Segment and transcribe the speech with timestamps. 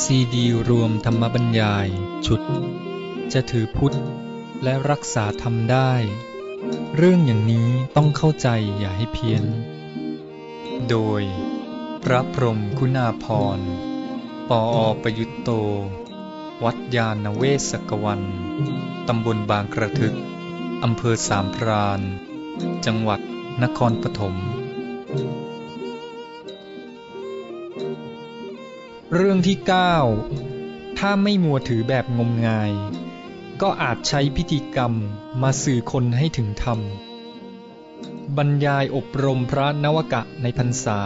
[0.00, 1.88] ซีดีรวมธรรมบรรยาย
[2.26, 2.40] ชุด
[3.32, 3.96] จะถือพุทธ
[4.62, 5.92] และรักษาธรรมได้
[6.96, 9.44] เรื่องอย่างนี้ต้องเข้าใจอย่าให้เพี้ยน
[10.90, 11.22] โดย
[12.02, 13.60] พระพรมคุณาพร
[14.48, 15.50] ปออประยุตโต
[16.64, 18.22] วัดยาณเวศกวัน
[19.08, 20.14] ตำบลบางกระทึก
[20.84, 22.00] อำเภอสามพราน
[22.86, 23.20] จังหวัด
[23.62, 24.36] นครปฐม
[29.14, 29.56] เรื่องที่
[30.28, 32.72] 9 ถ้าไม่มัวถือแบบงมงาย
[33.62, 34.92] ก็อาจใช้พิธีกรรม
[35.42, 36.80] มาสื่อคนให้ถึงธรรม
[38.36, 41.00] บรรยายอบรมพระนวกะในพรรษา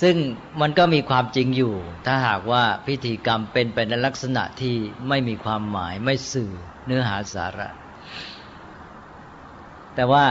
[0.00, 0.16] ซึ่ง
[0.60, 1.74] มันก็มีความจริงอยู่
[2.06, 4.76] ถ้าหากว่าพิธีกรรมเป็นไปในลักษณะที่
[5.08, 6.52] ไม่มีความหมายไม่สื่อ
[6.86, 7.68] เนื้อหาสาระ
[9.94, 10.24] แต่ว่า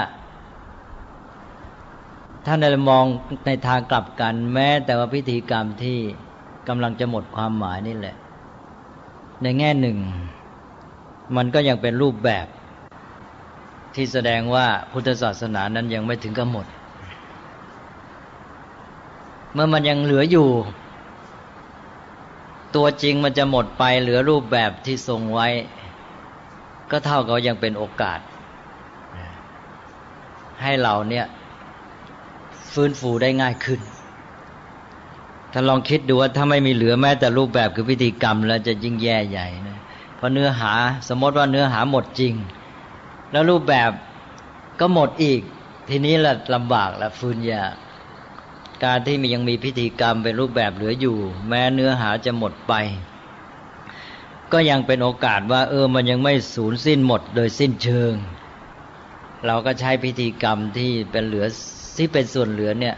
[2.45, 3.05] ท่านได้มอง
[3.45, 5.99] ในทางกลับกันแม้แต่ว่าพิธีกรรมที่
[6.67, 8.15] กำลังจะหมดความหมายนี่แหละ
[9.41, 9.97] ในแง่หนึ่ง
[11.35, 12.47] มันก็ยังเป็นรูปแบบ
[13.95, 16.65] ที่แสดงว่าพุทธศาสนานั้นยังไม่ถึงกับหมด
[19.53, 20.49] เมื่อมันยังเหลืออยู่
[22.75, 25.47] ตัวจริงมันจะหมดไปเหลือรูปแบบที่ทรงไว้
[26.91, 28.19] ก็เท่ากับยังเป็นโอกาส
[30.61, 31.25] ให้เราเนี่ย
[32.73, 33.79] ฟื้นฟูได้ง่ายขึ้น
[35.57, 39.77] ถ้าลองคิดดูว่าถ้าไม่มีเหลือแม้แต่รูปแบบคือพิธีกรรม แล้วจะยิ่งแย่ใหญ่นะ
[40.15, 40.73] เพราะเนื้อหา
[41.09, 42.33] สมมติว่าเนื้อหาหมดจริง
[43.31, 43.91] แล้วรูปแบบ
[44.79, 45.41] ก็หมดอีก
[45.89, 47.73] ทีนี้ละลำบากละฟืนยาก
[48.83, 51.17] การที่มียังมีพิธีกรรมเป็นรูปแบบเหลืออยู่
[51.47, 52.73] แม้เนื้อหาจะหมดไป
[54.51, 58.13] ก็ยังเป็นโอกาสว่า เออมันยังไม่สูญสิ้นหมดโดยสิ้นเชิง
[59.45, 61.45] เราก็ใช้พิธีกรรมที่เป็นเหลือ
[61.97, 62.95] ที่เป็นส่วนเหลือเนี่ย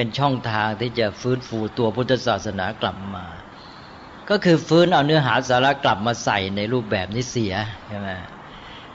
[0.00, 3.26] เป็นช่องทางที่จะฟื้นฟูตัวพุทธศาสนากลับมา
[4.30, 7.54] ก็คือฟื้นเอาเนื้อหาสาระกลับมาใส่ในรูปแบบนี้เสีย
[7.88, 8.08] ใช่ไหม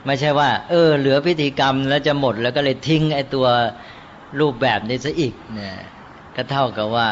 [0.06, 3.46] ไม่ใช่ว่า เออ เหลือพิธีกรรมแล้วจะหมดแล้วก็เลยทิ้งไอ้ตัว
[4.40, 5.76] รูปแบบนี้ซะอีกเนี่ย
[6.36, 7.08] ก็เท่ากับว่า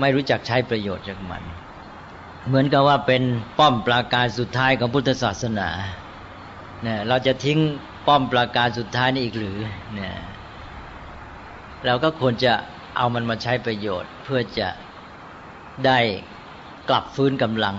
[0.00, 1.42] ไม่รู้จักใช้ประโยชน์จากมัน
[2.46, 3.22] เหมือนกับว่าเป็น
[3.58, 5.68] ป้อมปราการสุดท้ายของพุทธศาสนา
[6.82, 7.58] เนี่ยเราจะทิ้ง
[8.06, 9.58] ป้อมปราการสุดท้ายนี้อีกหรือ
[9.94, 10.14] เนี่ย
[11.86, 12.52] เราก็ควรจะ
[12.96, 14.68] เอามันมาใช้ประโยชน์ เพื่อจะ
[15.86, 15.98] ได้
[16.88, 17.76] กลับฟื้นกำลัง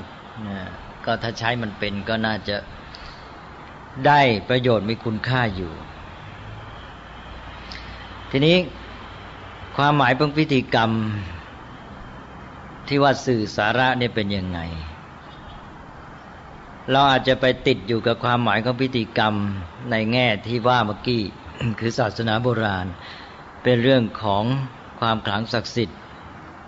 [0.48, 0.60] นะ
[1.06, 2.56] ก็ถ้าใช้มันเป็นก็น่าจะ
[4.08, 5.74] ได้ประโยชน์มีคุณค่าอยู่
[8.32, 8.58] ทีนี้
[9.78, 10.92] ความหมายของพิธีกรรม
[12.88, 14.60] ที่ว่าสื่อสาระเนี่ยเป็นยังไง
[16.92, 19.34] เราอาจจะไปติดอยู่กับความหมายของพิธีกรรม
[19.92, 21.22] ในแง่ที่ว่าเมื่อกี้
[21.80, 22.88] คือศาสนาโบราณ
[23.64, 24.44] เป็นเรื่องของ
[25.00, 26.00] ความขลังศักดิ์สิทธิ์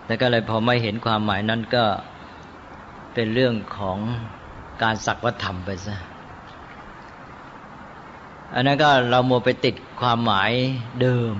[0.06, 1.86] แต่ก็เลยพอไม่เห็นความหมายนั้นก็
[3.14, 3.98] เป็นเรื่องของ
[4.84, 5.96] การสักวัธรรมไปซะ
[8.54, 10.52] อันนั้นก็เราโมไปติดความหมาย
[11.02, 11.34] เดิม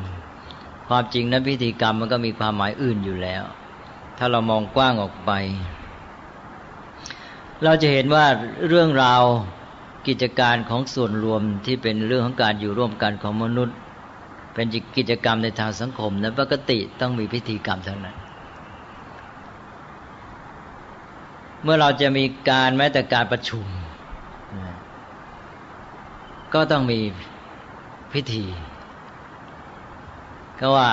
[0.88, 3.44] ความจริงนั้นพิธีกรรมมันก็มีความหมายอื่นอยู่แล้ว
[4.18, 5.32] ถ้าเรามองกว้างออกไป
[7.64, 8.26] เราจะเห็นว่า
[8.68, 9.24] เรื่องราว
[10.08, 13.78] กิจการของส่วนรวมที่เป็นเรื่องของการอยู่ร่วมกันของมนุษย์
[14.54, 14.68] เป็น
[14.98, 18.18] กิจกรรมในทางสังคมนะปกติต้องมีพิธีกรรมทั้งนั้น
[21.64, 23.66] เมื่อเราจะมีการแม้แต่การประชุม
[26.54, 27.00] ก็ต้องมี
[28.14, 28.46] พิธี
[30.60, 30.90] ก็ว่า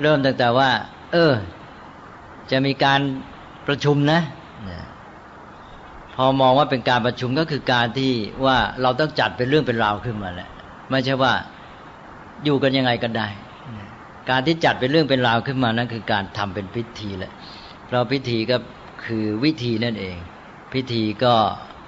[0.00, 0.70] เริ่มตั้งแต่ว่า
[1.12, 1.34] เออ
[2.50, 3.00] จะมีการ
[3.66, 4.22] ประชุมนะ
[6.14, 8.12] พอมองว่าเป็นการประชุมก็คือการที่
[8.44, 10.50] ว่าเราต้องจัดเป็นเรื่องเป็นราวขึ้นมาแหละ
[10.90, 11.32] ไม่ใช่ว่า
[12.44, 13.28] อยู่กันยังไงก็ได้
[14.30, 17.32] การที่จัดเป็นเรื่องเป็นราวขึ้นมานั้นคือการทำเป็นพิธีแหละ
[17.86, 18.56] เพราะพิธีก็
[19.04, 20.16] คือวิธีนั่นเอง
[20.72, 21.34] พิธีก็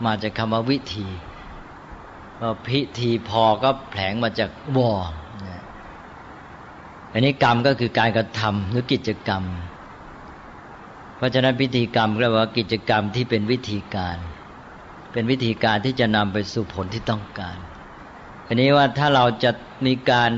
[0.06, 1.08] มาจากคำว่าวิธี
[2.38, 4.92] พอพิธีพอก็แผลงมาจากวอ
[7.12, 9.42] อันนี้กรรมก็คือการกระทำหรือกิจกรรม
[11.16, 14.16] เพราะฉะนั้นพิธีกรรมเรียกว่ากิจกรรมที่เป็นวิธีการ
[15.12, 17.58] เป็นวิธีการที่จะนำไปสู่ผลที่ต้องการ
[18.46, 19.50] อันนี้ว่าถ้าเราจะ
[19.86, 20.30] มีการ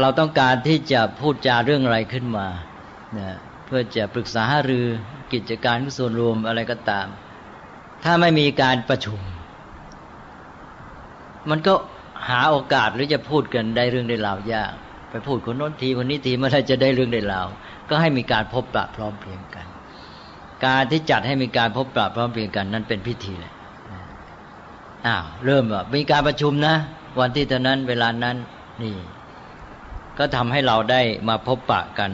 [0.00, 2.46] เราต้องการที่จะพูดจาเรื่องอะไรขึ้นมา
[3.18, 3.28] นะ
[3.66, 4.86] เพื่อจะปรึกษาหารือ
[5.32, 7.06] กิจการส่วนรวมอะไรก็ตาม
[8.04, 9.20] ถ้าไม่มีการประชุม
[11.50, 11.74] มันก็
[12.28, 14.72] หาโอกาสหรือจะพูดกันได้เรื่องได้ราวยาก
[15.10, 17.48] ไปพูดคนโน้นทีคนนี้ทีเมื่อไรจะได้เรื่องได้ราว
[17.88, 19.66] ก็ให้มีการพบปะพร้อมเพรียงกัน
[20.64, 23.52] การที่จัดให้มีการพบปะพร้อมเพรียงกัน นั้นเป็นพิธีเลย
[25.06, 26.76] อ้าวเริ่มว่ามีการประชุมนะ
[27.18, 28.36] วันที่เท่านั้นเวลานั้น
[28.82, 28.96] นี่
[30.18, 32.12] ก็ทำให้เราได้มาพบปะกัน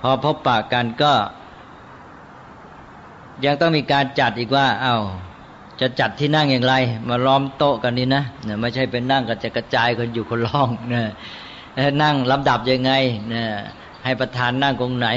[0.00, 1.12] พอพบปะกันก็
[3.44, 4.96] ยังต้องมีการจัดอีกว่า เอา้า
[5.80, 6.74] จะจัดที่นั่งอย่างไร
[7.08, 11.08] มาล้อมโต๊ะกันนี่นะเนี่ยไม่ใช่เป็นนั่งก็จะกระจายคนอยู่คนล่องเนี่ย
[12.02, 12.92] นั่งลำดับยังไง
[13.28, 13.48] เนี่ย
[14.04, 15.08] ให้ประธานนั่งตรงไหน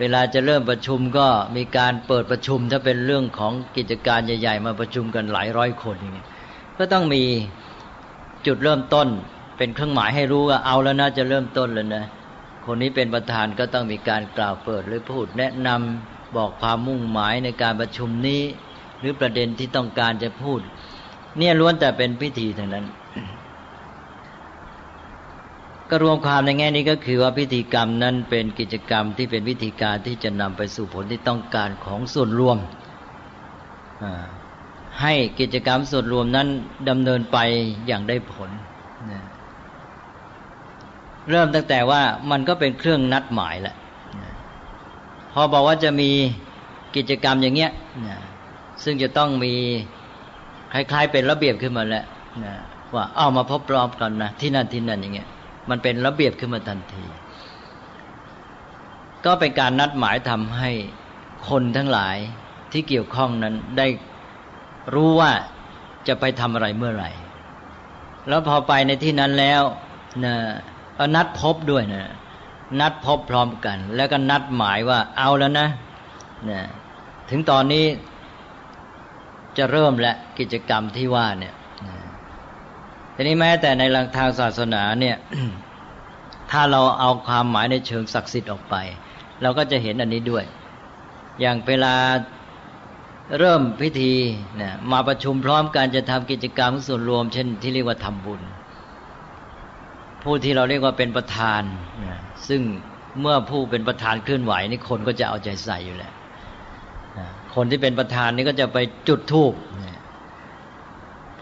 [0.00, 1.26] เวลาจะเริ่มประชุมก็
[1.56, 6.24] มีการเปิดประชุม ถ้าเป็นเรื่องของกิจการใหญ่ ๆ มาประชุมกันหลายร้อยคนอย่างนี้
[6.82, 7.24] ก็ต้องมี
[8.46, 9.08] จุดเริ่มต้น
[9.58, 12.04] เป็นเครื่องหมายให้รู้ว่าเอาแล้วนะจะเริ่มต้นแล้วนะ
[12.64, 18.42] คนนี้เป็นประธานก็ต้องมีการกล่าวเปิดหรือพูดแนะนำบอกความมุ่งหมายในการประชุมนี้
[19.00, 20.60] หรือประเด็นที่ต้องการจะพูด
[21.38, 22.86] เนี่ยล้วนแต่เป็นพิธีทั้งนั้น
[25.90, 32.58] ก็รวมความในแง่นี้ก็คือว่าพิธีกรรมนั้นเป็นกิจกรรมที่เป็นวิธีการที่จะนำไปสู่ผลที่ต้องการของส่วนรวม
[35.00, 36.48] ให้กิจกรรมส่วนรวมนั้น
[36.88, 37.38] ดำเนินไป
[37.86, 38.50] อย่างได้ผล
[39.10, 39.22] นะ
[41.30, 43.76] เริ่มตั้งแต่ว่ามันก็เป็นเครื่องนัดหมายแหละ
[45.32, 46.10] พอบอกว่าจะมี
[46.96, 47.72] กิจกรรมอย่างเงี้ย
[48.08, 48.18] นะ
[48.82, 49.54] ซึ่งจะต้องมี
[50.72, 52.04] คล้ายๆเป็นระเบียบขึ้นมาแล้ว
[52.44, 52.54] นะ
[52.94, 55.28] ว่าเอามาพบพร้อมกันนะที่นั่นที่นั่นอย่างเงี้ย
[55.70, 57.04] มันเป็นระเบียบขึ้นมาทันที
[59.24, 60.70] ก็เป็นการนัดหมายทำให้
[61.48, 62.16] คนทั้งหลาย
[62.72, 63.86] ที่เกี่ยวข้องนั้นได้
[64.94, 65.32] รู้ว่า
[66.08, 67.10] จะไปทำอะไรเมื่อไหร่
[68.28, 69.62] แล้วพอไปในที่นั้นแล้ว
[70.24, 70.34] นะ
[70.98, 72.04] ก็นัดพบด้วยนะ
[72.80, 75.68] นัดพบพร้อมกัน แล้วก็นัดหมายว่าเอาแล้วนะ
[76.50, 76.62] นะ
[77.30, 77.84] ถึงตอนนี้
[79.58, 81.54] จะเริ่มและกิจกรรมที่ว่าเนี่ย
[83.14, 85.16] ทีนี้แม้แต่ในหลังทางศาสนาเนี่ย
[86.50, 88.74] ถ้าเราเอาความหมายในเชิงศักดิ์สิทธิ์ออกไป
[89.42, 90.44] เราก็จะเห็นอันนี้ด้วย
[91.40, 91.94] อย่างเวลา
[93.38, 94.12] เริ่มพิธี
[94.60, 98.40] นะมาประชุมพร้อมกันจะทำกิจกรรมส่วนรวม เช่นที่เรียกว่าทำบุญ
[100.22, 101.62] ผู้ที่เราเรียกว่าเป็นประธาน
[102.04, 102.62] นะซึ่ง
[103.20, 106.12] เมื่อผู้เป็นประธานเคลื่อนไหวนี่คนก็จะเอาใจใส่อยู่แล้ว
[107.18, 109.52] นะคนที่เป็นประธานนี่ก็จะไปจุดธูป
[109.84, 109.98] นะ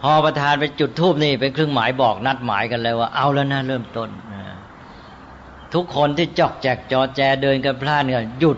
[0.01, 4.41] พอประธานไปจุดธูปนี่เป็นเครื่องหมายบอกนัดหมายกันเลยว่าเอาแล้วนะเริ่มต้นนะ
[5.73, 8.57] ทุกคนที่จอกแจกจอแจเดินกันพลาดเนี่ยหยุด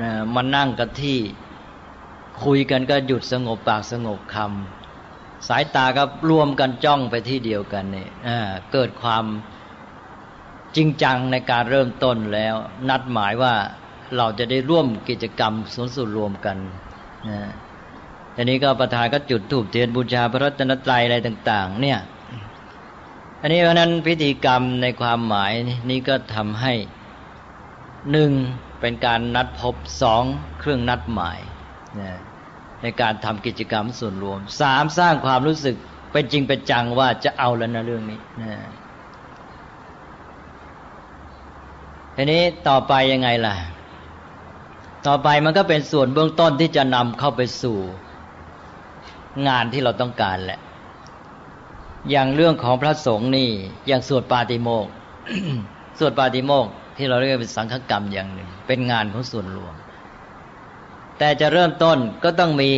[0.00, 1.18] นะมานั่งกันที่
[2.44, 8.10] คุยกันก็หยุดสงบปากสงบคำสายตาก็รวมกันจ้องไปที่เดียวกันเนี่ย
[8.72, 9.24] เกิดความ
[10.76, 12.54] จริงจังในการเริ่มต้นแล้ว
[12.88, 13.54] นัดหมายว่า
[14.16, 16.56] เราจะได้ร่วมกิจกรรมสนสุดรวมกัน
[17.28, 17.40] นะ
[18.34, 21.98] ทีนี้ก็ประธานก็จุดธูปเทียนบูชาพระรัตนตรัยอะไรต่าง ๆ เนี่ย
[23.40, 25.52] อันนี้เพราะนั้นพิธีกรรมในความหมาย
[25.90, 26.72] นี้ก็ทำให้
[28.12, 28.32] หนึ่ง
[28.80, 30.22] เป็นการนัดพบสอง
[30.58, 31.38] เครื่องนัดหมาย
[32.00, 32.12] นะ
[32.82, 35.76] ในการทำกิจกรรมส่วนรวมสามสร้างความรู้สึก
[36.12, 38.52] เป็นจริงเป็นจังว่าจะเอาแล้วนะเรื่องนี้นะ
[42.16, 43.54] ทีนี้ต่อไปยังไงล่ะ
[45.06, 47.78] ต่อไปมันก็เป็นส่วนเบื้องต้นที่จะนำเข้าไปสู่
[49.48, 50.60] งานที่เราต้องการแหละ
[52.10, 53.48] อย่างเรื่องของพระสงฆ์นี่
[53.86, 54.86] อย่างสวดปาติโมก
[55.98, 59.74] สวดปาติโมกที่เราเรียกเป็นสังฆกรรมอย่างหนึ่ง เป็นงานของส่วนรวม
[61.22, 62.72] แต่จะเริ่มต้นก็ต้องมี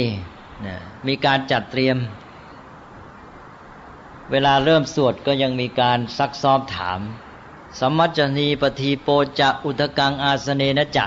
[0.67, 0.77] นะ
[1.09, 1.97] มีการจัดเตรียม
[4.31, 7.01] เวลาเริ่มสวดก็ยังมีการซักซ้อมถาม
[7.81, 9.09] สมัชนีปทีโป
[9.41, 11.07] จะอุทกังอาสเนนะจะ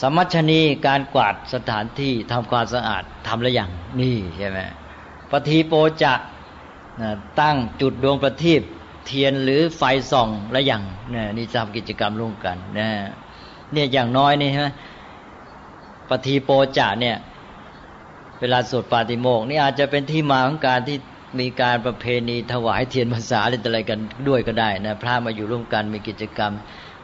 [0.00, 4.58] สมัชนีการกวาดสถานที่ทำความสะอาดทำแล้วอย่างนี่ใช่ไหม
[5.30, 6.14] ปทีโปจะ
[7.40, 8.62] ตั้งจุดดวงประทีป
[9.06, 10.82] เทียนหรือไฟส่องและอย่าง
[11.36, 12.88] นี่ทำกิจกรรมร่วมกันนะ
[13.72, 14.68] เนี่ยอย่างน้อยนี่ใช่ไหม
[16.08, 17.16] ปทีโปจะเนี่ย
[18.40, 20.98] เวลาสวดปาติโมกนี่อาจจะเป็นที่มาของการที่
[21.40, 23.98] มีการประเพณีถวายเทียนภาษาอะไรกัน
[24.28, 26.52] ด้วยก็ได้นะพระมาอยู่ร่วมกันมีกิจกรรม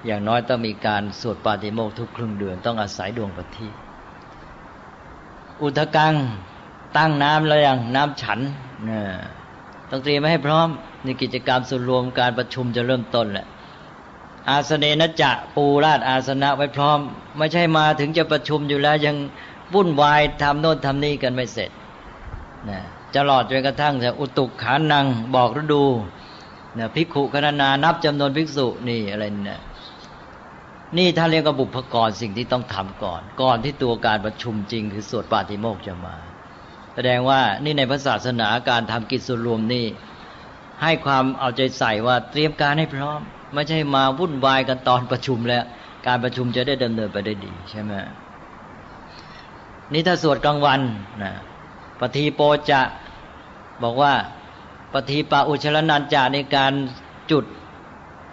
[0.07, 3.75] อย่างน้อยต้องมีการสวดปาติโมกทุกครึ่งเดือนต้องอาศัยดวงประทีป
[5.61, 6.15] อุทกัง
[6.97, 8.41] ตั้งน้ำแล้วอย่างน้ำฉัน
[8.89, 9.01] นะ
[9.91, 10.69] ต้องเตรียมไว้ให้พร้อม
[11.05, 13.47] ในกิจกรรมส่วนรวมการประชุมจะเริ่มต้นแหละ
[14.51, 16.99] อาสเนนจะปูราดอาสนะไว้พร้อม
[17.39, 19.17] ไม่ใช่มาถึงจะประชุมอยู่แล้วยัง
[19.75, 21.71] วุ่นวายทำโน่นทำนี่กันไม่เสร็จ
[22.69, 22.81] นะ
[23.15, 25.85] จะหลอดจนกระทั่งจะอุตุขานังบอกฤดู
[26.79, 29.61] นะภิกขุคณนานับจำนวนภิกษุนี่อะไรเนี่ย
[30.99, 36.17] นี่ถ้าเรียกว่าบุพกรสิ่งที่ต้องทำก่อน ก่อนที่ตัวการประชุมจริงคือสวดปาติโมกจะมา
[36.95, 39.87] แสดงว่านี่ในพระศาสนาการทำกิจส่วนรวมนี่
[40.83, 43.21] ให้ความเอาใจใส่ว่าเตรียมการให้พร้อม
[43.55, 45.65] ไม่ใช่มาวุ่นวายกันตอนประชุมแล้ว
[46.07, 47.93] การประชุมจะได้ดำเนินไปได้ดีใช่ไหม
[49.93, 50.81] นี่ถ้าสวดกลางวัน
[51.23, 51.33] นะ
[52.01, 52.81] ปฏิโปจะ
[53.83, 54.15] บอกว่า
[54.93, 56.73] ปฏิปาอุชลนันจาในการ
[57.31, 57.45] จุด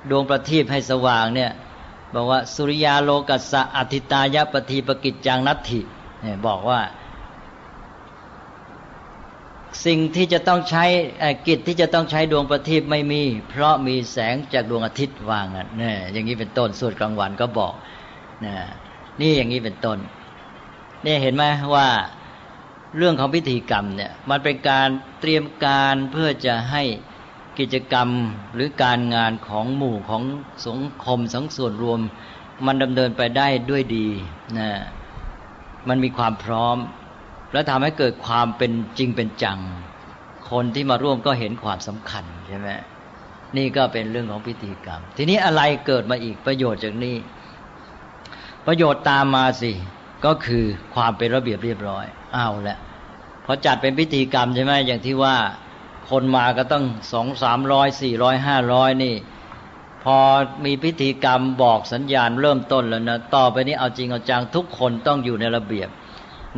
[0.10, 1.52] ดวงประทีปให้สว่างเนี่ย
[2.14, 5.82] บอกว่าสุริยาโลกัสสะอธิตายะปฏิปกิจจังนัตถิ
[6.22, 6.80] เนี่ยบอกว่า
[9.86, 10.86] สิ่งที่จะต้องใช้
[11.48, 17.74] กิจที่จะต้องใช้ดวงประทีปไม่มี เพราะมีแสงจากดวงอาทิตย์วางอะเนี่ยอย่างนี้เป็นต้นสวดกลางวันก็บอก
[18.46, 18.56] นะ
[19.22, 19.98] นี่อย่างนี้เป็นต้น
[21.04, 21.44] เนี่ยเห็นไหม
[21.76, 21.88] ว่า
[22.98, 26.84] เรื่องของพิธีกรรมเนี่ยมันเป็นการเตรียมการเพื่อจะให้
[27.60, 28.10] กิจกรรม
[28.54, 30.24] หรือการงานของหมู่ของ
[30.66, 32.00] สังคมสังส่วนรวม
[32.66, 34.08] มันดำเนินไปได้ด้วยดี
[34.58, 34.70] นะ
[35.88, 36.78] มันมีความพร้อม
[37.52, 39.60] แล้วทำให้เกิดความเป็นจริงเป็นจัง
[40.52, 42.70] คนที่มาร่วมก็เห็นความสำคัญใช่ไหม
[43.58, 47.16] นี่ก็เป็นเรื่องของพิธีกรรม ทีนี้อะไรเกิดมาอีกประโยชน์จากนี้
[48.68, 49.72] ประโยชน์ตามมาสิ
[50.26, 50.66] ก็คือ
[50.96, 52.78] ความเป็นระเบียบเรียบร้อยเอาละ
[53.46, 55.36] พอจัดเป็นพิธีกรรมใช่ไหมอย่างที่ว่า
[56.10, 59.16] คนมาก็ต้องสองสามร้อยสี่ร้อยห้าร้อยนี่
[60.04, 60.18] พอ
[60.66, 65.90] มีพิธีกรรมบอกสัญญาณเริ่มต้นแล้วนะต่อไปนี้เอาจริงเอาจังทุกคนต้องอยู่ในระเบียบ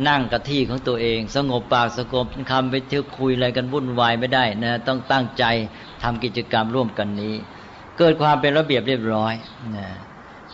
[0.08, 5.44] นั่งกับที่ของตัวเอง สงบปากสงบคำไปเที่ยวคุยอะไรกันวุ่นวายไม่ได้นะต้องตั้งใจ
[6.02, 7.34] ทำกิจกรรมร่วมกันนี้
[7.98, 9.34] เกิดความเป็นระเบียบเรียบร้อย
[9.76, 9.88] นะ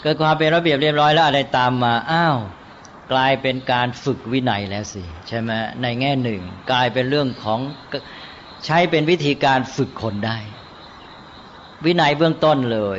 [0.02, 2.38] เกิดความเป็นระเบียบเรียบร้อยแล้วอะไรตามมาอ้าว
[3.12, 5.50] กลายเป็นการฝึกวินัยแล้วสิใช่ไหม
[5.82, 7.60] ในแง่หนึ่ง กลายเป็นเรื่องของ
[8.66, 10.38] ใช้เป็นวิธีการฝึกคนได้
[11.84, 12.80] วินัยเบื้องต้นเล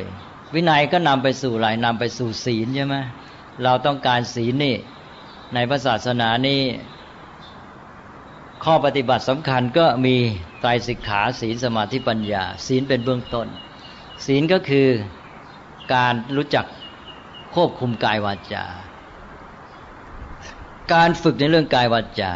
[0.54, 2.96] วินัยก็นำไปสู่อะไรนำไปสู่ศีลใช่ไหม
[3.64, 4.76] เราต้องการศีลนี่
[5.54, 6.62] ในพระศาสนานี้
[8.64, 10.16] ข้อปฏิบัติสำคัญก็มี
[10.60, 13.48] ไตรสิกขาศีลสมาธิปัญญา ศีลเป็นเบื้องต้น
[14.26, 14.88] ศีลก็คือ
[15.94, 16.66] การรู้จัก
[17.54, 18.64] ควบคุมกายวาจา
[20.92, 22.32] การฝึกในเรื่องกายวาจา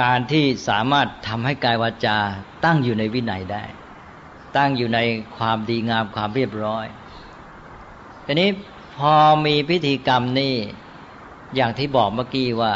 [0.00, 2.16] การที่สามารถทำให้กายวาจา
[2.64, 3.64] ตั้งอยู่ในวินัยได้
[4.56, 4.98] ตั้งอยู่ใน
[5.36, 6.86] ความดีงามความเรียบร้อย
[8.26, 8.50] ทีนี้
[8.96, 9.14] พอ
[9.46, 10.54] มีพิธีกรรมนี่
[11.54, 12.74] อย่างที่บอกเมื่อกี้ว่า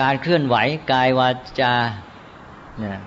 [0.00, 0.56] การเคลื่อนไหว
[0.92, 1.28] กายวา
[1.60, 1.74] จา
[2.78, 2.98] เนี่ย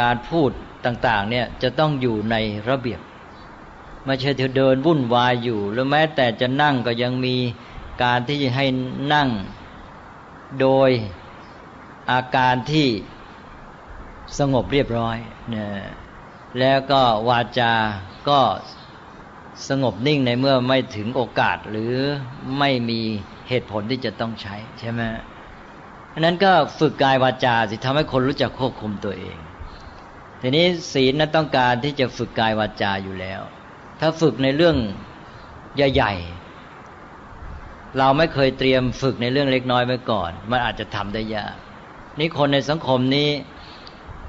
[0.00, 0.50] การพูด
[0.84, 2.36] ต่าง ๆ เนี่ยจะต้องอยู่ใน
[2.68, 3.00] ระเบียบ
[4.04, 7.36] ไม่ใช่เธอเดินวุ่นวายอยู่ แล้วแม้แต่จะนั่งก็ยังมี
[8.02, 8.66] การที่จะให้
[9.14, 9.28] นั่ง
[10.60, 10.90] โดย
[12.10, 12.88] อาการที่
[14.38, 15.16] สงบเรียบร้อย
[15.54, 15.82] นย
[16.58, 17.74] แล้วก็วาจา
[18.28, 18.40] ก็
[19.68, 21.94] สงบนิ่งในเมื่อไม่ถึงโอกาสหรือ
[22.58, 23.02] ไม่มี
[23.48, 25.00] เหตุผลที่จะต้องใช้ใช่ไหม
[26.12, 29.38] อันนั้นก็ฝึกกายวาจาสิทำให้คนรู้จักควบคุมตัวเอง
[30.40, 33.40] ทีนี้ศีลนั้นต้องการที่จะฝึกกายวาจาอยู่แล้ว
[34.00, 34.76] ถ้าฝึกในเรื่อง
[35.76, 41.56] ใหญ่ๆ เราไม่เคยเตรียมฝึกในเรื่องเล็กน้อยไว้ก่อน มันอาจจะทำได้ยาก
[42.18, 43.30] นี่คนในสังคมนี้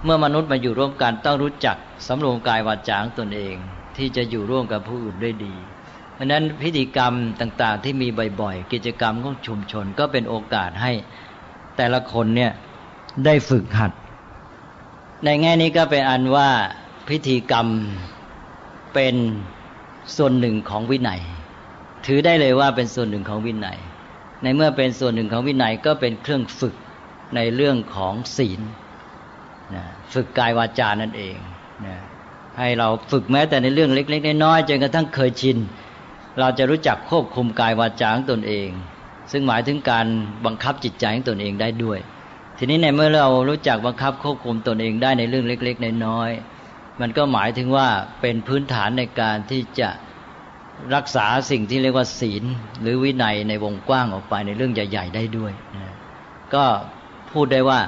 [0.03, 3.55] เมื่อมนุษย์มาอยู่ร่วมกันต้องรู้จักสำรวมกายวาจาของตนเอง
[3.97, 5.55] ที่จะอยู่ร่วมกับผู้อื่นได้ดี
[6.15, 8.07] เพราะนั้นพิธีกรรมต่างๆ ที่มี
[8.41, 10.91] บ่อยๆ กิจกรรมของชุมชนก็เป็นโอกาสให้
[11.77, 12.51] แต่ละคนเนี่ย
[13.25, 13.91] ได้ฝึกหัด
[15.25, 16.49] ในแง่นี้ก็เป็นอันว่า
[17.09, 17.67] พิธีกรรม
[18.93, 19.15] เป็น
[20.17, 21.21] ส่วนหนึ่งของวินัย
[22.05, 23.79] ถือได้เลยว่าเป็นส่วนหนึ่งของวินัย
[24.43, 26.75] ในเมื่อเป็นส่วนหนึ่งของวินัยก็เป็นเครื่องฝึก
[27.35, 28.61] ในเรื่องของศีล
[30.13, 31.37] ฝึกกายวาจานั่นเอง
[31.85, 31.97] นะ
[32.57, 35.57] ให้เราฝึกแม้แต่ในเรื่องเล็กๆน้อยๆจนกระทั่งเคยชิน
[36.39, 38.69] เราจะรู้จักควบคุมกายวาจาของตนเอง
[39.31, 40.07] ซึ่งหมายถึงการ
[40.45, 41.99] บังคับจิตใจของตนเองได้ด้วย
[42.57, 47.87] ทีนี้ในเมื่อเรารู้จักบังคับควบคุมตนเองได้ในเรื่องเล็ก ๆ น้อยๆมันก็หมายถึงว่า
[48.21, 49.89] เป็นพื้นฐานในการที่จะ
[50.95, 52.43] รักษาสิ่งที่เรียกว่าศีล
[52.81, 55.93] หรือวินัยในวงกว้างออกไปในเรื่องใหญ่ ๆ ได้ด้วยนะ
[56.53, 56.65] ก็
[57.31, 57.79] พูดได้ว่า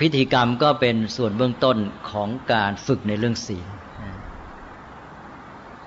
[0.00, 1.76] พิธีกรรมก็เป็นส่วนเบื้องต้น
[2.10, 3.66] ของการฝึกในเรื่องศีล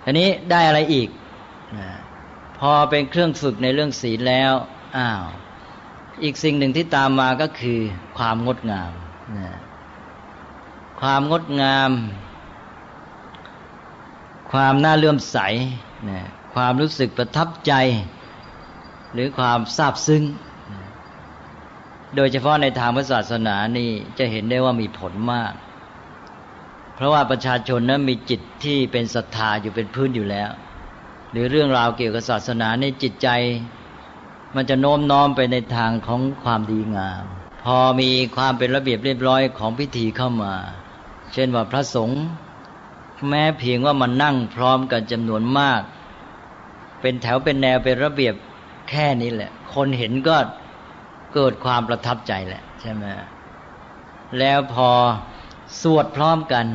[0.03, 1.09] ทีนี้ได้อะไรอีก
[2.59, 4.53] พอเป็นเครื่องฝึกในเรื่องศีลแล้ว
[4.97, 5.23] อ้าว
[6.23, 7.79] อีกสิ่งหนึ่งที่ตามมาก็คือ
[8.17, 8.91] ความงดงาม
[11.01, 11.91] ความงดงาม
[14.51, 15.37] ความน่าเลื่อมใส
[16.53, 17.73] ความรู้สึกประทับใจ
[19.13, 20.23] หรือความซาบซึ้ง
[22.15, 25.53] โดยเฉพาะในทางพระศาสนานี่จะเห็นได้ว่ามีผลมาก
[26.95, 30.49] เพราะว่าประชาชนนั้นมีจิตที่เป็นศรัทธาอยู่เป็นพื้นอยู่แล้ว
[31.35, 33.27] หรือเรื่องราวเกี่ยวกับศาสนาในจิตใจ
[34.55, 37.25] มันจะโน้มน้อมไปในทางของความดีงาม
[37.63, 40.53] พอมีความเป็นระเบียบเรียบร้อยของพิธีเข้ามา
[41.33, 42.21] เช่นว่าพระสงฆ์
[43.29, 45.81] แม้เพียงว่ามันนั่งพร้อมกันจำนวนมาก
[47.01, 48.35] เป็นแถวเป็นแนวเป็นระเบียบ
[48.89, 50.37] แค่นี้แหละ คนเห็นก็
[51.33, 53.03] เกิดความประทับใจแหละใช่ไหม
[54.39, 54.89] แล้วพอ
[55.81, 56.67] สวดพร้อมกัน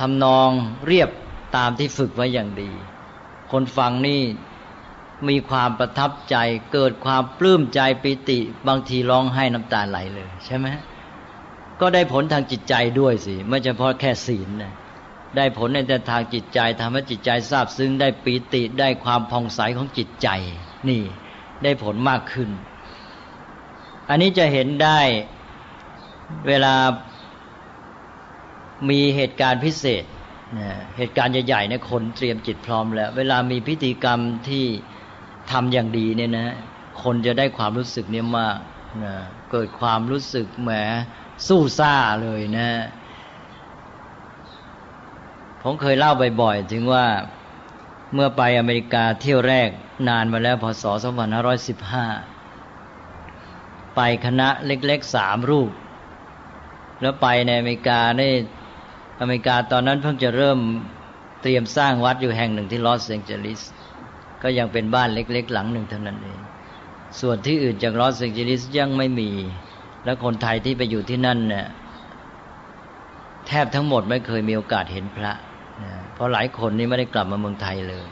[0.00, 0.50] ทำนอง
[0.86, 1.10] เรียบ
[1.56, 2.72] ตามที่ฝึกไว้อย่างดี
[3.52, 4.22] คนฟังนี่
[5.28, 6.36] มีความประทับใจ
[6.72, 8.38] เกิดความปลื้มใจปิติ
[8.68, 10.66] บางทีร้องไห้น้ำตาไหลเลยใช่ไหม
[11.80, 14.74] ก็ได้ผลทางจิตใจด้วยสิ ไม่เฉพาะแค่ศีลนะ
[15.36, 20.28] ได้ผลในแต่ทางจิตใจทำให้จิตใจซาบซึ้งได้ปิติได้ความผ่องใสของจิตใจ
[20.88, 21.02] นี่
[21.62, 22.50] ได้ผลมากขึ้น
[24.08, 25.00] อันนี้จะเห็นได้
[26.46, 26.74] เวลา
[28.90, 30.04] มีเหตุการณ์พิเศษ
[30.96, 34.64] เหตุการณ์ใหญ่ๆเนี่ยคนเตรียมจิตพร้อมแล้ว เวลามีพิธีกรรมที่
[35.50, 36.48] ทำอย่างดีเนี่ยนะ
[37.02, 38.56] คนจะได้ความรู้สึกเนี่ยมาก
[39.04, 39.14] นะ
[39.50, 40.70] เกิดความรู้สึกแหม
[41.46, 42.68] สู้ซ่าเลยนะ
[45.62, 47.06] ผมเคยเล่าบ่อยๆถึงว่า
[48.14, 49.68] เมื่อไปอเมริกาเที่ยวแรก
[50.08, 50.84] นานมาแล้วพศ
[52.40, 55.70] 2515 ไปคณะเล็กๆสามรูป
[57.00, 58.22] แล้วไปในอเมริกาใน
[59.20, 60.58] อเมริกาตอนนั้นเพิ่งจะเริ่ม
[61.42, 63.60] เตรียมสร้างวัดอยู่แห่งหนึ่งที่ลอสแองเจลิส
[64.42, 66.40] ก็ยังเป็นบ้านเล็ก ๆ หลังหนึ่งเท่านั้นเอง
[67.20, 69.30] ส่วนที่อื่นจากลอสแองเจลิสยังไม่มี
[70.04, 71.66] แล้วคนไทยที่ไปอยู่ที่นั่นเนี่ย
[73.46, 75.32] แทบทั้งหมดไม่เคยมีโอกาสเห็นพระ
[76.14, 78.08] เพราะหลายคนนี่ไม่ได้กลับมาเมืองไทยเลย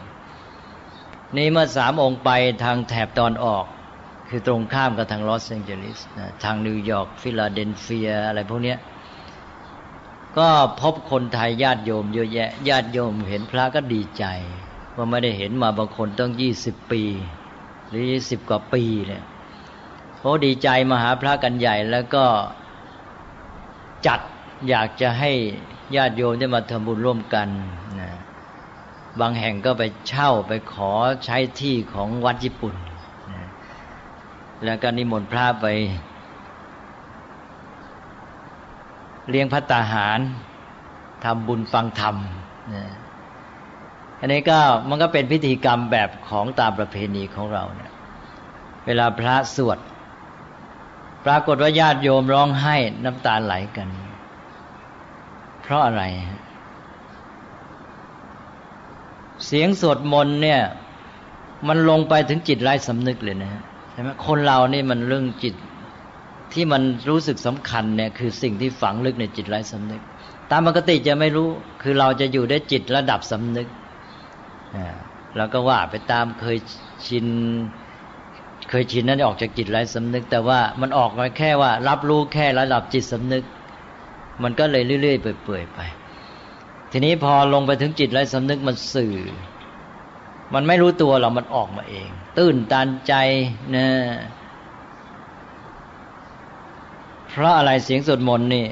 [1.37, 2.31] นี่เมื่อสามองค์ไป
[2.64, 3.64] ทางแถบตะวันออก
[4.29, 8.75] คือตรงข้ามกับทางลอสแองเจลิสนะทางนิวยอร์กฟิลาเดลเฟียอะไรพวกนี้
[10.36, 10.48] ก็
[10.80, 14.24] พบคนไทยญาติโยมเยอะแยะญาติโยมเห็นพระก็ดีใจ
[14.96, 17.02] ว่าไม่ได้เห็นมาบางคนต้องยี่สิบปี
[17.88, 19.24] หรือยี่สิบกว่าปีเนี่ย
[20.18, 22.24] เขาดีใจมาหาพระกันใหญ่แล้วก็
[24.06, 24.20] จัด
[24.68, 25.32] อยากจะให้
[25.96, 27.48] ญาติโยมได้มาทำบุญร่วมกัน
[28.00, 28.10] นะ
[29.20, 30.92] บางแห่งก็ไปเช่าไปขอ
[31.24, 32.74] ใช้ที่ของวัดญี่ปุ่น
[34.64, 35.66] แล้วก็นิมนต์พระไป
[39.30, 40.20] เลี้ยงพัตตาหาร
[41.24, 42.16] ทำบุญฟังธรรม
[44.18, 47.92] อันนี้ก็มันก็เป็นพิธีกรรมแบบของตามประเพณีของเราเนี่ย
[48.86, 49.78] เวลาพระสวด
[51.24, 53.88] ปรากฏว่าญาติโยมร้องไห้น้ำตาไหลกัน
[55.62, 56.02] เพราะอะไร
[59.46, 60.60] เสียงสวดมนต์เนี่ย
[61.68, 65.54] มันลงไปถึงจิตไร้สำนึกเลยนะใช่ไหมคนเรานี่มันเรื่องจิต
[66.52, 70.02] ที่มันรู้สึกสำคัญเนี่ยคือสิ่งที่ฝังลึกในจิตไร้สำนึก
[70.50, 71.48] ตามปกติจะไม่รู้
[71.82, 73.68] คือเราจะอยู่ได้จิตระดับสำนึก
[75.37, 76.58] แล้วก็ว่าไปตามเคย
[77.06, 77.26] ชิน
[78.70, 83.44] เคยชินนั้นออกจากจิตไร้สำนึก แต่ว่ามันออกมาแค่ว่า รับรู้แค่ระดับจิตสำนึก
[84.42, 85.80] มันก็เลยเรื่อยๆเปื่อยๆไป
[86.92, 89.16] ทีนี้พอลงไปถึงจิตไร้สำนึกมันสื่อ
[90.54, 92.08] มันไม่รู้ตัวเรามันออกมาเอง
[92.38, 93.14] ตื้นตันใจ
[93.76, 93.87] นะ
[97.28, 98.66] เพราะอะไรเสียงสวดมนต์นี่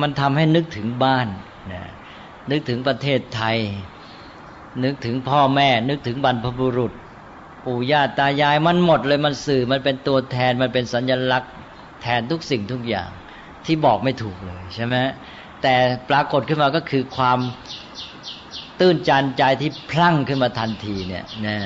[0.00, 1.26] มันทำให้นึกถึงบ้าน
[1.72, 1.82] นะ
[2.50, 3.58] นึกถึงประเทศไทย
[4.84, 6.92] นึกถึงพ่อแม่ นึกถึงบรรพบุรุษ
[7.64, 11.52] ปู่ย่าตายายมันหมดเลยมันสื่อมันเป็นตัวแทนมันเป็นสัญลักษณ์
[12.02, 13.10] แทนทุกสิ่งทุกอย่าง
[13.64, 14.96] ที่บอกไม่ถูกเลยใช่ไหม
[15.62, 15.74] แต่
[16.10, 17.38] ปรากฏขึ้นมาก็คือความ
[18.80, 21.56] ตื้นจันใจที่พลั่งขึ้นมาทันทีเนี่ยนะ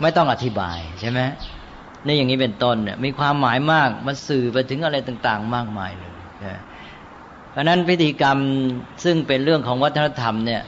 [0.00, 1.20] ไม่ต้องอธิบายใช่ไหม
[2.06, 6.58] นี่อย่างนี้เป็นต้นเนี่ยมีความหมายมากมันสื่อไปถึงอะไรต่างๆ มากมายเลยนะ
[7.50, 8.38] เพราะนั้นพิธีกรรม
[9.04, 10.62] ซึ่งเป็นเรื่องของวัฒนธรรมเนี่ย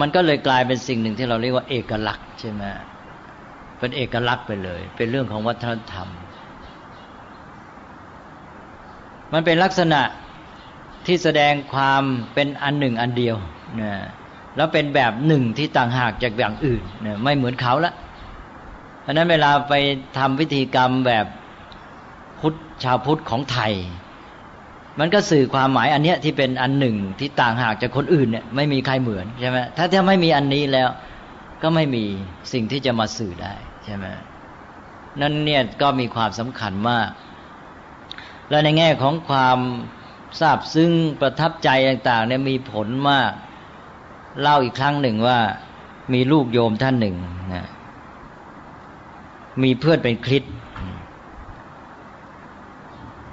[0.00, 2.62] มันก็เลยกลายเป็นสิ่งหนึ่งที่เราเรียกว่าเอกลักษณ์ใช่ไหม
[3.78, 6.08] เป็นเอกลักษณ์ไปเลย เป็นเรื่องของวัฒนธรรม
[9.32, 10.02] มันเป็นลักษณะ
[11.06, 12.02] ที่แสดงความ
[12.34, 13.36] เป็นอันหนึ่งอันเดียว
[13.82, 13.92] นะ
[14.56, 17.92] แล้วเป็นแบบหนึ่งที่ต่างหากจากอย่างอื่นนะไม่เหมือนเขาละ
[19.08, 19.74] ราะนั้นเวลาไป
[20.18, 21.26] ทำพิธีกรรมแบบ
[22.40, 23.72] พุทธชาวพุทธของไทย
[24.98, 30.88] มันก็สื่อความหมายอันเนี้ยที่เป็นอันหนึ่งที่ต่างหากจากคนอื่นเนี่ยไม่มีใครเหมือนใช่ไหมถ้าถ้าไม่มีอันนี้แล้ว
[31.62, 32.04] ก็ไม่มี
[32.52, 34.06] สิ่งที่จะมาสื่อได้ใช่ไหม
[35.20, 37.08] นั่นเนี่ยก็มีความสำคัญมาก
[38.50, 39.58] และในแง่ของความ
[40.40, 40.90] ทราบซึ้ง
[41.20, 43.30] ประทับใจต่างๆเนี่ยมีผลมาก
[44.40, 45.38] เล่าอีกครั้งหนึ่งว่า
[46.12, 47.16] มีลูกโยมท่านหนึ่ง
[47.54, 47.66] นะ
[49.62, 50.44] มีเพื่อนเป็นคริส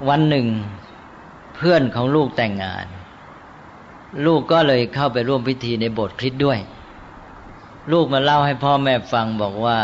[0.10, 0.48] วันหนึ่ง
[1.56, 2.86] เพื่อนของลูกแต่งงาน
[4.26, 6.60] ลูกก็เลยเข้าไปร่วมพิธีในโบสถ์คริสต์ด้วย
[7.92, 9.80] ลูกมาเล่าให้พ่อแม่ฟังบอกว่า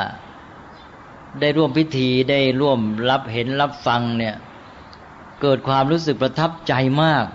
[1.39, 4.35] ได้ร่วมพิธีได้ร่วมรับเห็นรับฟังเนี่ย
[5.41, 6.73] เกิดความรู้สึกประทับใจ
[7.03, 7.25] มาก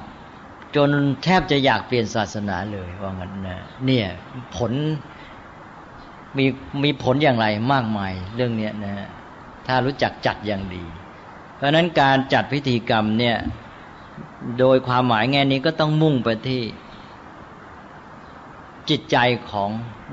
[0.76, 0.90] จน
[1.22, 4.06] แทบจะอยากเปลี่ยนศาสนาเลยว่างั้นนะเนี่ย
[4.56, 4.72] ผล
[6.38, 6.46] มี
[6.85, 9.09] มีผลอย่างไรมากมายเรื่องนี้นะ
[9.66, 10.85] ถ้ารู้จักจัดอย่างดี
[11.57, 13.37] เพราะนั้นการจัดพิธีกรรมเนี่ย
[14.59, 16.62] โดยความหมายแง่นี้ก็ต้องมุ่งไปที่
[18.90, 19.16] จิตใจ
[19.51, 19.70] ของ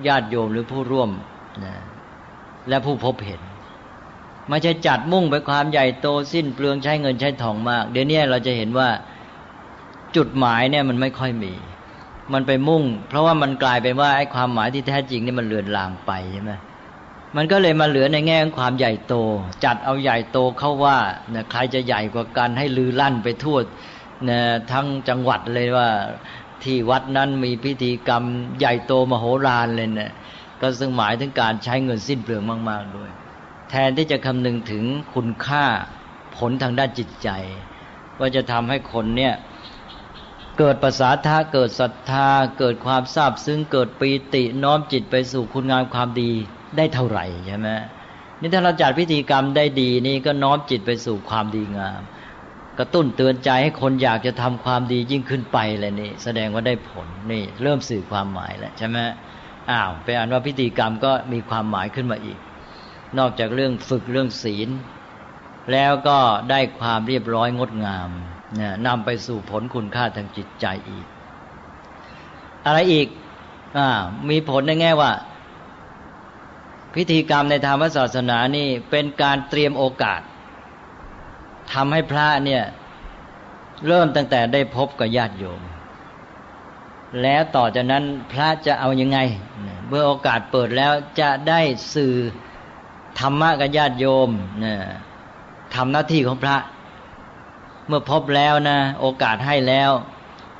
[0.07, 1.09] ญาติโยมหรือผู้ร่วม
[1.65, 1.75] นะ
[2.69, 3.41] และผู้พบเห็น
[4.49, 8.89] ไม่ใช่จัดมุ่งไปความใหญ่โตสิ้นเปลืองใช้เงินใช้ทองมาก เดี๋ยวนี้เราจะเห็นว่า
[10.15, 11.53] จุดหมายเนี่ยมันไม่ค่อยมี
[12.33, 16.53] มันไปมุ่ง เพราะว่ามันกลายเป็นว่าไอ้ความหมายที่แท้จริงนี่มันเลือนลางไปใช่ไหม
[17.35, 19.15] มันก็เลยมาเหลือในแง่ของความใหญ่โต
[19.65, 20.97] จัดเอาใหญ่โตเข้าว่า
[21.33, 23.57] นะใครจะใหญ่กว่ากันให้ลือลั่นไปทั่ว
[24.29, 24.39] นะ
[24.71, 25.87] ทั้งจังหวัดเลยว่า
[26.63, 28.23] ที่วัดนั้นมีพิธีกรรม
[28.59, 30.11] ใหญ่โตมโหฬารเลยเนะี่ย
[30.61, 33.11] ก็ซึ่งหมายถึงการใช้เงินสิ้นเปลืองมาก ๆ ด้วย
[33.69, 34.83] แทนที่จะคำนึงถึง
[35.15, 35.65] คุณค่า
[36.37, 37.29] ผลทางด้านจิตใจ
[38.19, 39.33] ว่าจะทำให้คนเนี่ย
[40.57, 46.31] เกิดภาษาทาเกิดศรัทธา เกิดความซาบซึ้งเกิดปีติน้อมจิตไปสู่คุณงามความดี
[46.77, 47.69] ได้เท่าไหร่ใช่ไหม
[48.39, 52.01] นี่ถ้าเราจัดพิธีกรรมได้ดีนี่ก็น้อมจิตไปสู่ความดีงาม
[52.79, 58.97] กระตุ้นเตือนใจให้คนอยากจะทำความดียิ่งขึ้นไปเลยนี่ แสดงว่าได้ผลนี่ เริ่มสื่อความหมายแล้วใช่ไหม
[59.69, 62.39] อ้าวเป็นอันว่าพิธีกรรมก็มีความหมายขึ้นมาอีก
[63.17, 64.69] นอกจากเรื่องฝึกเรื่องศีล
[65.71, 66.17] แล้วก็
[66.49, 68.09] ได้ความเรียบร้อยงดงาม
[68.59, 71.07] นะนำไปสู่ผลคุณค่าทางจิตใจอีก
[72.65, 73.07] อะไรอีก
[73.77, 73.87] อ่า
[74.29, 75.11] มีผลในแง่ว่า
[76.95, 80.21] พิธีกรรมในทางศาสนานี่เป็นการเตรียมโอกาส
[81.71, 82.63] ทำให้พระเนี่ย
[83.87, 85.61] เริ่มตั้งแต่ได้พบกับญาติโยม
[87.21, 89.19] แล้วต่อจากนั้นพระจะเอาอยัางไง
[89.87, 91.61] เมื่อโอกาสเปิดแล้วจะได้
[91.95, 92.13] สื่อ
[93.19, 94.29] ธรรมะกับญาติโยม
[94.63, 94.75] นะ
[95.75, 96.55] ทำหน้าที่ของพระ
[97.87, 99.91] เมื่อพบแล้วนะ โอกาสให้แล้ว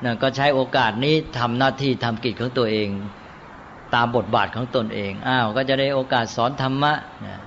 [0.06, 2.90] นะก็ใช้โอกาสนี้ทำหน้าที่ทำกิจของตัวเอง
[3.96, 6.94] ตามบทบาทของตนเองอ้าวก็จะได้โอกาสสอนธรรมะ
[7.26, 7.40] นะ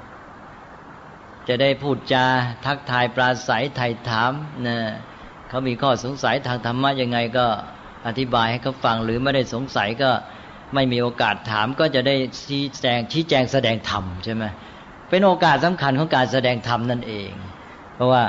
[1.49, 2.25] จะได้พูดจา
[2.67, 4.33] ทักทายปราศัยไถ่ถาม
[4.67, 4.79] นะ
[5.49, 7.47] เขามีข้อสงสัยทางธรรมะยังไงก็
[8.07, 10.11] อธิบายให้เขาฟังหรือไม่ได้สงสัยก็
[10.75, 14.45] ไม่มีโอกาสถามก็จะได้ชี้แจงชี้แจงแสดงธรรมใช่ไหม
[15.09, 17.33] เป็นโอกาสสำคัญของการแสดงธรรมนั่นเอง
[17.95, 18.23] เพราะว่า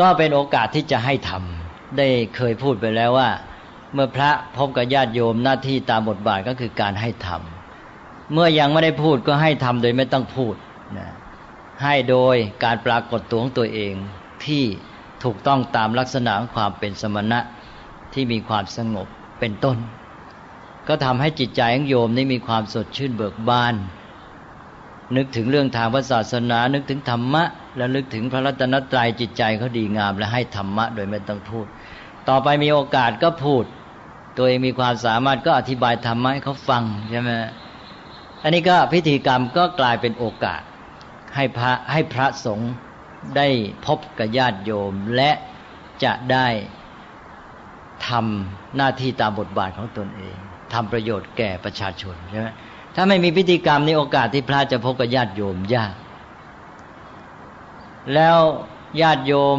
[0.00, 1.42] ก็เป็นโอกาสที่จะให้ธรรม
[1.98, 3.30] ได้เคยพูดไปแล้วว่า
[3.92, 10.54] เมื่อพระพบกับญาติโยมหน้าที่ตามบทบาทก็คือการให้ทำเมื่อยังไม่ได้พูดก็ให้ทำโดยไม่ต้องพูด
[10.98, 11.08] นะ
[11.82, 13.94] ให้โดยการปรากฏตัวของตัวเอง
[14.44, 14.64] ที่
[15.24, 17.40] ถูกต้องตามลักษณะของความเป็นสมณะ
[18.12, 19.06] ที่มีความสงบ
[19.40, 19.76] เป็นต้น
[20.88, 23.74] ก็ทำให้จิตใจของโยมนี้มีความสดชื่นเบิกบาน
[25.16, 27.44] นึกถึงเรื่องทางศาสนา นึกถึงธรรมะ
[27.76, 31.66] และนึกถึงพระรัตนตรัยจิตใจเขาดีงาม และให้ธรรมะ โดยไม่ต้องพูด
[32.28, 33.64] ต่อไปมีโอกาสก็พูด
[34.36, 37.30] ตัวเองมีความสามารถก็อธิบายธรรมะให้เขาฟังใช่ไหม
[38.42, 40.62] อันนี้ก็พิธีกรรมก็กลายเป็นโอกาส
[41.36, 42.72] ให้พระให้พระสงฆ์
[43.36, 43.48] ได้
[43.86, 45.30] พบกับญาติโยมและ
[46.04, 46.48] จะได้
[48.08, 50.36] ทำหน้าที่ตามบทบาทของตนเอง
[50.72, 52.48] ทำประโยชน์แก่ประชาชนใช่ไหม
[53.00, 55.94] ถ้าไม่มีพิธีกรรมนี้โอกาสที่พระจะพบกับญาติโยมยาก
[58.14, 58.38] แล้ว
[59.00, 59.58] ญาติโยม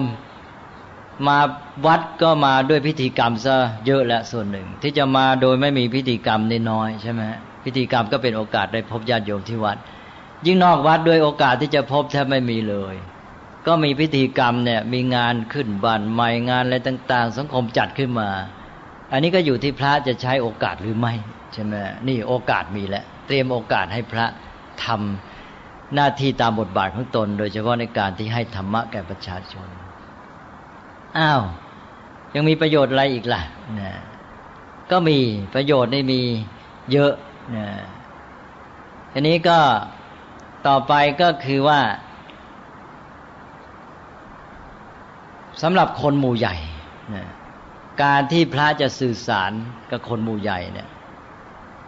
[1.28, 1.38] มา
[1.86, 7.22] วัดก็มาด้วยพิธีกรรมซะเยอะและส่วนหนึ่ง ที่จะมาโดยไม่มีพิธีกรรมนี่น้อยใช่ไหม
[7.64, 9.78] พิธีกรรมก็เป็นโอกาสได้พบญาติโยมที่วัด
[10.46, 12.96] ยิ่งนอกวัดด้วยโอกาสที่จะพบแทบไม่มีเลย
[13.68, 18.30] ก็มีพิธีกรรมเนี่ยมีงานขึ้นบ้านใหม่งานอะไรต่าง ๆ สังคมจัดขึ้นมา
[19.12, 21.14] อันนี้ก็อยู่ที่พระจะใช้โอกาสหรือไม่
[21.54, 21.74] ใช่ไหม
[22.08, 24.26] นี่โอกาสมีแล้ว เตรียมโอกาสให้พระ
[24.86, 29.68] ทำหน้าที่ตามบทบาทของตน โดยเฉพาะในการที่ให้ธรรมะแก่ประชาชน
[31.18, 31.42] อ้าว
[32.36, 33.42] ยังมีประโยชน์อะไรอีกล่ะ
[33.80, 33.94] นะ
[34.92, 35.18] ก็มี
[35.54, 36.22] ประโยชน์ได้มี
[36.92, 37.14] เยอะ
[37.56, 37.68] นะ
[39.14, 39.60] อันนี้ก็
[40.68, 41.80] ต่อไปก็คือว่า
[45.62, 46.56] สำหรับคนหมู่ใหญ่
[47.16, 47.26] นะ
[48.04, 49.52] การที่พระจะสื่อสาร
[49.92, 50.90] กับคนหมู่ใหญ่เนี่ย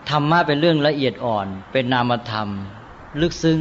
[0.10, 2.50] ธรรมะเป็นเรื่องละเอียดอ่อน เป็นนามธรรม
[3.22, 3.60] ลึกซึ้ง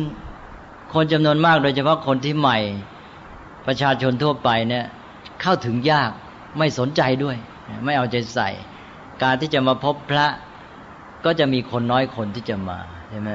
[0.93, 2.59] คนจำนวนมากโดยเฉพาะคนที่ใหม่
[3.67, 4.85] ประชาชนทั่วไปเนี่ย
[5.41, 6.11] เข้าถึงยาก
[6.59, 7.37] ไม่สนใจด้วย
[7.85, 8.49] ไม่เอาใจใส่
[9.23, 10.27] การที่จะมาพบพระ
[11.25, 12.79] ก็จะมีคนน้อยคนที่จะมา
[13.11, 13.31] ใช่ไหม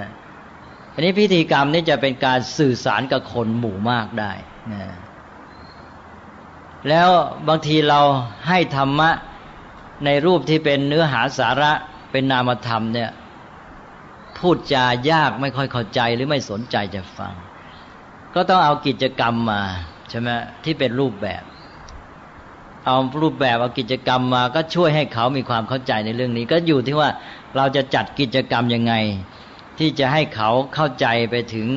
[0.93, 4.31] อันนี้พิธีกรรมนี้จะเป็นการสื่อสารกับคนหมู่มากได้
[4.73, 4.83] นะ
[6.89, 7.09] แล้ว
[7.47, 7.99] บางทีเรา
[8.47, 9.09] ให้ธรรมะ
[10.05, 11.71] ในรูปที่เป็นเนื้อหาสาระ
[12.15, 13.12] เป็นนามธรรมเนี่ย
[14.39, 17.34] พูดจายากไม่ค่อยเข้าใจหรือไม่สนใจจะฟัง
[18.36, 19.62] ก็ต้องเอากิจกรรมมา
[20.10, 20.30] ใช่ไหม
[20.63, 21.43] ที่เป็นรูปแบบ
[22.86, 27.10] เอารูปแบบเอากิจกรรมมา ก็ช่วยให้เขามีความเข้าใจในเรื่องนี้ ก็อยู่ที่ว่า
[27.56, 28.93] เราจะจัดกิจกรรมยังไง
[29.80, 31.67] ที่จะให้เขาเข้าใจไปถึง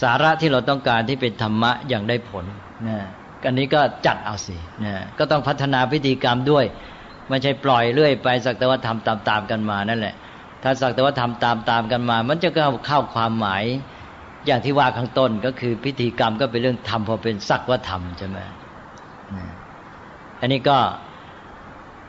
[0.00, 2.44] สาระที่เราต้องการที่เป็นธรรมะอย่างได้ผล
[2.88, 2.98] นะ
[3.46, 6.64] อันนี้ก็จัดเอาสินะก็ต้องพัฒนาพิธีกรรมด้วย
[7.28, 10.14] ไม่ใช่ปล่อยเรื่อยไปสักแต่ว่าทำตามๆกันมานั่นแหละ
[10.62, 13.64] ถ้าสักแต่ว่าทำตามๆกันมา มันจะเข้าเข้าความหมาย
[14.46, 18.38] อย่างที่ว่าข้างต้นก็คือพิธีกรรมก็เป็นเรื่องทำพอเป็นสักว่าทำใช่ไหม
[20.40, 20.78] อันนี้ก็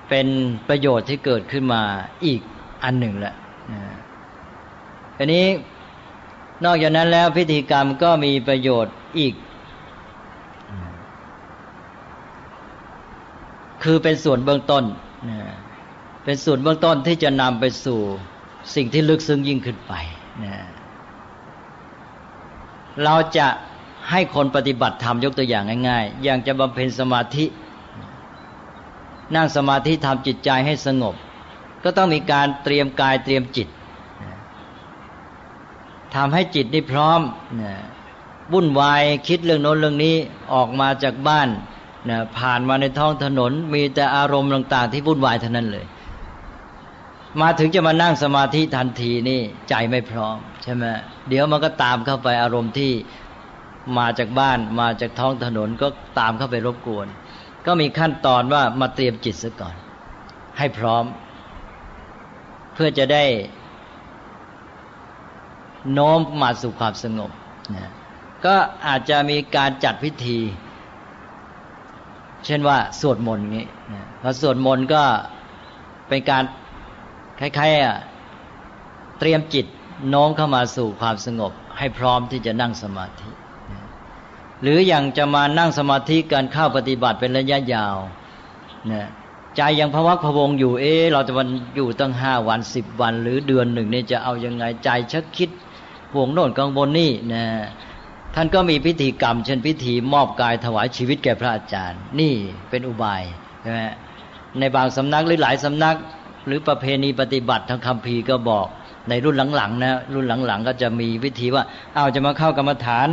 [0.09, 0.27] เป็น
[0.69, 1.81] ประโยชน์ที่เกิดขึ้นมา
[2.25, 2.41] อีก
[2.83, 3.35] อันหนึ่งแหละ
[5.17, 5.45] อันนี้
[6.65, 9.33] นอกจากนั้นแล้วพิธีกรรมก็มีประโยชน์อีก
[13.83, 14.83] คือเป็นส่วนเบื้องต้น
[16.23, 17.99] เป็นส่วนเบื้องต้นที่จะนำไปสู่
[18.75, 19.93] สิ่งที่ลึกซึ้งยิ่งขึ้นไป
[23.03, 23.47] เราจะ
[24.09, 27.45] ให้คนปฏิบัติธรรมยกตัวอย่างง่าย ๆ อย่างจะบำเพ็ญสมาธิ
[29.35, 31.15] นั่งสมาธิทำจิตใจให้สงบ
[31.83, 33.67] ก็ต้องมีการเตรียมกายเตรียมจิต
[36.15, 37.21] ทำให้จิตได้พร้อม
[38.53, 40.15] วุ่นวายคิดเรื่องโน้นเรื่องนี้
[40.53, 41.49] ออกมาจากบ้าน
[42.09, 45.85] นะผ่านมาในท้องถนน มีแต่อารมณ์ต่าง ๆ ที่วุ่นวายเท่านั้นเลย
[47.41, 50.83] มาถึงจะมานั่งสมาธิทันทีนี่ใจไม่พร้อมใช่ไหม
[51.29, 52.91] เดี๋ยวมันก็ตามเข้าไปอารมณ์ที่
[53.97, 55.87] มาจากบ้านมาจากท้องถนนก็
[56.19, 57.07] ตามเข้าไปรบกวน
[57.65, 59.75] ก็มีขั้นตอนว่ามาเตรียมจิตซะก่อน
[60.57, 61.05] ให้พร้อม
[62.73, 63.25] เพื่อจะได้
[65.93, 67.31] โน้มมาสู่ความสงบ
[67.75, 67.89] นะ
[68.45, 68.55] ก็
[68.87, 70.39] อาจจะมีการจัดพิธี
[72.45, 75.03] เช่นว่าสวดมนต์นี้นะพอสวดมนต์ก็
[76.07, 76.43] เป็นการ
[77.39, 79.65] คล้ายๆเตรียมจิต
[80.09, 83.29] โน้มเข้ามาสู่ความสงบ ให้พร้อมที่จะนั่งสมาธิ
[84.61, 87.97] หรืออย่างจะมานั่งสมาธิการเข้าปฏิบัติเป็นระยะยาว
[88.91, 89.07] นะ
[89.55, 95.49] ใจยังพวักพวงอยู่เอ๊เราจะวันอยู่ตั้งห้าวันสิบวัน หรือเดือนหนึ่งนี่จะเอาอยัางไงใจชักคิด
[96.13, 97.43] ห่วงโน่นกังวลนี่นะ
[98.35, 102.33] ท่านก็มีพิธีกรรม เช่นพิธีมอบกายถวายชีวิตแก่พระอาจารย์ นี่
[102.69, 103.21] เป็นอุบาย
[103.61, 103.79] ใช่ไหม
[104.59, 105.95] ในบางสำนักหรือหลายสำนัก
[106.47, 108.67] หรือประเพณีปฏิบัติทางคำพีก็บอก
[109.09, 111.63] ในรุ่นหลังๆนะรุ่นหลังๆ ก็จะมีวิธีว่า
[111.93, 113.07] เอาจะมาเข้ากรรมฐาน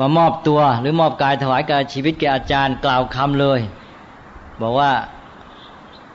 [0.00, 3.60] มามอบตัวหรือมอบกายถวายกายชีวิตแก่อาจารย์กล่าวคำเลย
[4.62, 4.90] บอกว่า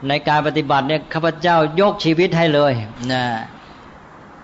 [0.08, 2.74] ในการปฏิบัติเนี่ยข้าพเจ้ายกชีวิตให้เลย
[3.12, 3.24] นะ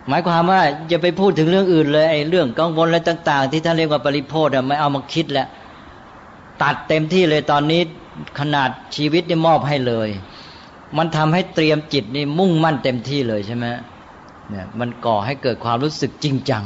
[0.08, 5.48] หมายความว่าจะไปพูดถึงเรื่องอื่นเลยไอ้เรื่องกังวลอะไรต่าง ๆ ที่ท่านเรียกว่าปริโพธไม่เอามาคิดแล้ว
[6.62, 7.82] ตัดเต็มที่เลยตอนนี้
[8.40, 10.10] ขนาดชีวิตนี่มอบให้เลย
[10.98, 13.66] มันทำให้เตรียมจิตนี่มุ่งมั่นเต็มที่เลยใช่ไหม
[14.50, 16.66] เนี่ยมันก่อให้เกิดความรู้สึกจริงจัง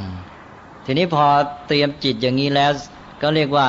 [0.84, 1.24] ทีนี้พอ
[1.66, 2.70] เตรียมจิตอย่างนี้แล้ว
[3.22, 3.68] ก็เรียกว่า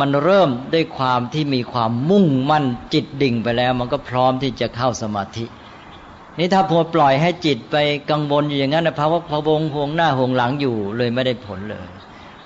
[0.00, 5.44] มันเริ่มด้วยความที่มีความมุ่งมั่นจิตดิ่งไปแล้ว มันก็พร้อมที่จะเข้าสมาธิ
[6.38, 7.76] นี่ถ้าพัวปล่อยให้จิตไป
[8.10, 11.86] กังวลอยู่อย่างนั้นนะพระว่าพะวงห่วงหน้าห่วงหลังอยู่เลยไม่ได้ผลเลย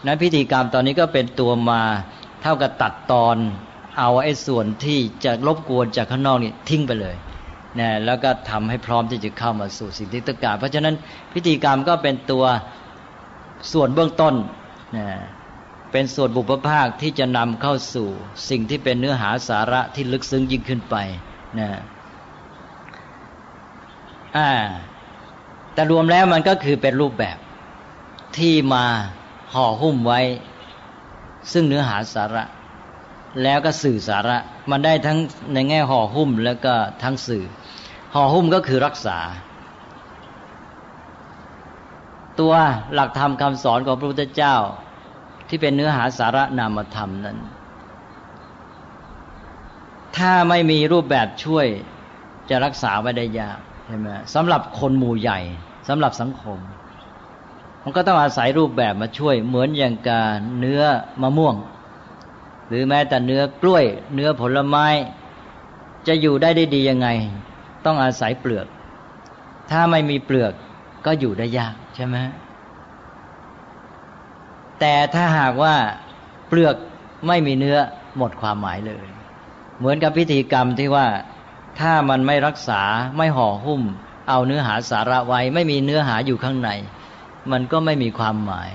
[0.06, 1.80] นั้นพิธีกรรมตอนนี้ก็เป็นตัวมา
[2.42, 3.36] เท่ากับตัดตอน
[3.98, 7.16] เอาไอ้ส่วนที่จะรบกวนจากข้างนอกนี่ทิ้งไปเลย
[7.80, 10.94] นะแล้วก็ทำให้พร้อมที่จะเข้ามาสู่สิ่งที่ต้องการ เพราะฉะนั้น
[11.34, 12.44] พิธีกรรมก็เป็นตัว
[13.72, 14.34] ส่วนเบื้องต้น
[14.96, 15.06] นะ
[15.92, 18.08] เป็นส่วนบุพภาคที่จะนำเข้าสู่
[18.50, 20.96] สิ่งที่เป็นเนื้อหาสาระที่ลึกซึ้งยิ่งขึ้นไป
[21.58, 21.68] นะ
[24.36, 24.50] อ่า
[25.74, 27.38] แต่รวมแล้วมันก็คือเป็นรูปแบบ
[28.36, 28.84] ที่มา
[29.52, 30.20] ห่อหุ้มไว้
[31.52, 32.44] ซึ่งเนื้อหาสาระ
[33.42, 34.36] แล้วก็สื่อสาระ
[34.70, 35.18] มันได้ทั้ง
[35.54, 37.44] ในแง่ห่อหุ้มแล้วก็ทั้งสื่อ
[38.14, 39.18] ห่อหุ้มก็คือรักษา
[42.40, 42.54] ตัว
[42.94, 44.56] หลักธรรมคำสอนของพระพุทธเจ้า
[45.48, 47.38] ที่เป็นเนื้อหาสาระนามธรรมนั้น
[50.16, 51.66] ถ้าไม่มีรูปแบบช่วย
[52.50, 55.40] จะรักษาไว้ได้ยาก ใช่ไหมสำหรับคนหมู่ใหญ่
[55.88, 56.58] สำหรับสังคม
[57.82, 60.82] มันก็ต้องอาศัยรูปแบบมาช่วย เหมือนอย่างการเนื้อ
[61.22, 61.56] มะม่วง
[62.68, 64.86] หรือแม้แต่เนื้อกล้วย เนื้อผลไม้
[66.06, 67.08] จะอยู่ได้ได้ดียังไง
[67.84, 68.66] ต้องอาศัยเปลือก
[69.70, 70.52] ถ้าไม่มีเปลือก
[71.06, 72.16] ก็อยู่ได้ยากใช่ไหม
[74.80, 75.74] แต่ถ้าหากว่า
[76.48, 76.76] เปลือก
[77.26, 77.78] ไม่มีเนื้อ
[78.16, 79.06] หมดความหมายเลย
[79.78, 81.06] เหมือนกับพิธีกรรมที่ว่า
[81.80, 82.82] ถ้ามันไม่รักษา
[83.16, 83.82] ไม่ห่อหุ้ม
[84.28, 86.70] เอาเนื้อหาสาระไว้ ไม่มีเนื้อหาอยู่ข้างใน
[87.52, 88.70] มันก็ไม่มีความหมาย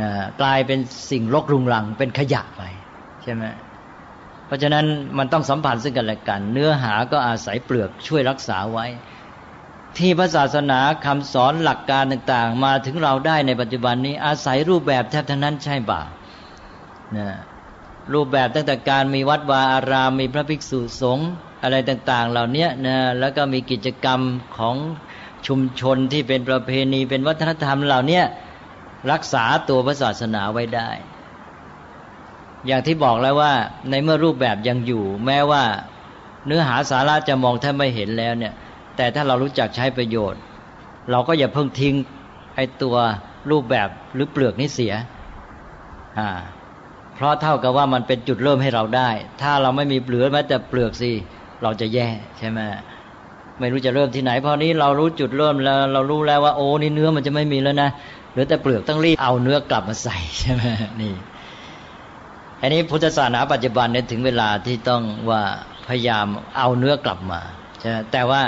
[0.00, 0.10] นะ
[0.40, 0.78] กลายเป็น
[1.10, 2.62] สิ่งรกรุงรังเป็นขยะไป
[3.22, 3.44] ใช่ไหม
[4.46, 4.86] เพราะฉะนั้น
[5.18, 8.86] มันต้องสัมพันธ์ซึ่งกันและกัน เนื้อหาก็อาศัยเปลือกช่วยรักษาไว้
[9.98, 16.02] ที่พระศาสนาคำสอนหลักการต่างๆ มาถึงเราได้ในปัจจุบันนี้อาศัยรูปแบบแทบทั้งนั้นใช่บ่า
[17.16, 17.28] นะ
[18.12, 21.30] รูปแบบตั้งแต่การมีวัดวาอารามมีพระภิกษุสงฆ์
[21.62, 24.20] อะไรต่างๆ เหล่านี้นะแล้วก็มีกิจกรรม
[24.56, 24.76] ของ
[25.46, 28.22] ชุมชนที่เป็นประเพณีเป็นวัฒนธรรมเหล่านี้
[29.12, 30.90] รักษาตัวพระศาสนาไว้ได้
[32.66, 33.52] อย่างที่บอกแล้วว่า
[33.90, 35.64] ในเมื่อรูปแบบยังอยู่ แม้ว่า
[36.46, 38.54] เนื้อหาสาระจะมองแทบไม่เห็นแล้วเนี่ย
[38.96, 40.40] แต่ถ้าเรารู้จักใช้ประโยชน์
[41.10, 41.94] เราก็อย่าเพิ่งทิ้ง
[42.56, 42.96] ไอ้ตัว
[43.50, 44.94] รูปแบบหรือเปลือกนี้เสีย
[46.18, 46.28] อ่า
[47.14, 49.10] เพราะเท่ากับว่ามันเป็นจุดเริ่มให้เราได้
[49.42, 51.12] ถ้าเราไม่มีเปลือกแม้แต่เปลือกสิ
[51.62, 52.60] เราจะแย่ใช่ไหม
[53.58, 57.90] ไม่รู้จะเริ่มที่ไหนเพราะนี้เรารู้จุดเริ่มแล้ว เรารู้แล้วว่าโอ้นี่เนื้อมันจะไม่มีแล้วนะ
[58.30, 60.64] เหลือแต่เปลือกต้องรีบเอาเนื้อกลับมาใส่ใช่ไหม
[61.02, 61.14] นี่
[62.60, 65.42] อันนี้พุทธศาสนาปัจจุบันเนี่ยถึงเวลาที่ต้องว่า
[65.88, 66.26] พยายาม
[66.58, 67.40] เอาเนื้อกลับมา
[67.80, 68.42] ใช่ไหมแต่ว่า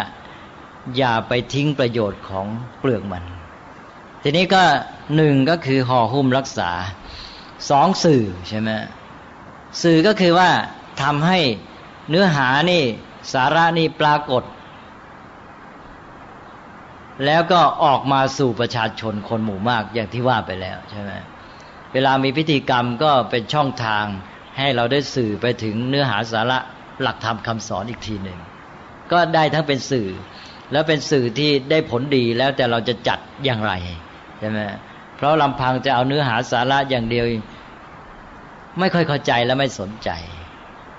[0.96, 2.46] อย่าไปทิ้งประโยชน์ของ
[2.78, 3.24] เปลือกมัน
[4.22, 4.62] ทีนี้ก็
[5.16, 6.70] หนึ่งก็คือห่อหุ้มรักษา
[7.70, 8.70] สองสื่อใช่ไหม
[9.82, 10.50] สื่อก็คือว่า
[11.02, 11.38] ทำให้
[12.08, 12.82] เนื้อหานี่
[13.32, 14.42] สาระนี่ปรากฏ
[17.24, 21.12] แล้วก็ออกมาสู่ประชาชนคนหมู่มากอย่างที่ว่าไปแล้วใช่ไหม
[21.92, 24.04] เวลามีพิธีกรรมก็เป็นช่องทาง
[24.58, 26.58] ให้เราได้สื่อไปถึงเนื้อหาสาระ
[27.02, 28.38] หลักธรรมคำสอนอีกทีหนึ่ง
[29.12, 30.08] ก็ได้ทั้งเป็นสื่อ
[30.72, 33.72] แล้วเป็นสื่อที่ได้ผลดีแล้วแต่เราจะจัดอย่างไร
[34.38, 34.58] ใช่ไหม
[35.16, 37.24] เพราะลำพังจะเอาเนื้อหาสาระอย่างเดียว
[38.78, 40.10] ไม่ค่อยเข้าใจและไม่สนใจ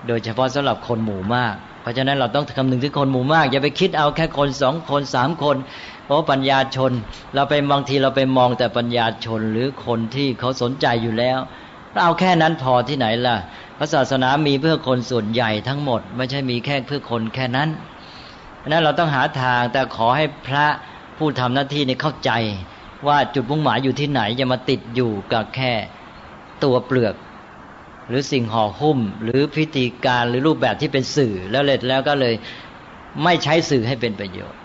[0.06, 5.56] โดยเฉพาะสำหรับคนหมู่มาก เพราะฉะนั้นเราต้องคำนึงถึงคนหมู่มาก อย่าไปคิดเอาแค่คนสองคนสามคน
[6.04, 6.92] เพราะปัญญาชน
[7.34, 11.38] เราไปบางทีเราไปมองแต่ปัญญาชนหรือคนที่เขาสนใจอยู่แล้ว
[11.92, 13.36] เราเอาแค่นั้นพอที่ไหนล่ะ
[13.78, 17.68] พระศาสนามีเพื่อคนส่วนใหญ่ทั้งหมด ไม่ใช่มีแค่เพื่อคนแค่นั้น
[18.68, 20.66] นั้นเราต้องหาทางแต่ขอให้พระ
[21.18, 22.30] ผู้ทำหน้าที่นี้เข้าใจ
[23.06, 25.72] ว่าจุดมุ่งหมายอยู่ที่ไหนอย่ามาติดอยู่กับแค่
[26.64, 27.14] ตัวเปลือก
[28.08, 32.34] หรือสิ่งห่อหุ้ม หรือพิธีการหรือรูปแบบที่เป็นสื่อแล้วเลยแล้วก็เลย
[33.24, 34.60] ไม่ใช้สื่อให้เป็นประโยชน์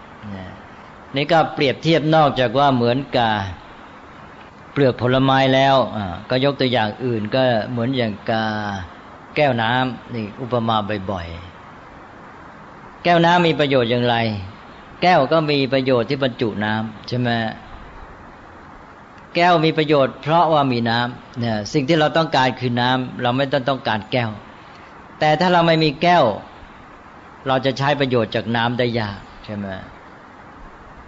[1.16, 3.34] นี่ก็เปรียบเทียบนอกจากว่าเหมือนกับ
[4.72, 5.76] เปลือกผลไม้แล้ว
[6.30, 8.46] ก็ยกตัวอย่างอื่นก็เหมือนอย่างกา
[9.36, 10.76] แก้วน้ำนี่อุปมา
[11.12, 14.16] บ่อยๆ แก้วน้ำมีประโยชน์อย่างไร
[15.02, 17.30] แก้วก็มีประโยชน์ที่บรรจุน้ำใช่ไหม
[19.36, 24.32] แก้วมีประโยชน์เพราะว่ามีน้ำเนี่ยสิ่งที่เราต้องการคือน้ำเราไม่ต้องต้องการแก้ว
[25.20, 26.26] แต่ถ้าเราไม่มีแก้ว
[27.48, 29.68] เราจะใช้ประโยชน์จากน้ำได้ยากใช่ไหม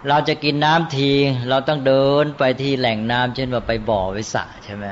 [0.08, 1.10] เราจะกินน้ำที
[1.48, 4.86] เราต้องเดินไปที่แหล่งน้ำเช่นว่าไปบ่อไปสระใช่ไหม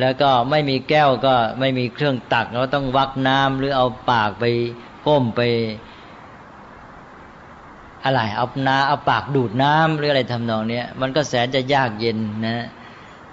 [0.00, 4.44] แล้วก็ไม่มีแก้วก็ไม่มีเครื่องตัก เราต้องวักน้ำหรือเอาปากไป
[5.06, 5.40] ก้มไป
[8.04, 12.66] อะไรเอานาเอาปากดูดน้ำหรืออะไรทำนองเนี้ยมันก็แสนจะยากเย็นนะ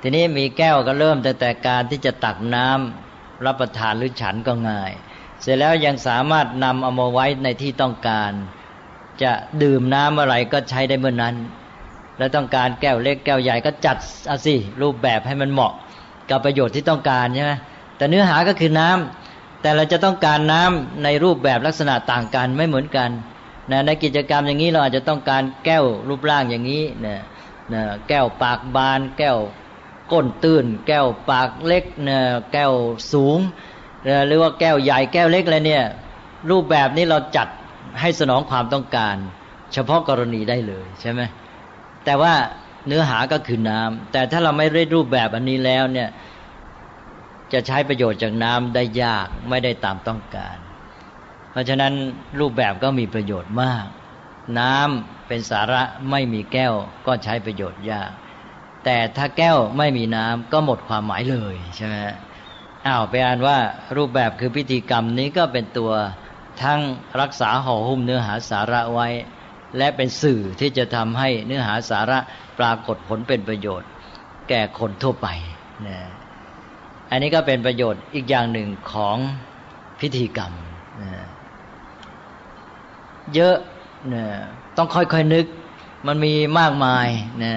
[0.01, 4.91] ทีนี้มีแก้วก็เริ่มแต่แต่การที่จะตักน้ำรับประทานหรือฉันก็ง่าย
[5.41, 8.31] เสร็จแล้วยังสามารถนำเอามาไว้ในที่ต้องการ
[9.23, 9.31] จะ
[9.63, 11.35] ดื่มน้ำอะไรก็ใช้ได้เมื่อนนั้น
[12.17, 13.97] แล้วต้องการแก้วเล็กแก้วใหญ่ก็จัด
[14.27, 15.73] เอาสิรูปแบบให้มันเหมาะ
[16.29, 17.53] กับประโยชน์ที่ต้องการใช่ไหม
[17.97, 23.09] แต่เนื้อหาก็คือน้ำแต่เราจะต้องการน้ำในรูปแบบลักษณะต่างกันไม่เหมือนกัน
[23.71, 27.17] นะในกิจกรรมอย่างนี้เราอาจจะต้องการแก้วรูปร่างอย่างนี้นะ
[27.73, 29.37] นะแก้วปากบาน แก้ว
[30.11, 32.19] ก้นตื้น แก้วปากเล็กนะ
[32.53, 32.73] แก้ว
[33.13, 33.39] สูง
[34.07, 35.85] นะหรือว่าแก้วใหญ่แก้วเล็กอะไรเนี่ย
[36.49, 37.47] รูปแบบนี้เราจัด
[38.01, 39.15] ให้สนองความต้องการ
[39.73, 41.21] เฉพาะกรณีได้เลยใช่ไหม
[42.05, 42.33] แต่ว่า
[42.87, 46.09] เนื้อหาก็คือน้ำแต่ถ้าเราไม่ได้รูปแบบอันนี้แล้วเนี่ย
[47.53, 50.57] จะใช้ประโยชน์จากน้ำได้ยากไม่ได้ตามต้องการ
[51.51, 51.93] เพราะฉะนั้น
[52.39, 53.85] รูปแบบก็มีประโยชน์มาก
[54.59, 56.73] น้ำเป็นสาระไม่มีแก้ว
[57.07, 58.11] ก็ใช้ประโยชน์ยาก
[58.85, 61.95] แต่ถ้าแก้วไม่มีน้ำก็หมดความหมายเลยใช่ไหม
[62.87, 63.57] อ้าวไปอ่านว่า
[63.97, 65.91] รูปแบบคือพิธีกรรมนี้ก็เป็นตัว
[66.63, 66.79] ทั้ง
[67.21, 69.07] รักษาห่อหุ้มเนื้อหาสาระไว้
[69.77, 72.19] และเป็นสื่อที่จะทำให้เนื้อหาสาระ
[72.59, 73.89] ปรากฏผลเป็นประโยชน์
[74.49, 75.27] แก่คนทั่วไป
[75.87, 75.99] นะ
[77.11, 79.17] อันนี้ก็เป็นประโยชน์อีกอย่างหนึ่งของ
[79.99, 80.53] พิธีกรรม
[81.01, 81.11] นะ
[83.35, 83.55] เยอะ
[84.13, 84.25] นะ
[84.77, 85.45] ต้องค่อยๆนึก
[86.07, 87.07] มันมีมากมาย
[87.43, 87.53] นะ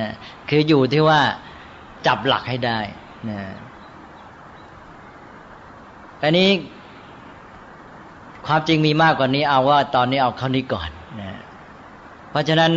[0.49, 1.21] คืออยู่ที่ว่า
[2.07, 2.79] จับหลักให้ได้
[3.31, 3.41] นะ
[6.23, 6.51] อันนี้
[8.47, 10.91] ความจริงมีมากกว่านี้เอาว่าตอนนี้เอาเข้านี้ก่อน
[11.21, 11.39] นะ
[12.31, 12.73] เพราะฉะนั้น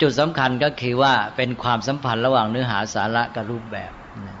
[0.00, 3.92] จุดสำคัญก็คือว่าเป็นความสัมพันธ์ระหว่างเนื้อหาสาระกับรูปแบบ
[4.26, 4.36] นะ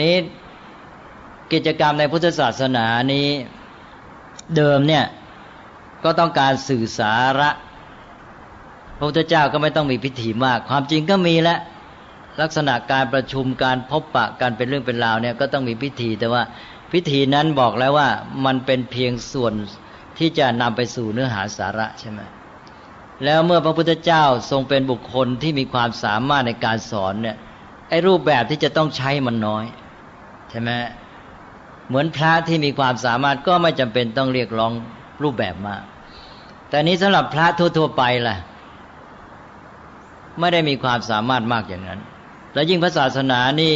[0.00, 0.14] นี้
[1.52, 3.26] กิจกรรมในพุทธศาสนานี้
[4.56, 5.04] เดิมเนี่ย
[6.04, 7.50] ก็ต้องการสื่อสาระ
[8.96, 11.58] พระพุทธเจ้าก็ไม่ต้องมีพิธีมาก ความจริงก็มีแล้ว
[12.40, 16.42] ลักษณะการประชุมการพบปะการเป็นเรื่องเป็นราวเนี่ยก็ต้องมีพิธี แต่ว่า
[16.92, 18.08] พิธีนั้นบอกแล้วว่า
[18.44, 19.54] มันเป็นเพียงส่วน
[20.18, 22.20] ที่จะนำไปสู่เนื้อหาสาระใช่ไหม
[23.24, 27.36] แล้วเมื่อพระพุทธเจ้าทรงเป็นบุคคลที่มีความสามารถในการสอนเนี่ย
[27.88, 29.64] ไอ้รูปแบบที่จะต้องใช้มันน้อย
[30.50, 30.70] ใช่ไหม
[31.88, 34.72] เหมือนพระที่มีความสามารถก็ไม่จำเป็นต้องเรียกร้อง
[35.22, 35.82] รูปแบบมาก
[36.74, 38.36] แต่นี้สำหรับพระทั่วๆไปล่ะ
[40.38, 42.00] ไม่ได้มีความสามารถมากอย่างนั้น
[42.54, 43.74] และยิ่งพระศาสนานี่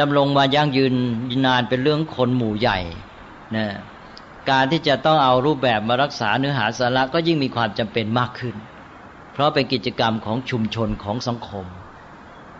[0.00, 0.94] ดำรงมายั่งยืน
[1.46, 2.78] นานเป็นเรื่องคนหมู่ใหญ่
[3.56, 3.66] นะ
[4.50, 8.56] การที่จะต้องเอารูปแบบมารักษาเนื้อหาสาระก็ยิ่งมีความจำเป็นมากขึ้น
[9.32, 11.66] เพราะเป็นกิจกรรมของชุมชนของสังคม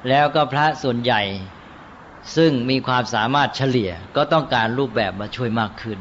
[0.08, 1.22] แล้วก็พระส่วนใหญ่
[2.36, 5.98] ซึ่งมีความสามารถเฉลี่ยก็ต้องการรูปแบบมาช่วยมากขึ้น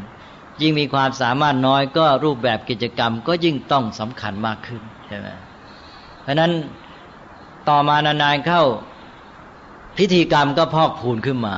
[0.61, 5.27] ยิ่งมีความสามารถน้อยก็รูปแบบกิจกรรมก็ยิ่งต้องสำคัญมากขึ้นใช่ไหม
[6.23, 6.51] เพราะนั้น
[7.69, 8.63] ต่อมานานๆเข้า
[9.97, 11.57] พิธีกรรมก็พอกพูนขึ้นมา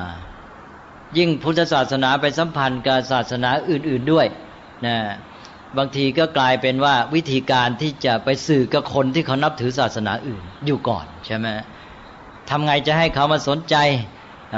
[1.17, 4.27] ยิ่งพุทธศาสนาไปสัมพันธ์กับศาสนาอื่น ๆด้วย
[4.85, 4.97] นะ
[5.77, 11.47] บางทีก็กลายเป็นว่าวิธีการที่จะไปสื่อกับคนที่เขานับถือศาสนาอื่นอยู่ก่อนใช่ไหม
[12.49, 13.75] ทำไงจะให้เขามาสนใจ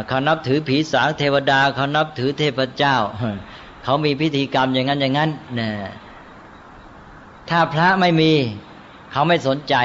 [0.08, 2.96] เขานับถือผีสางเทวดาเขานับถือเทพเจ้า
[3.84, 5.30] เขามีพิธีกรรมอย่างนั้นอย่างนั้น
[5.60, 5.70] นะ
[7.50, 8.32] ถ้าพระไม่มี
[9.12, 9.76] เขาไม่สนใจ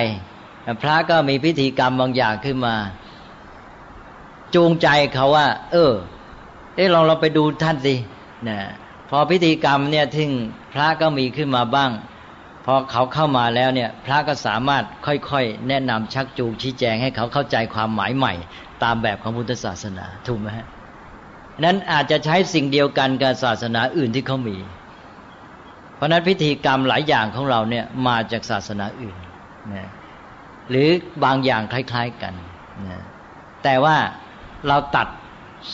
[0.83, 2.75] พระก็มีพิธีกรรมบางอย่างขึ้นมา
[4.55, 5.93] จูงใจเขาว่า เออ
[6.75, 7.95] เออลองเราไปดูท่านสิ
[8.49, 8.59] นะ
[9.11, 10.31] พอพิธีกรรมเนี่ยทึ่ง
[10.73, 11.91] พระก็มีขึ้นมาบ้าง
[12.65, 18.33] พอเขาเข้ามาแล้วเนี่ย พระก็สามารถค่อยๆ แนะนำชักจูงชี้แจงให้เขาเข้าใจความหมายใหม่
[18.83, 20.67] ตามแบบของพุทธศาสนาถูกไหมฮะ
[21.65, 24.57] นั้นอาจจะใช้สิ่งเดียวกันกับศาสนาอื่นที่เขามี
[25.97, 29.17] เพราะนั้นพิธีกรรมหลายอย่างของเราเนี่ยมาจากศาสนาอื่น
[29.75, 29.89] นะ
[30.71, 30.89] หรือ
[31.25, 32.35] บางอย่างคล้ายๆกัน
[32.89, 33.03] นะ
[33.65, 33.97] แต่ว่า
[34.69, 35.09] เราตัด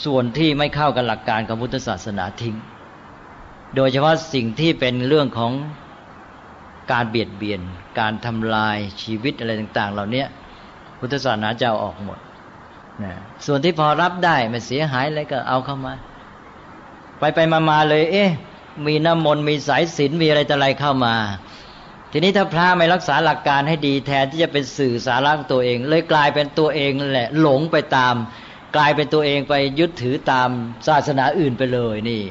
[0.04, 2.56] ส่วนที่ไม่เข้ากับหลักการของพุทธศาสนาทิ้ง
[3.76, 5.52] โดยเฉพาะสิ่งที่เป็นเรื่องของ
[6.92, 7.60] การเบียดเบียน
[8.00, 10.24] การทำลายชีวิตอะไรต่าง ๆ เหล่านี้
[10.98, 12.18] พุทธศาสนาจะเอาออกหมด
[13.02, 13.12] นะ
[13.46, 15.94] ส่วนที่พอรับได้ไม่เสียหายอะไรก็เอาเข้ามา
[17.18, 18.30] ไปไปมามาเลย เอ๊ะ
[18.86, 21.14] มีน้ำมนต์มีสายศีลมีอะไรต่ออะไรเข้ามา
[22.10, 28.14] ทีนี้ถ้าพระไม่รักษาหลักการให้ดีแทนที่จะเป็นสื่อสาระตัวเอง เลยกลายเป็นตัวเองแหละ หลงไปตาม
[28.76, 30.48] กลายเป็นตัวเองไปยึดถือตาม
[30.88, 32.22] ศาสนาอื่นไปเลยนี่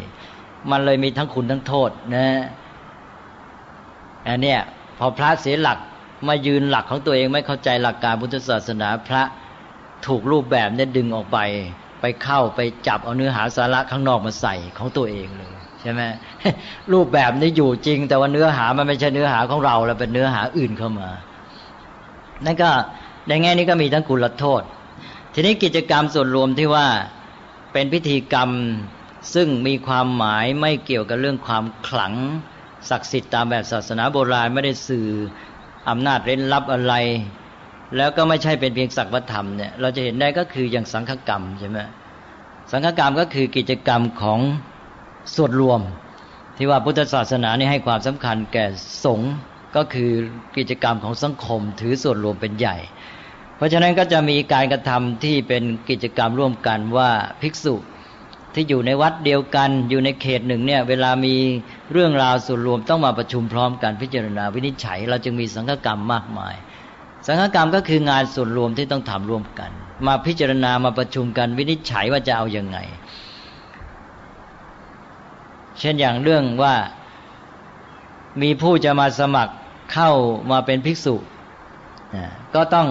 [0.70, 2.28] มันเลยมีทั้งคุณทั้งโทษนะ
[4.28, 4.60] อันเนี้ย
[5.00, 5.80] พอพระเสียหลัก
[6.28, 9.24] มายืนหลักของตัวเองไม่เข้าใจหลักการพุทธศาสนาพระ
[10.08, 11.40] ถูกรูปแบบเนี่ยดึงออกไป
[12.02, 16.02] ไปเข้าไปจับเอาเนื้อหาสาระข้างนอกมาใส่ของตัวเองเลยใช่ไหม
[16.94, 21.10] รูปแบบนี้อยู่จริง แต่ว่าเนื้อหามันไม่ใช่เนื้อหาของเราแล้วเป็นเนื้อหาอื่นเข้ามา
[22.46, 22.72] นั่นก็
[23.28, 24.64] ในแง่นี้ก็มีทั้งกุลโทษ
[25.34, 26.88] ทีนี้กิจกรรมส่วนรวมที่ว่า
[27.74, 28.50] เป็นพิธีกรรม
[29.34, 32.14] ซึ่งมีความหมายไม่เกี่ยวกับเรื่องความขลัง
[32.90, 35.08] ศักดิ์สิทธิ์ตามแบบศาสนาโบราณไม่ได้สื่อ
[35.90, 36.94] อำนาจเร้นลับอะไร
[37.98, 41.80] แล้วก็ไม่ใช่เป็นเพียงศักดิ์ธรรมเนี่ยเราจะเห็นได้ก็คืออย่างสังฆกรรมใช่ไหม
[42.72, 44.40] สังฆกรรมก็คือกิจกรรมของ
[45.36, 45.82] ส่วนรวม
[46.58, 48.66] ที่ว่าพุทธศาสนานี่ให้ความสำคัญแก่
[49.06, 49.34] สงฆ์
[49.76, 50.12] ก็คือ
[50.58, 52.78] กิจกรรมของสังคมถือส่วนรวมเป็นใหญ่
[53.56, 57.10] เพราะฉะนั้นก็จะมีการกระทำที่เป็นกิจกรรมร่วมกันว่า
[57.42, 57.76] ภิกษุ
[58.54, 61.36] ที่อยู่ในวัดเดียวกันอยู่ในเขตหนึ่งเนี่ยเวลามี
[61.92, 66.56] เรื่องราวส่วนรวมต้องมาประชุมพร้อมกันพิจารณาวินิจฉัย เราจึงมีสังฆกรรมมากมาย
[67.28, 69.72] สังฆกรรมก็คืองานส่วนรวมที่ต้องทำร่วมกัน
[70.08, 72.78] มาพิจารณามาประชุมกันวินิจฉัยว่าจะเอาอยัางไง
[75.80, 76.76] เช่นอย่างเรื่องว่า
[78.42, 79.54] มีผู้จะมาสมัคร
[79.94, 80.12] เข้า
[80.52, 81.16] มาเป็นภิกษุ
[82.56, 82.88] ก็ต้อง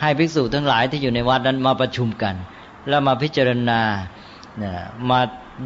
[0.00, 2.34] ให้ภิกษุทั้งหลายที่อยู่ในวัดนั้นมาประชุมกัน
[2.88, 3.80] แล้วมาพิจารณา
[5.10, 5.20] มา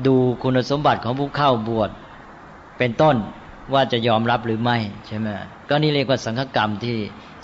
[0.07, 1.90] ดูคุณสมบัติของผู้เข้าบวช
[2.78, 3.16] เป็นต้น
[3.73, 5.27] ว่าจะยอมรับหรือไม่ใช่ไหม
[5.69, 6.97] ก็นี่เรียกว่าสังฆกรรมที่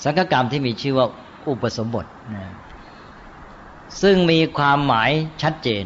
[0.05, 1.07] สังฆกรรมที่มีชื่อว่า
[1.49, 2.45] อุปสมบทนะ
[4.03, 5.11] ซึ่งมีความหมาย
[5.43, 5.85] ชัดเจน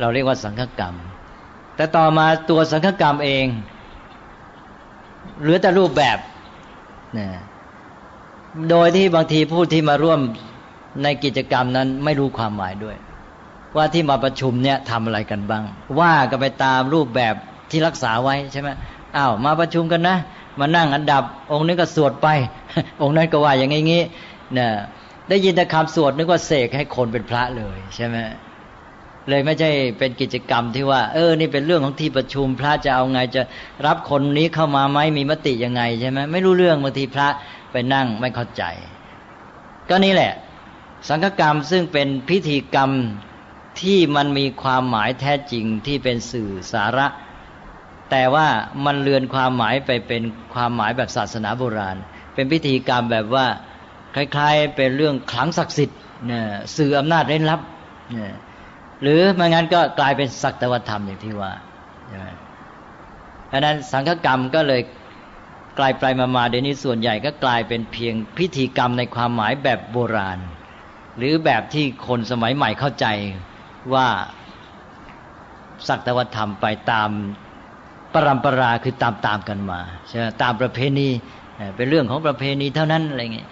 [0.00, 0.94] เราเรียกว่าสังฆกรรม
[1.76, 3.46] แต่ต่อมาตัวสังฆกรรมเอง
[5.40, 6.18] เหลือแต่รูปแบบ
[7.18, 7.28] นะ
[8.70, 10.20] โดยที่บางทีผู้ที่มาร่วม
[11.02, 12.96] ในกิจกรรมนั้นไม่รู้ความหมายด้วย
[13.76, 15.64] ว่าที่มาประชุมเนี่ยทำอะไรกันบ้าง
[15.98, 17.34] ว่าก็ไปตามรูปแบบ
[17.70, 18.68] ที่รักษาไว้ใช่ไหม
[19.16, 20.16] อ้าวมาประชุมกันนะ
[20.58, 22.28] มานั่งอันดับ องค์นี้ก็สวดไป
[23.02, 24.70] องค์นั้นก็ว่าอย่างงี้เนี่ย
[25.28, 28.16] ได้ยินแต่คำสวดนึกว่าเสกให้คนเป็นพระเลยใช่ไหม
[29.28, 33.42] เลยไม่ใช่เป็นกิจกรรมที่ว่า เออ นี่เป็นเรื่องของที่ประชุมพระจะเอาไงจะ
[33.86, 37.28] รับคนนี้เข้ามาไหมมีมติยังไงใช่ไหมไม่รู้เรื่องบางทีพระ
[37.72, 38.62] ไปนั่งไม่เข้าใจ
[39.88, 40.32] ก็นี่แหละ
[41.08, 42.90] สังฆกรรมซึ่งเป็นพิธีกรรม
[43.80, 47.06] ที่มันมีความหมายแท้จริงที่เป็นสื่อสาระ
[48.10, 48.46] แต่ว่า
[48.84, 50.22] มันเลือนความหมายไปเป็น
[50.54, 51.96] ความหมายแบบศาสนาโบราณ
[52.34, 53.46] เป็นพิธีกรรมแบบว่า
[54.14, 56.44] คล้ายๆ เป็นเรื่องขลังศักดิ์สิทธิ์เนี่ย
[56.76, 57.60] สื่ออำนาจเร้นลับ
[58.12, 58.34] เนี่ย
[59.02, 61.52] หรือไม่งั้นก็กลายเป็นสักตวธรรมอย่างที่ว่า
[63.48, 64.82] เพราะนั้นสังฆกรรมก็เลย
[65.78, 70.38] กลายไปมามาเดี๋ยวนี้ส่วนใหญ่ก็กลายเป็นเพียงพิธีกรรมในความหมายแบบโบราณ
[71.16, 73.06] หรือแบบที่คนสมัยใหม่เข้าใจ
[73.94, 74.08] ว่า
[75.88, 77.10] สักตวธรรมไปตาม
[78.14, 81.08] ปรำปราคือตามตามกันมาใช่ไหมตามประเพณี
[81.76, 83.48] เป็นเรื่องของประเพณีเท่านั้นอะไรเงี้ย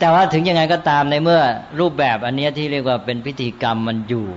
[0.00, 1.40] แต่ว่าถึงยังไงก็ตามในเมื่อ
[1.80, 4.28] รูปแบบอันนี้ที่เรียกว่าเป็นพิธีกรรมมันอยู่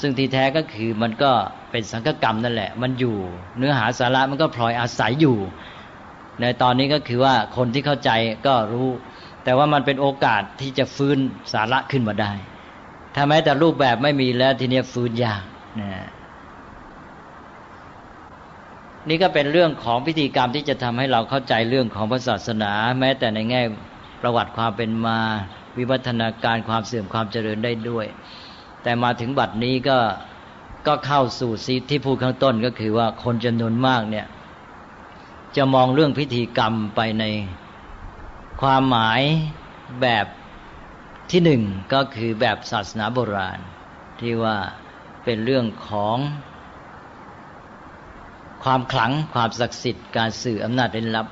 [0.00, 1.30] ซึ่งที่แท้ก็คือมันก็
[1.70, 3.16] เป็นสังฆกรรมนั่นแหละ มันอยู่
[3.58, 5.36] เนื้อหาสาระมันก็พลอยอาศัยอยู่
[6.40, 8.10] ในตอนนี้ก็คือว่าคนที่เข้าใจ
[8.46, 8.88] ก็รู้
[9.44, 11.18] แต่ว่ามันเป็นโอกาสที่จะฟื้น
[11.52, 12.32] สาระขึ้นมาได้
[13.14, 15.42] ถ้าแม้แต่รูปแบบไม่มีแล้วทีนี้ฟื้นยาก
[15.80, 15.90] นะ
[19.08, 23.62] นี่ก็เป็นเรื่องของพิธีกรรมที่จะทำให้เราเข้าใจเรื่องของพระศาสนา แม้แต่ในแง่
[24.22, 25.18] ประวัติความเป็นมา
[25.78, 28.06] วิวัฒนาการความเสื่อมความเจริญได้ด้วย
[28.82, 29.98] แต่มาถึงบัดนี้ก็
[30.86, 34.26] ก็เข้าสู่ซีที่พูดข้างต้นก็คือว่าคนจำนวนมากเนี่ย
[35.56, 37.24] จะมองเรื่องพิธีกรรมไปใน
[38.60, 39.20] ความหมาย
[40.02, 40.26] แบบ
[41.30, 43.58] ที่หนึ่งก็คือแบบศาสนาโบราณ
[44.20, 44.56] ที่ว่า
[45.24, 46.16] เป็นเรื่องของ
[48.64, 51.26] ความขลังความศักดิ์สิทธิ์การสื่ออำนาจเร้นลับ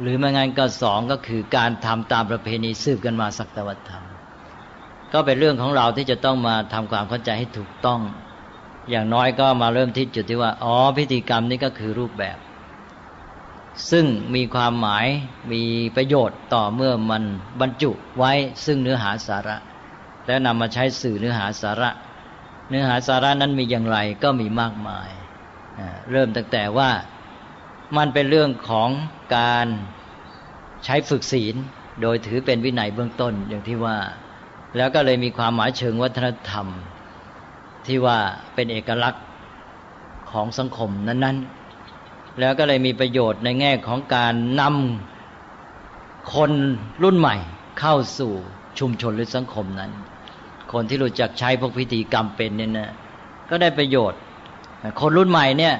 [0.00, 4.04] หรือไม่งั้นก็สองก็คือการทำตามประเพณีสืบกันมาสักตวัตธรรม
[5.12, 8.00] ก็เป็นเรื่องของเราที่จะต้องมาทำความเข้าใจให้ถูกต้อง
[8.90, 12.38] อย่างน้อยก็มาเริ่มที่จุดที่ว่าอ๋อพิธีกรรมนี้ก็คือรูปแบบ
[13.90, 15.06] ซึ่งมีความหมาย
[15.52, 15.62] มี
[15.96, 17.22] ประโยชน์ต่อเมื่อมัน
[17.60, 18.32] บรรจุไว้
[18.64, 19.56] ซึ่งเนื้อหาสาระ
[20.26, 21.90] แล้วนำมาใช้สื่อเนื้อหาสาระ
[22.68, 25.10] เนื้อหาสาระนั้นมีอย่างไรก็มีมากมาย
[26.10, 26.90] เริ่มตั้งแต่ว่า
[27.96, 28.90] มันเป็นเรื่องของ
[29.36, 29.66] การ
[30.84, 31.54] ใช้ฝึกศีล
[32.02, 33.96] โดยถือเป็นวินัยเบื้องต้นอย่างที่ว่า
[34.76, 36.66] แล้วก็เลยมีความหมายเชิงวัฒนธรรม
[37.86, 38.18] ที่ว่า
[38.54, 39.24] เป็นเอกลักษณ์
[40.30, 41.36] ของสังคมนั้น
[41.88, 46.52] ๆ แล้วก็เลยมีประโยชน์ในแง่ของการนำคน
[47.02, 47.36] รุ่นใหม่
[47.80, 48.32] เข้าสู่
[48.78, 49.92] ชุมชนหรือสังคมนั้น
[50.72, 52.90] คนที่รู้จักใช้พวกพิธีกรรมเป็นเนี่ยนะ
[53.50, 54.20] ก็ได้ประโยชน์
[55.00, 55.74] คนรุ่นใหม่เนี่ย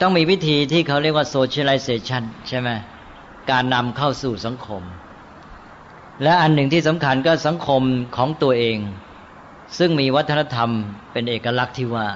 [0.00, 2.68] ต้องมีวิธีที่เขาเรียกว่า socialization ใช่ไหม
[3.50, 4.82] การนำเข้าสู่สังคม
[6.22, 7.82] และอันหนึ่งที่สำคัญก็สังคม
[8.16, 8.78] ของตัวเอง
[9.78, 10.70] ซึ่งมีวัฒนธรรม
[11.12, 12.06] เป็นเอกลักษณ์ที่ว่า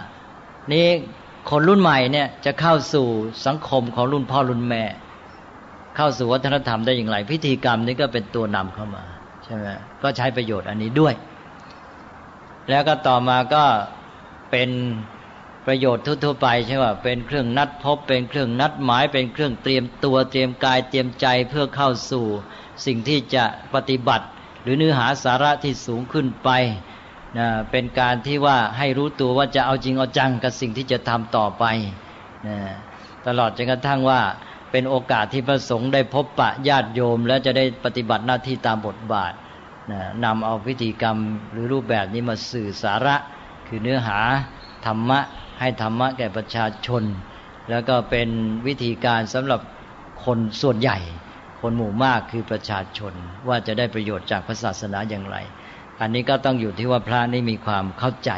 [0.73, 0.87] นี้
[1.51, 3.07] คนรุ่นใหม่เนี่ยจะเข้าสู่
[3.47, 4.83] สังคมของรุ่นพ่อรุ่นแม่
[5.97, 9.05] เข้าสู่วัฒนธรรมได้อย่างไร พิธีกรรมนี้ก็เป็นตัวนำเข้ามา
[9.45, 9.67] ใช่ไหม
[10.03, 11.15] ก็ใช้ประโยชน์อันนี้ด้วย
[12.71, 13.65] แล้วก็ต่อมาก็
[14.51, 14.71] เป็น
[15.67, 22.27] ประโยชน์ทั่วๆไปใช่ว่าเป็นเครื่องนัดพบ เป็นเครื่องนัดหมาย เป็นเครื่องเตรียมตัวเตรียมกายเตรียมใจเพื่อเข้าสู่
[22.87, 23.45] สิ่งที่จะ
[23.75, 24.27] ปฏิบัติ
[24.63, 26.51] หรือเนื้อหาสาระที่สูงขึ้นไป
[27.39, 31.65] นะเป็นการที่ว่าให้รู้ตัวว่าจะเอาจริงเอาจังกับสิ่งที่จะทำต่อไป
[32.47, 32.57] นะ
[33.27, 34.21] ตลอดจนกระทั่งว่า
[34.71, 39.33] เป็นโอกาสที่พระสงฆ์ได้พบปะญาติโยม และจะได้ปฏิบัติหน้าที่ตามบทบาท
[39.93, 41.17] นะนำเอาพิธีกรรม
[41.53, 43.17] หรือรูปแบบนี้มาสื่อสาระ
[43.69, 44.19] คือเนื้อหา
[44.87, 45.21] ธรรมะ
[45.61, 47.03] ให้ธรรมะแก่ประชาชน
[47.71, 48.29] แล้วก็เป็น
[48.67, 49.61] วิธีการสำหรับ
[50.25, 50.99] คนส่วนใหญ่
[51.61, 53.13] คนหมู่มากคือประชาชน
[53.49, 55.37] ว่าจะได้ประโยชน์จากพระศาสนาอย่างไร
[56.01, 58.33] อันนี้ก็ต้องอยู่ที่ว่าพระนี่มีความเข้าใจ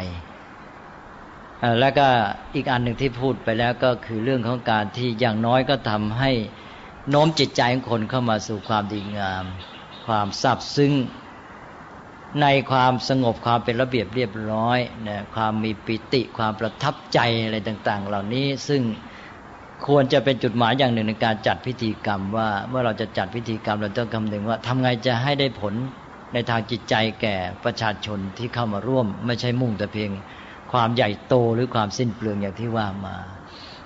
[1.80, 2.08] แล้วก็
[2.54, 6.30] อีกอันหนึ่งที่พูดไปแล้วก็คือเรื่องของการที่อย่างน้อยก็ทำให้
[7.10, 9.44] โน้มจิตใจของคนเข้ามาสู่ความดีงาม
[10.06, 10.92] ความซาบซึ้ง
[12.42, 18.82] ในความสงบความเป็นระเบียบเรียบร้อยนะความมีปิติความประทับใจอะไรต่าง ๆ เหล่านี้ซึ่ง
[19.86, 25.74] ควรจะเป็นจุดหมายอย่างหนึ่งในการจัดพิธีกรรมว่าเมื่อเราจะจัดพิธีกรรมเราต้องคำนึงว่าทำไงจะให้ได้ผล
[26.34, 30.10] ในทางจิตใจแก่ประชาชนที่เข้ามาร่วม ไม่ใช่มุ่งแต่เพียง
[30.72, 33.16] ความใหญ่โตหรือความสิ้นเปลืองอย่างที่ว่ามา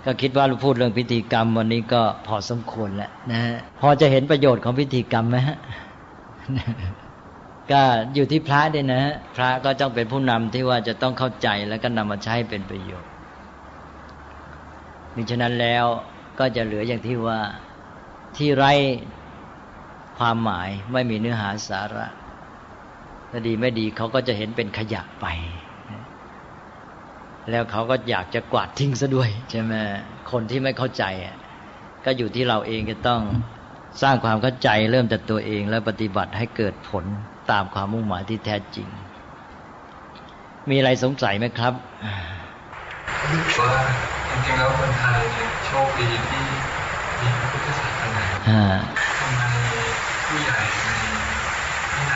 [0.04, 5.58] ก็คิดว่าเราพูดเรื่องพิธีกรรมวันนี้ก็พอสมควรแล้วนะฮะพอจะเห็นประโยชน์ของพิธีกรรมไหมฮะ
[7.70, 7.82] ก็
[8.14, 13.10] อยู่ที่พระด้วยนะฮะพระก็ต้องเป็นผู้นำที่ว่าจะต้องเข้าใจแล้วก็นำมาใช้เป็นประโยชน์
[15.14, 15.84] มิฉะนั้นแล้ว
[16.38, 17.40] ก็จะเหลืออย่างที่ว่า
[18.36, 18.72] ที่ไร้
[20.18, 22.06] ความหมายไม่มีเนื้อหาสาระ
[23.30, 25.26] ถ้าดีไม่ดีเขาก็จะเห็นเป็นขยะไป
[27.50, 29.72] แล้วเขาก็อยากจะกวาดทิ้งซะด้วยใช่ไหม
[30.30, 31.04] คนที่ไม่เข้าใจ
[32.04, 33.22] ก็อยู่ที่เราเองจะต้อง
[34.02, 37.04] สร้างความเข้าใจเริ่มจากตัวเองแล้วปฏิบัติให้เกิดผล
[37.50, 38.88] ตามความมุ่งหมายที่แท้จริง
[40.70, 41.72] มีอะไรสงสัยไหมครับ
[43.60, 43.74] ว่า
[44.30, 46.44] จริงๆแล้วคนไทยเนี่ยโชคดีที่
[47.20, 48.24] มีพระพุทธศาสนา
[49.20, 49.42] ทำไม
[50.26, 50.90] ผู้ใหญ่ใน
[51.94, 52.14] ที่ไหน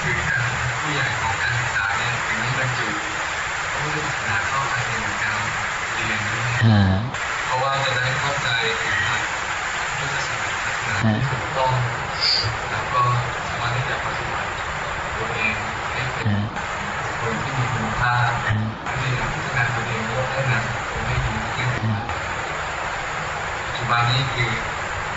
[0.00, 2.88] คือการผู้ใหญ่ของการศึกษาเนี่ยถึงไม่บรรจุ
[3.70, 5.42] พระพุทธศาสนาเข้าไปในการ
[5.94, 6.50] เรียนด้วย
[7.46, 8.48] เพราะว่าจะได้เข้าใจ
[8.82, 9.22] ถึงหลัก
[9.98, 10.48] พุทธศาส
[10.88, 11.33] นา
[24.14, 24.50] นนี้คือ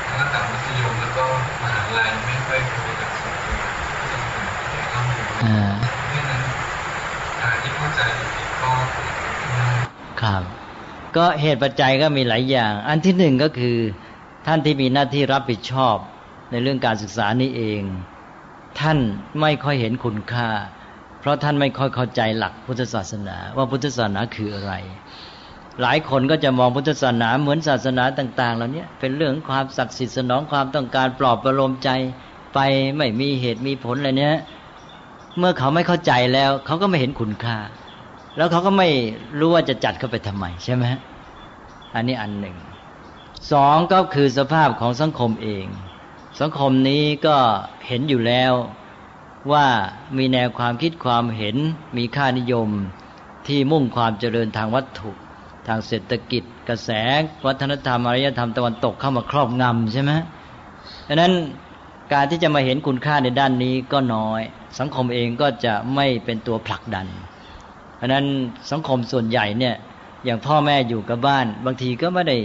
[0.07, 1.23] ทั้งระดับมัธยมแล้วก็
[1.63, 3.35] มหาลัยไม่ค่อยเคยกับสุด
[3.99, 6.41] ที่จะเป็นที่ต้องอยู่เพราะนั้น
[7.41, 8.01] การที่เข้าใจ
[8.35, 8.71] ผิดก็
[10.21, 10.43] ครับ
[11.17, 13.77] ก็เหตุปัจจัยก็มีหลายอย่าง อันที่หนึ่งก็คือ
[14.47, 15.97] ท่านที่มีหน้าที่รับผิดชอบ
[16.51, 17.81] ในเรื่องการศึกษานี้เอง
[18.79, 18.97] ท่าน
[19.41, 20.49] ไม่ค่อยเห็นคุณค่า
[21.19, 24.73] เพราะท่านไม่ค่อยเข้าใจหลักพุทธศาสนา ว่าพุทธศาสนาคืออะไร
[25.81, 31.89] หลายคนก็จะมองพุทธศาสนาเหมือนศาสนาต่าง ๆ เหล่านี้เป็นเรื่องความศักดิ์สิทธิ์สนองความต้องการปลอบประโลมใจ
[32.53, 32.59] ไป
[32.97, 34.35] ไม่มีเหตุมีผลอะไรเนี้ย
[35.37, 37.57] เมื่อเขาไม่เข้าใจแล้วเขาก็ไม่เห็นคุณค่า
[38.37, 38.89] แล้วเขาก็ไม่
[39.39, 40.85] รู้ว่าจะจัดเข้าไปทำไมใช่ไหม
[41.93, 42.57] อันนี้อันหนึ่ง
[43.51, 45.65] สองก็คือสภาพของสังคมเอง
[46.39, 47.37] สังคมนี้ก็
[47.87, 48.53] เห็นอยู่แล้ว
[49.51, 49.65] ว่า
[50.17, 51.55] มีแนวความคิดความเห็น
[51.97, 52.69] มีค่านิยม
[53.47, 55.11] ที่มุ่งความเจริญทางวัตถุ
[55.67, 56.89] ทางเศรษฐกิจกระแส
[57.45, 60.11] วัฒนธรรมอารยธรรมตะวันตกเข้ามาครอบงำใช่ไหม
[61.07, 61.33] ดังนั้น
[62.13, 64.41] การที่จะมาเห็นคุณค่าในด้านนี้ก็น้อย
[64.79, 67.07] สังคมเองก็จะไม่เป็นตัวผลักดัน
[67.95, 68.25] เพราะนั้น
[68.71, 69.75] สังคมส่วนใหญ่เนี่ย
[70.25, 72.37] อย่างพ่อแม่อยู่กับบ้าน บางทีก็ไม่ได้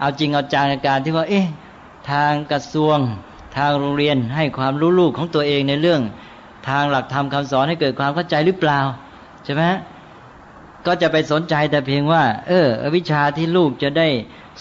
[0.00, 1.46] เอาจริงเอาจังในการที่ว่า เอ๊ะ
[2.10, 2.98] ทางกระทรวง
[3.56, 6.00] ทางโรงเรียนให้ความรู้ลูกของตัวเองในเรื่อง
[6.68, 8.80] ทางหลักธรรมคาสอนให้เกิดความเข้าใจหรือเปล่า
[9.44, 9.62] ใช่ไหม
[10.86, 14.08] ก็จะไปสนใจแต่เพียงว่า เออ วิชาที่ลูกจะได้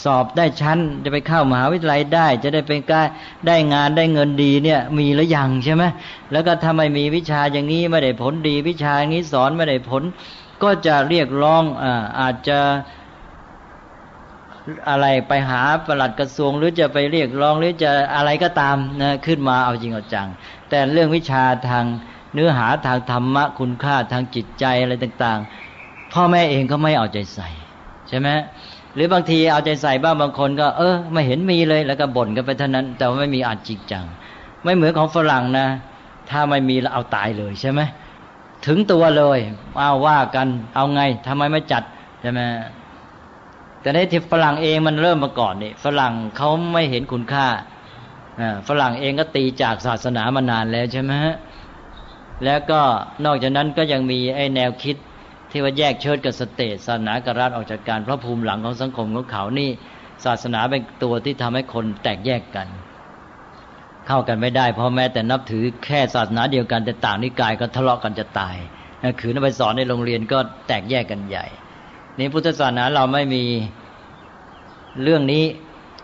[0.03, 3.07] สอบได้ชั้น จะไปเข้ามหาวิทยาลัยได้ จะได้เป็นการ
[3.47, 5.83] ได้งานได้เงินดีเนี่ย มีหรือยังใช่ไหม
[6.31, 10.03] แล้วก็ถ้าไม่มีวิชาอย่างนี้ไม่ได้ผลดี วิชานี้สอนไม่ได้ผล
[10.63, 12.59] ก็จะเรียกร้องอ่าอาจจะ
[14.89, 20.27] อะไรไปหาประหลัดกระทรวง หรือจะไปเรียกร้องหรือจะอะไรก็ตามนะขึ้นมาเอาจริงเอาจัง
[20.69, 21.85] แต่เรื่องวิชาทาง
[22.33, 25.70] เนื้อหาทางธรรมะคุณค่าทางจิตใจอะไรต่าง ๆ
[26.13, 27.49] พ่อแม่เองก็ไม่เอาใจใส่
[28.07, 28.29] ใช่ไหม
[28.95, 34.05] หรือบางทีเอาใจใส่บ้างบางคนก็เออไม่เห็นมีเลยแล้วก็บ่นกันไปเท่านั้น แต่ว่าไม่มีอาจจริงจัง
[34.63, 35.67] ไม่เหมือนของฝรั่งนะ
[36.29, 37.81] ถ้าไม่มีแล้วเอาตายเลยใช่ไหม
[38.65, 39.39] ถึงตัวเลย
[39.77, 41.83] เอาว่ากันเอาไงทำไมไม่จัด
[42.21, 42.39] ใช่ไหม
[43.81, 47.47] แต่ในที่ฝรั่งเองมันเริ่มมาก่อนนี่ฝรั่งเขาไม่เห็นคุณค่า
[48.67, 51.35] ฝรั่งเองก็ตีจากศาสนามานานแล้วใช่ไหมฮะ
[52.45, 52.81] แล้วก็
[53.25, 54.97] นอกจากนั้นก็ยังมีไอ้แนวคิด
[55.51, 59.69] ที่ว่าแยกเชิดกับสเตทศาสนากับรัฐออกจากการเพราะภูมิหลังของสังคมของเขานี่
[60.25, 62.67] ศาสนาเป็นตัวที่ทำให้คนแตกแยกกัน
[64.07, 68.57] เข้ากันไม่ได้ เพราะแม้แต่นับถือแค่ศาสนาเดียวกันแต่ต่างนิกายก็ทะเลาะกันจะตาย
[69.19, 71.45] คือนไปสอนในโรงเรียนก็แตกแยกกันใหญ่
[72.19, 73.43] นี่พุทธศาสนาเราไม่มี
[75.03, 75.43] เรื่องนี้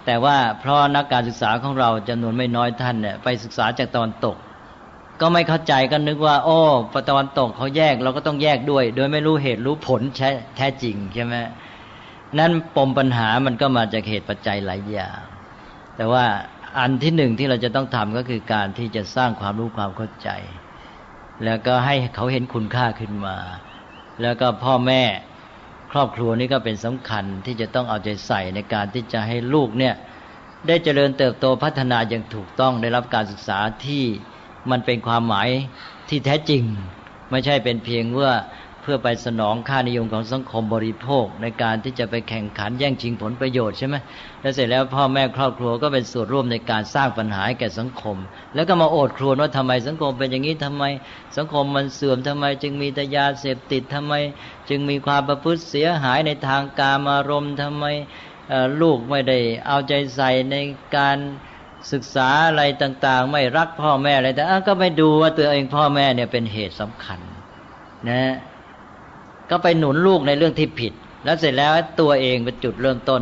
[0.05, 4.35] แต่ว่าเพราะนักการศึกษาของเราจำนวนไม่น้อยท่านเนี่ยไปศึกษาจากตะวันตก
[5.21, 6.59] ก็ไม่เข้าใจกันนึกว่า โอ้
[6.93, 11.35] ปตะวันตกเขาแยกเราก็ต้องแยกด้วย โดยไม่รู้เหตุรู้ผลแท้แท้จริงใช่ไหม
[12.39, 15.21] นั่นปมปัญหามันก็มาจากเหตุปัจจัยหลายอย่าง
[15.95, 16.25] แต่ว่า
[16.79, 20.29] อันที่หนึ่งที่เราจะต้องทำก็คือการที่จะสร้างความรู้ความเข้าใจ
[21.45, 23.37] แล้วก็ให้เขาเห็นคุณค่าขึ้นมา
[24.21, 25.03] แล้วก็พ่อแม่
[25.91, 29.95] ครอบครัวนี้ก็เป็นสำคัญที่จะต้องเอาใจใส่ในการที่จะให้ลูกเนี่ย
[30.67, 34.03] ได้เจริญเติบโตพัฒนาอย่างถูกต้องได้รับการศึกษาที่
[34.71, 35.49] มันเป็นความหมาย
[36.09, 36.63] ที่แท้จริง
[37.31, 38.33] ไม่ใช่เป็นเพียงว่า
[38.81, 43.95] เพื่อไปสนองค่านิยมของสังคมบริโภค ในการที่จะไปแข่งขันแย่งชิงผลประโยชน์ใช่ไหม
[44.41, 48.17] แล้วเสร็จแล้วพ่อแม่ครอบครัวก็เป็นส่วนร่วมในการสร้างปัญหาแก่สังคม
[48.55, 50.83] แล้วก็มาโอดครวญว่าทำไมสังคมเป็นอย่างนี้ทำไม
[51.37, 54.13] สังคมมันเสื่อมทำไม จึงมีแต่ยาเสพติดทำไม
[54.69, 57.85] จึงมีความประพฤติเสียหายในทางการอารมณ์ทำไม
[58.81, 60.55] ลูกไม่ได้เอาใจใส่ใน
[60.97, 61.17] การ
[61.91, 67.19] ศึกษาอะไรต่าง ๆ ไม่รักพ่อแม่อะไรแต่ก็ไม่ดูว่าตัวเองพ่อแม่เนี่ยเป็นเหตุสำคัญ
[68.09, 68.35] นะ
[69.49, 70.93] ก็ไปหนุนลูกในเรื่องที่ผิด
[71.25, 71.71] แล้วเสร็จแล้ว
[72.01, 73.21] ตัวเองเป็นจุดเริ่มต้น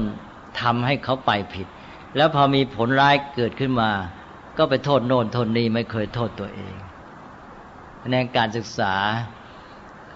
[0.62, 1.68] ทำให้เขาไปผิด
[2.16, 3.92] แล้วพอมีผลร้ายเกิดขึ้นมา
[4.58, 6.76] ก็ไปโทษโน่นโทษนี้ไม่เคยโทษตัวเอง
[8.12, 8.94] ในการศึกษา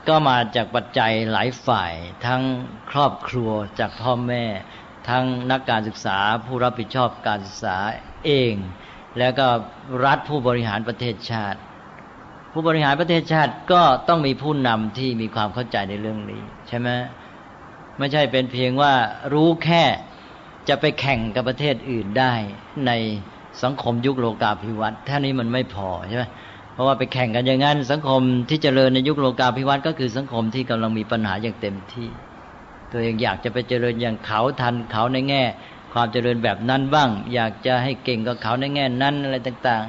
[0.08, 1.94] ก็มาจากปัจจัยหลายฝ่าย
[2.26, 2.42] ทั้ง
[2.92, 4.44] ครอบครัวจากพ่อแม่
[5.10, 7.78] ทั้งนักการศึกษาผู้รับผิดชอบการศึกษา
[8.26, 8.54] เอง
[9.20, 9.48] แล้วก็
[10.06, 11.60] รัฐผู้บริหารประเทศชาติ
[12.54, 16.90] ผู้บริหารประเทศชาติก็ต้องมีผู้นำที่มีความเข้าใจในเรื่องนี้ ใช่ไหม
[17.98, 18.94] ไม่ใช่เป็นเพียงว่า
[19.34, 19.84] รู้แค่
[20.70, 22.34] จะไปแข่งกับประเทศอื่นได้
[22.88, 22.92] ใน
[23.64, 26.26] สังคมยุคโลกาภิวัตน์ท่านี้มันไม่พอใช่ไหม
[26.74, 32.10] เพราะว่าไปแข่งกันอย่างนั้นสังคมที่จเจริญในยุคโลกาภิวัตน์ก็คือสังคมที่กำลังมีปัญหาอย่างเต็มที่
[32.92, 35.44] ตัวเองอยากจะไปเจริญอย่างเขาทันเขาในแง่
[35.94, 39.84] ความเจริญแบบนั้นบ้าง อยากจะให้เก่งกับเขาในแง่นั้นอะไรต่าง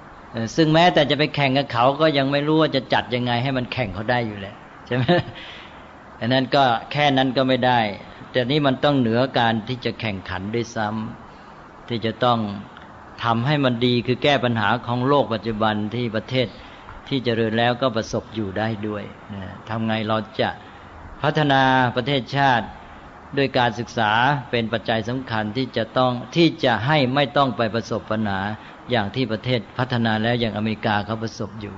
[0.00, 4.54] ๆ ซึ่งแม้แต่จะไปแข่งกับเขาก็ยังไม่รู้ว่าจะจัดยังไงให้มันแข่งเขาได้อยู่แหละ
[4.86, 5.04] ใช่ไหม
[6.20, 7.80] อันนั้นก็แค่นั้นก็ไม่ได้
[8.32, 12.38] แต่นี้มันต้องเหนือการที่จะแข่งขันด้วยซ้ำที่จะต้อง
[13.24, 16.48] ทำให้มันดีคือแก้ปัญหาของโลกปัจจุบันที่ประเทศ
[17.08, 20.48] ที่เจริญแล้วก็ประสบอยู่ได้ด้วยนะทำไงเราจะ
[21.22, 21.62] พัฒนา
[21.96, 22.66] ประเทศชาติ
[23.36, 24.12] ด้วยการศึกษา
[24.50, 28.40] เป็นปัจจัยสำคัญที่จะต้องที่จะให้ไม่ต้องไปประสบปัญหา
[28.90, 31.76] อย่างที่ประเทศพัฒนาแล้วอย่างอเมริกาเขาประสบอยู่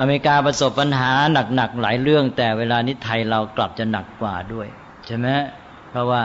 [0.00, 1.12] อเมริกาประสบปัญหา
[1.54, 4.68] หนักๆหลายเรื่อง แต่เวลานี้ไทยเรากลับจะหนักกว่าด้วย
[5.06, 5.26] ใช่ไหม
[5.90, 6.22] เพราะว่า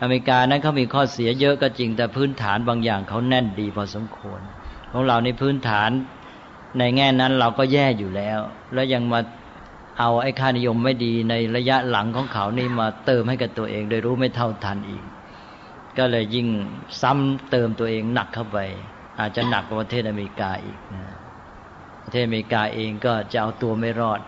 [0.00, 4.40] อเมริกานั้นเขามีข้อเสียเยอะก็จริงแต่พื้นฐานบางอย่างเขาแน่นดีพอสมควร
[4.92, 5.90] ของเราในพื้นฐาน
[6.78, 8.40] ในแง่นั้นเราก็แย่อยู่แล้ว
[8.74, 9.20] แล้วยังมา
[9.98, 15.04] เอาไอ้ค่านิยมไม่ดีในระยะหลังของเขานี่มาเติมให้กับตัวเอง โดยรู้ไม่เท่าทันอีก
[15.98, 16.48] ก็เลยยิ่ง
[17.02, 18.58] ซ้ำเติมตัวเองหนักเข้าไป
[19.18, 21.04] อาจจะหนักกว่าประเทศอเมริกาอีกนะ
[22.04, 24.20] ประเทศอเมริกาเองก็จะเอาตัวไม่รอด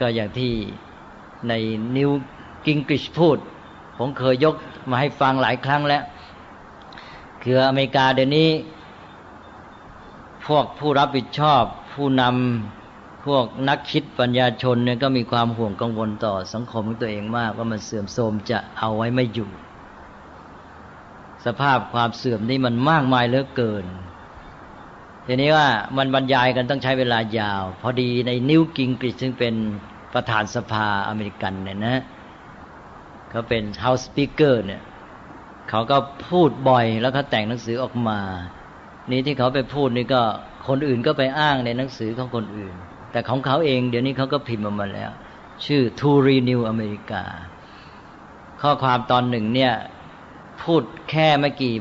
[0.00, 0.52] ก็อย่างที่
[1.48, 1.52] ใน
[1.96, 2.10] นิว
[2.66, 3.38] กิงกิชพูด
[3.98, 4.54] ผมเคยยก
[4.90, 6.02] มาให้ฟังหลายครั้งแล้ว
[7.42, 8.50] คืออเมริกาเดี๋ยวนี้
[10.46, 11.62] พวกผู้รับผิดชอบ
[11.94, 12.79] ผู้นำ
[13.26, 19.50] พวกนักคิดปัญญาชนเนี่ยก็มีความห่วงกังวลต่อสังคมของตัวเองมากว่ามันเสื่อมโทรมจะเอาไว้ไม่อยู่
[21.46, 23.86] สภาพความเสื่อมนี่มันมากมายเหลือเกิน
[25.26, 25.68] ทีนี้ว่า
[25.98, 29.54] มันบรรยายกันต้องใช้เวลายาว พอดีในนิวกิงกริชซึ่งเป็น
[30.14, 32.02] ประธานสภาอเมริกันเนี่ยนะ
[33.30, 34.82] เขาเป็น House Speaker เนี่ย
[35.68, 35.96] เขาก็
[36.30, 38.20] พูดบ่อยแล้วเขาแต่งหนังสือออกมา
[39.10, 40.22] นี่ที่เขาไปพูดนี่ก็
[40.68, 42.76] คนอื่นก็ไปอ้างในหนังสือของคนอื่น
[43.10, 45.10] แต่ของเขาเองเดี๋ยวนี้เขาก็พิมพ์มามาแล้ว
[45.64, 47.22] ชื่อ To Renew America
[48.60, 49.74] ข้อความตอนหนึ่งเนี่ย
[50.62, 51.74] พูดแค่ไม่กี่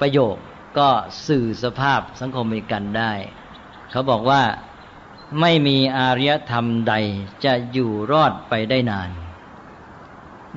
[0.00, 0.36] ประโยค
[0.78, 0.88] ก็
[1.26, 3.12] สื่อสภาพสังคมอเมริกันได้
[3.90, 4.42] เขาบอกว่า
[5.40, 6.94] ไม่มีอารยธรรมใด
[7.44, 9.10] จะอยู่รอดไปได้นาน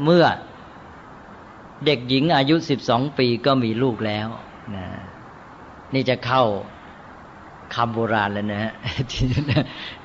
[0.03, 0.25] เมื่อ
[1.85, 4.27] เด็กหญิงอายุสิบสองปีก็มีลูกแล้ว
[4.75, 4.87] นะ
[5.93, 6.43] นี่จะเข้า
[7.73, 8.71] คำโบราณแล้วนะฮะ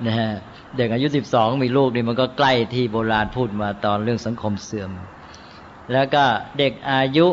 [0.06, 0.30] นะฮะ
[0.76, 4.90] เด็กอายุสิบสองมีลูกนี่มันก็ใกล้ที่โบราณพูดมาตอนเรื่องสังคมเสื่อม
[5.92, 6.24] แล้วก็
[6.58, 7.26] เด็กอายุ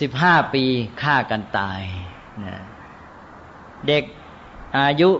[0.00, 0.64] สิบห้าปี
[1.02, 1.80] ฆ่ากันตาย
[2.44, 2.56] นะ
[3.88, 4.04] เด็ก
[4.78, 5.10] อายุ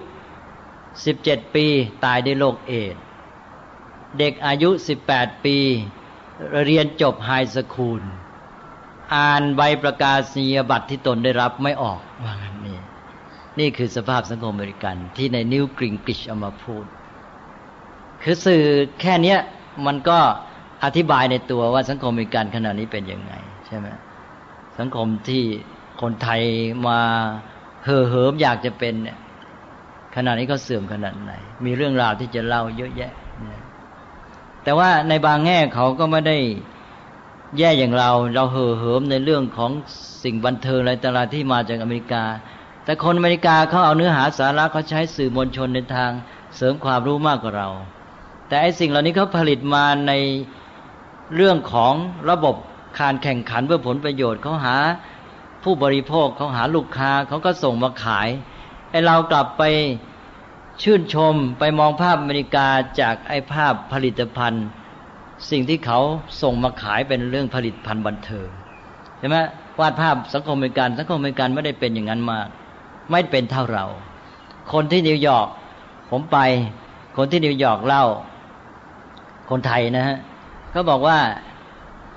[1.05, 1.67] สิบเจ็ดปี
[2.05, 2.97] ตายด้วยโรคเอด
[4.19, 5.57] เด็กอายุสิบแปดปี
[6.65, 8.03] เรียนจบไฮสคูล
[9.15, 12.81] อ่านใบประกาศนียบัตรที่ตนได้รับไม่ออกว่างั้นนี่
[13.59, 16.85] นี่คือสภาพสังคมอเมริกันที่ในนิวกริงกิชเอามาพูด
[18.23, 18.63] คือสื่อ
[19.01, 19.39] แค่เนี้ย
[19.87, 20.19] มันก็
[20.85, 23.35] อธิบายในตัวว่าสังคมอเมริกันขณะนี้เป็นยังไง
[23.67, 23.89] ใช่ไหม
[24.79, 25.43] สังคมที่
[26.01, 26.43] คนไทย
[26.87, 26.99] มา
[27.85, 29.19] เห่อเหิมอยากจะเป็นเนี่ย
[30.17, 31.33] ขณะนี้เขาเสื่อมขนาดไหน
[31.65, 33.13] มีเรื่องราวที่จะเล่าเยอะแยะ
[34.65, 36.39] แต่ว่าในบางแง่เขาก็ไม่ได้
[37.59, 39.71] แย่อย่างเรา เราเห่อเหิมในเรื่องของ
[40.25, 42.23] สิ่งบันเทิงอะไรต่างๆที่มาจากอเมริกา
[42.85, 46.11] แต่คนอเมริกาเขาเอาเนื้อหาสาระเขาใช้สื่อมวลชนในทาง
[46.57, 47.69] เสริมความรู้มากกว่าเรา
[48.49, 50.13] แต่ไอ้สิ่งเหล่านี้เขาผลิตมาใน
[51.35, 51.95] เรื่องของ
[52.31, 52.57] ระบบ
[53.01, 54.77] การแข่งขันเพื่อผลประโยชน์เขาหา
[55.63, 58.29] ผู้บริโภคเขาหาลูกค้าเขาก็ส่งมาขาย
[58.91, 59.63] ไอ้เรากลับไป
[60.83, 62.67] ชื่นชมไปมองภาพอเมริกา
[63.01, 64.67] จากไอ้ภาพผลิตภัณฑ์
[65.51, 66.01] สิ่งที่เขา
[66.43, 68.49] ส่งมาขายเป็นเรื่องผลิตภัณฑ์บันเทิง
[69.19, 69.37] ใช่ไหม
[69.81, 72.49] วาดภาพสังคมอเมริกันสังคมอเมริกันไม่ได้เป็นอย่างนั้นมาก
[73.11, 73.85] ไม่เป็นเท่าเรา
[74.73, 75.49] คนที่นิวยอร์ก
[76.11, 76.39] ผมไป
[77.17, 78.05] คนที่นิวยอร์กเล่า
[79.51, 80.17] คนไทยนะฮะ
[80.71, 81.19] เขาบอกว่า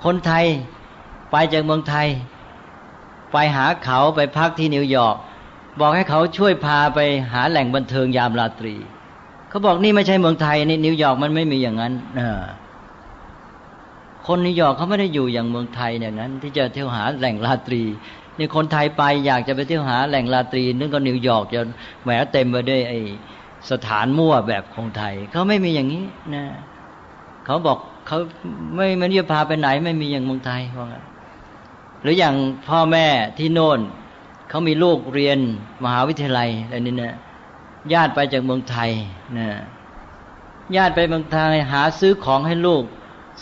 [0.04, 0.44] คนไทย
[1.30, 2.08] ไปจากเมืองไทย
[3.32, 5.16] ไปหาเขาไปพักที่นิวยอร์ก
[5.80, 6.98] บอกให้เขาช่วยพาไป
[7.32, 8.74] หาแหล่งบันเทิงยามราตรี
[9.48, 11.92] เขาบอกนี่ไม่ใช่เมืองไทยนี่นิวยอร์กมันไม่มีอย่างนั้น
[14.26, 17.82] คนนิวยอร์กเขาไม่ได้อยู่อย่างเมืองไทยอย่างนั้น ที่จะเที่ยวหาแหล่งราตรี
[18.38, 21.60] นี่คนไทยไปอยากจะไปเที่ยวหาแหล่งราตรีนึกก็นิวยอร์กจะ
[22.02, 22.92] แหมเต็มไปด้วยไอ
[23.70, 26.44] สถานมั่วแบบของไทยเขาไม่มีอย่างนี้นะ
[27.44, 28.18] เขาบอกเขา
[28.76, 31.04] ไม่ไม่จะพาไปไหนไม่มีอย่างเมืองไทยว่างั้น
[32.02, 32.34] หรืออย่าง
[32.68, 33.06] พ่อแม่
[33.38, 33.80] ที่โน่น
[34.48, 35.38] เขามีลูกเรียน
[35.84, 37.16] มหาวิทยาลัยอะไรนี้นะ
[37.92, 38.90] ญาติไปจากเมืองไทย
[39.38, 39.48] นะ
[40.76, 42.84] ญาติไปเมืองไทยหาซื้อของให้ลูก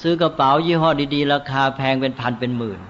[0.00, 2.80] ซื้อกระเป๋ายี่ห้อดีๆ ราคาแพงเป็นพันเป็นหมื่น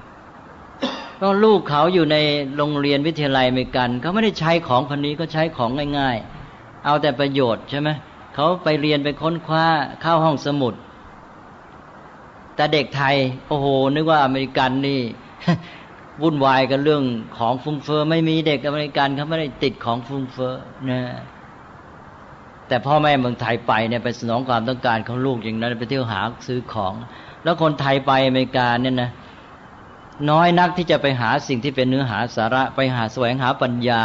[1.20, 2.16] ก็ลูกเขาอยู่ใน
[2.56, 6.16] โรงเรียนวิทยาลัยอเมริกันเขาไม่ได้ใช้ของคนนี้ก็ใช้ของง่าย
[6.50, 7.88] ๆ เอาแต่ประโยชน์ใช่ไหม
[8.34, 9.66] เขาไปเรียนไปค้นคว้า
[10.02, 10.74] เข้าห้องสมุด
[12.56, 13.16] แต่เด็กไทย
[13.48, 15.00] โอ้โหนึกว่าอเมริกันนี่
[16.22, 17.02] วุ่นวายกันเรื่อง
[17.38, 20.54] ของฟุ้งเฟอ้อไม่มีเด็กอเมริกันเขาไม่ได้ติดของฟุ้งเฟอ้อ
[20.90, 21.00] นะ
[22.68, 26.92] แต่พ่อแม่เมืองไทยไปเนี่ยไปสนองความต้องการของลูกอย่างนั้นไปเที่ยวหาซื้อของ
[27.44, 29.10] แล้วคนไทยไปอเมริกาเนี่ยนะ
[30.30, 34.02] น้อยนักที่จะไปหาสิ่งที่เป็นเนื้อหาสาระ ไปหาแสวงหาปัญญา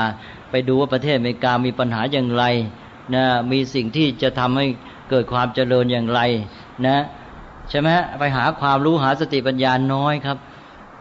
[0.51, 2.43] ไปดูว่าประเทศอเมริกามีปัญหาอย่างไร
[3.16, 4.66] นะมีสิ่งที่จะทำให้
[5.09, 6.22] เกิดความเจริญอย่างไร
[6.86, 6.97] นะ
[7.70, 7.89] ใช่ไหม
[8.20, 10.38] ไปหาความรู้หาสติปัญญาน้อยครับ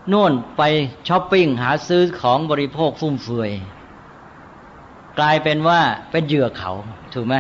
[0.09, 0.63] โน่นไป
[1.09, 3.51] ช้อปปิ้งหาซื้อของบริโภคฟุ่มเฟือย
[5.19, 5.81] กลายเป็นว่า
[6.11, 6.73] เป็นเหยื่อเขา
[7.15, 7.35] ถูกไหม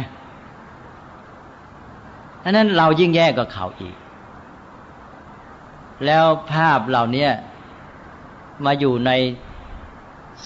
[2.42, 3.96] ดังนั้นเรายิ่งแย่กว่าเขาอีก
[6.06, 7.28] แล้วภาพเหล่านี้
[8.64, 9.12] มาอยู่ใน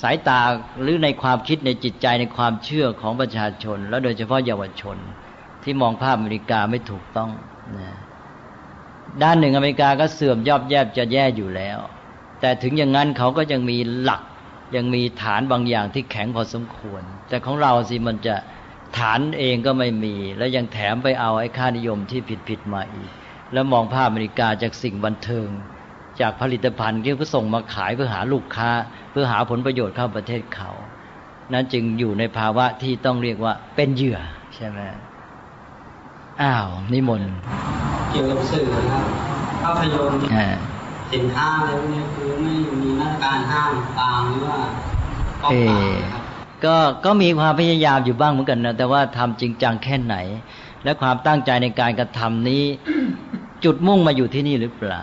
[0.00, 0.40] สายตา
[0.80, 4.96] หรือในความคิดในจิตใจในความเชื่อของประชาชน แล้วโดยเฉพาะเยาวชน
[5.62, 7.30] ที่มองภาพอเมริกาไม่ถูกต้อง
[7.78, 7.90] นะ
[9.22, 11.78] ด้านหนึ่งอเมริกาก็เสื่อมยอบแยบจะแย่อยู่แล้ว
[12.40, 14.22] แต่ถึงอย่างนั้นเขาก็ยังมีหลัก
[14.76, 18.34] ยังมีฐานบางอย่างที่แข็งพอสมควร แต่ของเราสิมันจะ
[18.98, 23.10] ฐานเองก็ไม่มี แล้วยังแถมไปเอาไอ้ค่านิยมที่ผิดผิดมาอีก
[23.52, 25.48] แล้วมองภาพอเมริกาจากสิ่งบันเทิง
[26.20, 28.70] จากผลิตภัณฑ์ที่เขาส่งมาขายเพื่อหาลูกค้า
[29.10, 30.70] เพื่อหาผลประโยชน์เข้าประเทศเขา
[31.52, 34.18] นั้นจึงอยู่ในภาวะที่ต้องเรียกว่าเป็นเหยื่อ
[34.54, 34.80] ใช่ไหม
[36.42, 37.34] อ้าว นิมนต์
[38.10, 39.04] เกี่ยวกับสื่อนะครับ
[39.62, 40.20] ภาพยนตร์
[41.12, 44.58] สินค้าอะไรพวกนี้คือไม่มีมาตรการห้ามตามหรือว่า
[45.42, 45.48] ก็
[46.64, 50.16] ก็ก็มีความพยายามอยู่บ้างเหมือนกันนะแต่ว่าทำจริงจังแค่ไหน
[50.84, 52.62] และความตั้งใจในการกระทำนี้
[53.64, 55.02] จุดมุ่งมาอยู่ที่นี่หรือเปล่า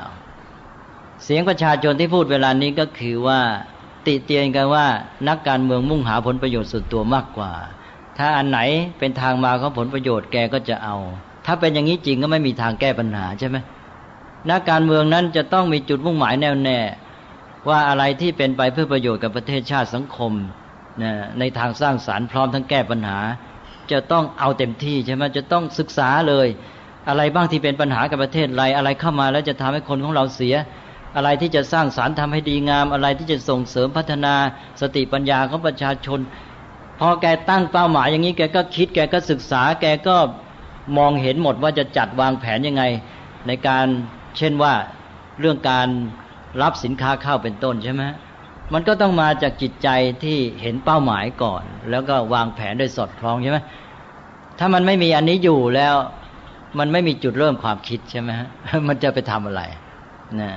[1.24, 3.40] เสียงประชาชนที่พูดเวลานี้ก็คือว่า
[4.06, 4.86] ติเตียนกันว่า
[5.28, 7.52] นักการเมืองมุ่งหาผลประโยชน์ส่วนตัวมากกว่า
[8.18, 8.60] ถ้าอันไหน
[9.00, 10.96] เป็นทางมาของผลประโยชน์แกก็จะเอา
[11.46, 13.58] ถ้าเป็นอย่างนี้จริงก็ไม่มีทางแก้ปัญหาใช่ไหม
[14.50, 16.80] นักการเมืองนั้นจะต้องมีจุดมุ่งหมายแน่วแน่
[17.70, 20.34] ว่าอะไรที่เป็นไปเพื่อประโยชน์กับประเทศชาติสังคม
[21.02, 23.20] นะในทางสร้างสารรค์พร้อมทั้งแก้ปัญหา
[23.92, 26.48] จะต้องเอาเต็มที่ใช่ไหมจะต้องศึกษาเลย
[27.10, 30.56] อะไรบ้างที่เป็นปัญหากับประเทศไรอะไรเข้ามาแล้วจะทำให้คนของเราเสีย
[31.16, 34.36] อะไรที่จะสร้างสารรค์ทำให้ดีงาม อะไรที่จะส่งเสริมพัฒนา
[34.82, 36.20] สติปัญญาของประชาชน
[37.00, 40.18] พอแกตั้งเป้าหมายอย่างนี้แกก็คิดแกก็ศึกษา แกก็
[40.98, 42.84] มองเห็นหมดว่าจะจัดวางแผนยังไง
[43.48, 43.86] ในการ
[44.38, 44.74] เช่นว่า
[45.40, 45.88] เรื่องการ
[46.62, 48.04] รับสินค้าเข้าเป็นต้นใช่ไหม
[48.74, 49.90] มันก็ต้องมาจากจิตใจ
[50.24, 53.60] ที่เห็นเป้าหมายก่อน แล้วก็วางแผนโดยสอดคล้องใช่ไหม
[54.60, 55.96] ถ้ามันไม่มีอันนี้อยู่แล้ว
[56.80, 58.48] มันไม่มีจุดเริ่มความคิดใช่ไหมฮะ
[58.88, 59.62] มันจะไปทำอะไร
[60.40, 60.52] นะ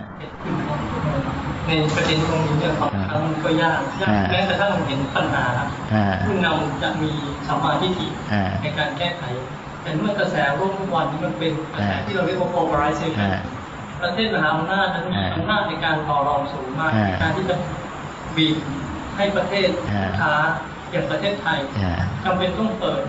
[1.66, 5.44] ในประเด็นตรงนี้เนี่ยบางครั้งก็ยากยากแม้แต่ถ้าเราเห็นปัญหา
[6.26, 7.10] ผู้นำจะมี
[7.48, 8.06] สัมมาทิฏฐิ
[8.62, 9.24] ในการแก้ไข
[9.82, 13.30] แต่เมื่อกระแสโลกทุกวันนี้มันเป็นกระแสที่เราเรียกว่า polarization
[14.02, 17.56] ประเทศมหาอำนาจนั้นมีอำนาจในการต่อรองสูงมากในการที่จะ
[18.36, 18.56] บีบ
[19.16, 19.68] ให้ประเทศ
[20.20, 20.34] ค้า
[20.90, 21.58] อย่างประเทศไทย
[22.24, 23.02] จำเป็นต้องเปิด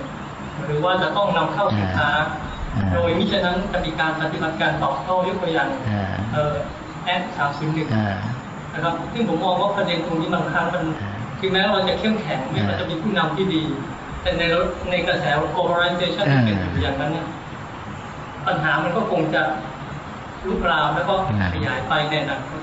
[0.65, 2.09] หรือว่าจะต้องนำเข้าสินค้า
[2.93, 5.69] โดยมิฉะนั้นกติการปฏิบัติการต่อเข้ายกตัวอย่าง
[7.05, 7.89] แอดสามสิบหนึ่ง
[8.73, 10.83] นะครับ ซึ่งผมมองว่าประเด็นตรงนี้บางครั้งมัน
[11.39, 13.61] ถึงแม้เราจะเข้มแข็งไม่ว่าจะมีผู้นำที่ดี
[14.21, 14.43] แต่ใน
[14.91, 17.27] ในกระแส globalization ที่เป็นอยู่อย่างนั้นเนี่ย
[18.47, 19.41] ปัญหามันก็คงจะ
[20.47, 21.13] ลุกรามแล้วก็
[21.53, 22.59] ขยายไปในอนาคต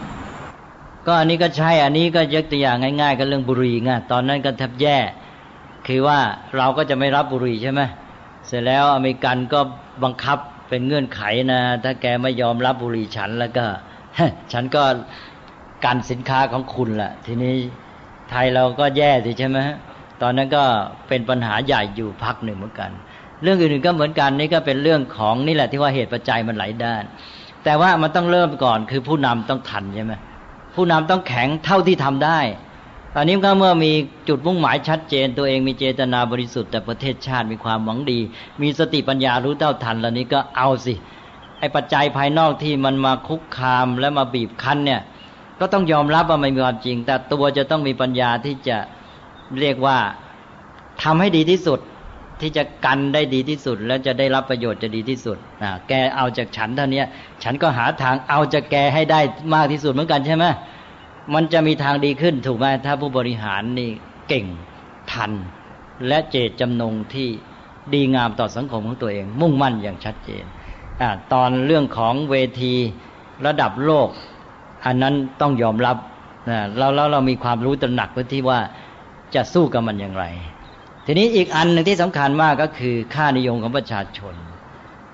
[1.06, 4.98] ก็อันนี้ก็ใช่ อันนี้ก็ยกตัวอย่างง่าย ๆ ก็เรื่องบุหรี่ไงตอนนั้นก็แทบแย่
[5.86, 6.18] คือว่า
[6.56, 7.80] เราก็จะไม่รับบุหรี่ใช่ไหม
[8.46, 9.60] เสร็จแล้วอเมริกันก็
[10.04, 10.38] บังคับ
[10.68, 11.22] เป็นเงื่อนไข
[11.52, 13.66] นะ ถ้าแกไม่ยอมรับบุหรี่ฉันแล้วก็
[14.52, 14.84] ฉันก็
[15.84, 17.54] กันสินค้าของคุณละทีนี้
[18.30, 19.58] ไทยเราก็แย่สิใช่ไหม
[20.22, 20.64] ตอนนั้นก็
[21.08, 22.90] เป็นปัญหาใหญ่อยู่พักหนึ่งเหมือนกัน
[23.42, 27.02] เรื่องอื่นๆก็เหมือนกันนี่ก็เป็นเรื่องของนี่แหละที่ว่าเหตุปัจจัยมันหลายด้าน
[27.64, 30.14] แต่ว่ามันต้องเริ่มก่อนคือผู้นำต้องทันใช่ไหม
[30.74, 32.38] ผู้นำต้องแข็งเท่าที่ทำได้
[33.16, 33.92] อันนี้ก็เมื่อมี
[34.28, 38.20] จุดมุ่งหมายชัดเจน ตัวเองมีเจตนาบริสุทธิ์แต่ประเทศชาติมีความหวังดี
[38.62, 40.94] มีสติปัญญารู้เท่าทันแล้วนี้ก็เอาสิ
[41.58, 45.00] ไอ้ปัจจัยภายนอกที่มันมาคุกคามและมาบีบคั้นเนี่ย
[45.60, 48.76] ก็ต้องยอมรับว่ามันมีความจริง แต่ตัวจะต้องมีปัญญาที่จะ
[49.60, 49.98] เรียกว่า
[51.02, 51.80] ทำให้ดีที่สุด
[52.40, 57.02] ที่จะกันได้ดีที่สุด แล้วจะได้รับประโยชน์จะดีที่สุดอ่าแกเอาจากฉันเท่านี้
[57.42, 59.20] ฉันก็หาทางเอาจากแกให้ได้
[59.54, 60.44] มากที่สุดเหมือนกันใช่ไหม
[61.34, 63.90] มันจะมีทางดีขึ้นถูกไหมถ้าผู้บริหารนี่
[64.28, 64.46] เก่ง
[65.12, 65.32] ทัน
[66.08, 67.28] และเจตจำนงที่
[67.92, 70.44] ดีงามต่อสังคมของตัวเอง มุ่งมั่นอย่างชัดเจน
[71.00, 71.02] อ
[71.32, 72.74] ตอนเรื่องของเวที
[73.46, 74.08] ระดับโลก
[74.86, 75.96] อันนั้นต้องยอมรับ
[76.50, 78.60] นะเราแล้วเรามีความรู้ตระหนักเพื่อที่ว่า
[79.34, 80.24] จะสู้กับมันอย่างไร
[81.06, 84.34] ทีนี้อีกอันหนึ่งที่สำคัญมากก็คือค่านิยมของประชาชน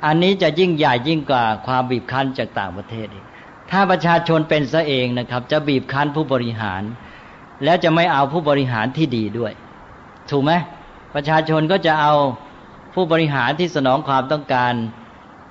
[0.07, 3.27] อันนี้จะยิ่งใหญ่ยิ่งกว่าความบีบคั้นจากต่างประเทศอีก
[3.71, 6.83] ถ้าประชาชนเป็นซะเองนะครับ จะบีบคั้นผู้บริหาร
[7.65, 9.53] แล้วจะไม่เอาผู้บริหารที่ดีด้วย
[10.31, 10.53] ถูกไหม
[11.15, 12.15] ประชาชนก็จะเอา
[12.95, 14.73] ผู้บริหารที่สนองความต้องการ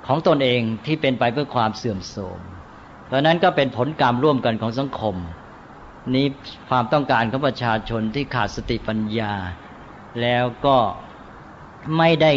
[0.07, 2.39] ของตนเองที่เป็นไปเพื่อความเสื่อมโทรม
[3.05, 5.15] เพราะนั้นก็เป็นผลกรรมร่วมกันของสังคม
[6.15, 6.27] นี้
[6.69, 9.33] ความต้องการของประชาชนที่ขาดสติปัญญา
[10.21, 10.77] แล้วก็
[11.97, 12.33] ไม่ได้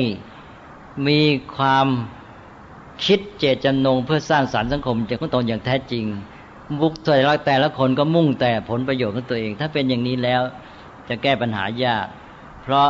[1.08, 1.20] มี
[1.56, 1.86] ความ
[3.04, 6.04] คิดเจตจำนงเพื่อสร้างสารรค์สังคมจากของตนอย่างแท้จริง
[6.80, 10.42] บุคคลแต่ละคนก็มุ่งแต่ผลประโยชน์ของตัวเอง ถ้าเป็นอย่างนี้แล้ว
[11.08, 12.06] จะแก้ปัญหายาก
[12.62, 12.88] เพราะ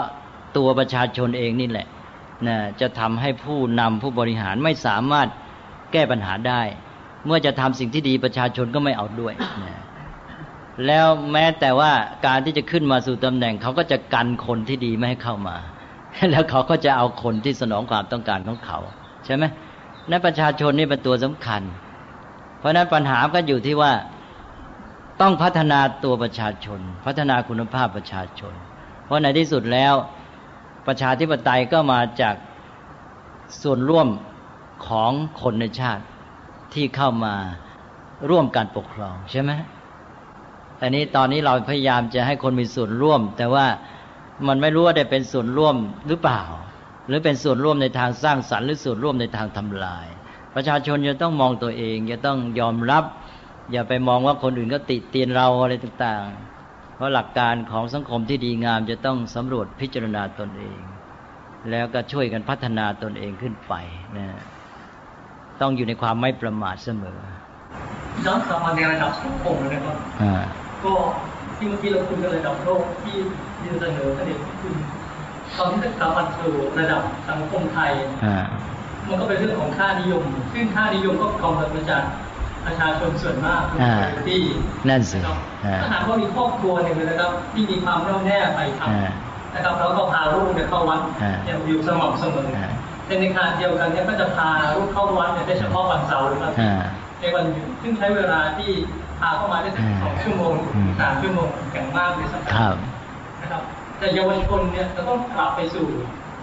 [0.57, 1.87] ตัวประชาชนเองนี่แหละ
[2.47, 5.29] นะจะทำให้ผู้นำผู้บริหารไม่สามารถ
[5.93, 6.63] แก้ปัญหาได้
[7.27, 9.83] เมื่อจะทำสิ่งที่ดีประชาชนก็ไม่เอาด้วยนะ
[10.87, 11.93] แล้วแม้แต่ว่า
[12.27, 15.57] การที่จะขึ้นมาสู่ตำแหน่งเขาก็จะกันคนที่ดีไม่ให้เข้ามา
[16.31, 18.79] แล้วเขาก็จะเอาคนที่สนองความต้องการของเขา
[19.25, 19.45] ใช่ไหม
[20.09, 21.63] นั่นประชาชนนี่เป็นตัวสำคัญ
[22.59, 23.93] เพราะนั้นปัญหาก็อยู่ที่ว่า
[25.21, 28.55] ต้องพัฒนาตัวประชาชน พัฒนาคุณภาพประชาชน
[29.05, 29.95] เพราะในที่สุดแล้ว
[30.87, 32.35] ประชาธิปไตยก็มาจาก
[33.63, 34.09] ส่วนร่วม
[34.87, 36.05] ของคนในชาติ
[36.75, 37.35] ที่เข้ามา
[38.31, 39.51] ร่วมการปกครองใช่ไหม
[40.81, 43.67] อันนี้ตอนนี้เราพยายามจะให้คนมีส่วนร่วม แต่ว่า
[44.47, 45.77] มันไม่รู้ว่าได้เป็นส่วนร่วม
[46.09, 46.41] หรือเปล่า
[47.11, 50.07] หรือเป็นส่วนร่วมในทางสร้างสรรค์หรือส่วนร่วมในทางทำลาย
[50.55, 53.05] ประชาชนจะต้องมองตัวเองจะต้องยอมรับ
[53.73, 60.81] อย่าไปมองว่าคนอื่นก็ติเตียนเราอะไรต่างๆ เพราะหลักการของสังคมที่ดีงามจะต้องสำรวจพิจารณาตนเอง
[61.71, 63.75] แล้วก็ช่วยกันพัฒนาตนเองขึ้นไป
[64.17, 64.27] นะ
[65.61, 67.19] ต้องอยู่ในความไม่ประมาทเสมอ
[68.27, 69.97] ย้อนกลับมาในระดับสังคมเลยนะครับ
[70.85, 70.95] ก็
[71.57, 73.17] ที่เมื่อกี้เราคุยกันระดับโลกที่
[73.65, 74.75] ยืนเสนอประเด็นคือ
[75.59, 77.93] ตอนที่กลับมาสู่ระดับสังคมไทย
[79.09, 80.23] มันก็เป็นเรื่องของค่านิยม
[80.53, 82.03] ซึ่งค่านิยมก็กำเนิดมาจาก
[82.67, 83.63] ประชาชนส่วนมาก
[84.27, 84.41] ที่
[84.89, 85.19] นั่นสิ
[85.81, 91.01] ถ้าหากว่ามีครอบครัวเนี่ยนะครับที่มีความแน่วแน่ไปทำนะครับแล้วก็พาลูกเนี่ยเข้าวัด
[91.67, 92.49] อยู่สม่ำเสมอ
[93.07, 96.53] ในในขณะเดียวกันเนี่ยก็จะพาลูกเข้าวัดเนี่ยได้เฉพาะวันเสาร์นะครับ
[97.21, 98.71] ในวันหยุดซึ่งใช้เวลาที่
[99.21, 100.55] พาเข้ามาได้สักสองชั่วโมง
[101.01, 102.81] สามชั่วโมงอย่างมากในสัปดาห์
[103.43, 103.63] นะครับ
[104.01, 105.87] แต่เยาวชนเนี่ยจะต้องกลับไปสู่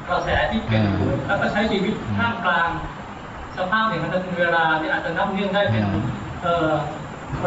[0.09, 0.83] กระแสที่เป็น
[1.27, 2.69] แล้วก็ใช้ชีวิตท่ามกลาง
[3.57, 5.85] สภาพอย่างนั้นเวลาที่อาจจะนับเนื่องได้เป็น
[6.43, 6.71] เอ่อ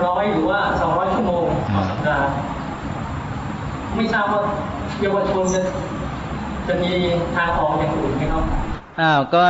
[0.05, 2.29] ร้อยหรือว่าสองร้อยชั่วโมงต่อสัปดาห์
[3.95, 4.43] ไม่ทราบว่า
[5.01, 5.61] เยาวชนจะ
[6.69, 6.93] จะมี
[7.37, 8.45] ทางออกอย่างอื่นไหมครับ
[9.01, 9.43] อ้าวก็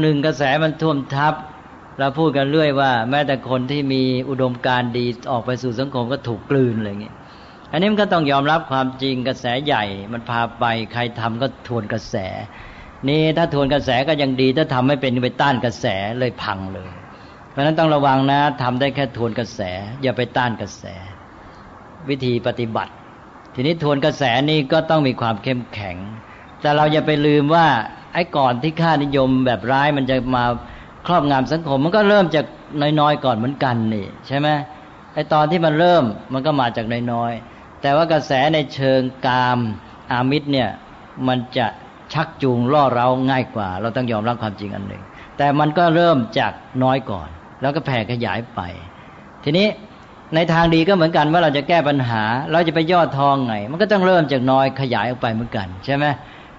[0.00, 1.34] หนึ่งกระแสมันท่วมทับ
[1.98, 7.14] เราพูดกันเรื่อยว่า แม้แต่คนที่มีอุดมการดีออกไปสู่สังคมก็ถูกกลืนอะไรเงี้ย
[7.72, 12.16] อันนี้มันก็ต้องยอมรับความจริงกระแสใหญ่ มันพาไปใครทำก็ทวนกระแส
[13.08, 15.86] นี่ถ้าทวนกระแสก็ยังดี ถ้าทำไม่เป็นไปต้านกระแส
[16.18, 16.92] เลยพังเลย
[17.50, 19.60] เพราะนั้นต้องระวังนะทำได้แค่ทวนกระแส
[20.02, 20.84] อย่าไปต้านกระแส
[22.08, 22.92] วิธีปฏิบัติ
[23.54, 25.96] ทีนี้ทวนกระแสนี่ก็ต้องมีความเข้มแข็ง
[26.60, 27.66] แต่เราอย่าไปลืมว่า
[28.14, 30.44] ไอ้ก่อนที่ค่านิยมแบบร้ายมันจะมา
[31.06, 32.46] ครอบงำสังคม มันก็เริ่มจาก
[33.00, 34.48] น้อยๆก่อนเหมือนกันนี่ใช่ไหม
[35.14, 37.51] ไอ้ตอนที่มันเริ่มมันก็มาจากน้อยๆ
[37.82, 39.58] แต่ว่ากระแสในเชิงกาม
[40.10, 40.70] อามิตรเนี่ย
[41.28, 41.66] มันจะ
[42.12, 45.02] ชักจูงล่อเราง่ายกว่า เราต้องยอมรับความจริงอันหนึ่ง
[45.38, 46.52] แต่มันก็เริ่มจาก
[46.82, 47.28] น้อยก่อน
[47.60, 48.60] แล้วก็แผ่ขยายไป
[49.44, 49.68] ทีนี้
[50.34, 56.04] ในทางดีก็เหมือนกันว่าเราจะแก้ปัญหา เราจะไปยอดทองไง มันก็ต้องเริ่มจากน้อยขยายออกไปเหมือนกัน ใช่ไหม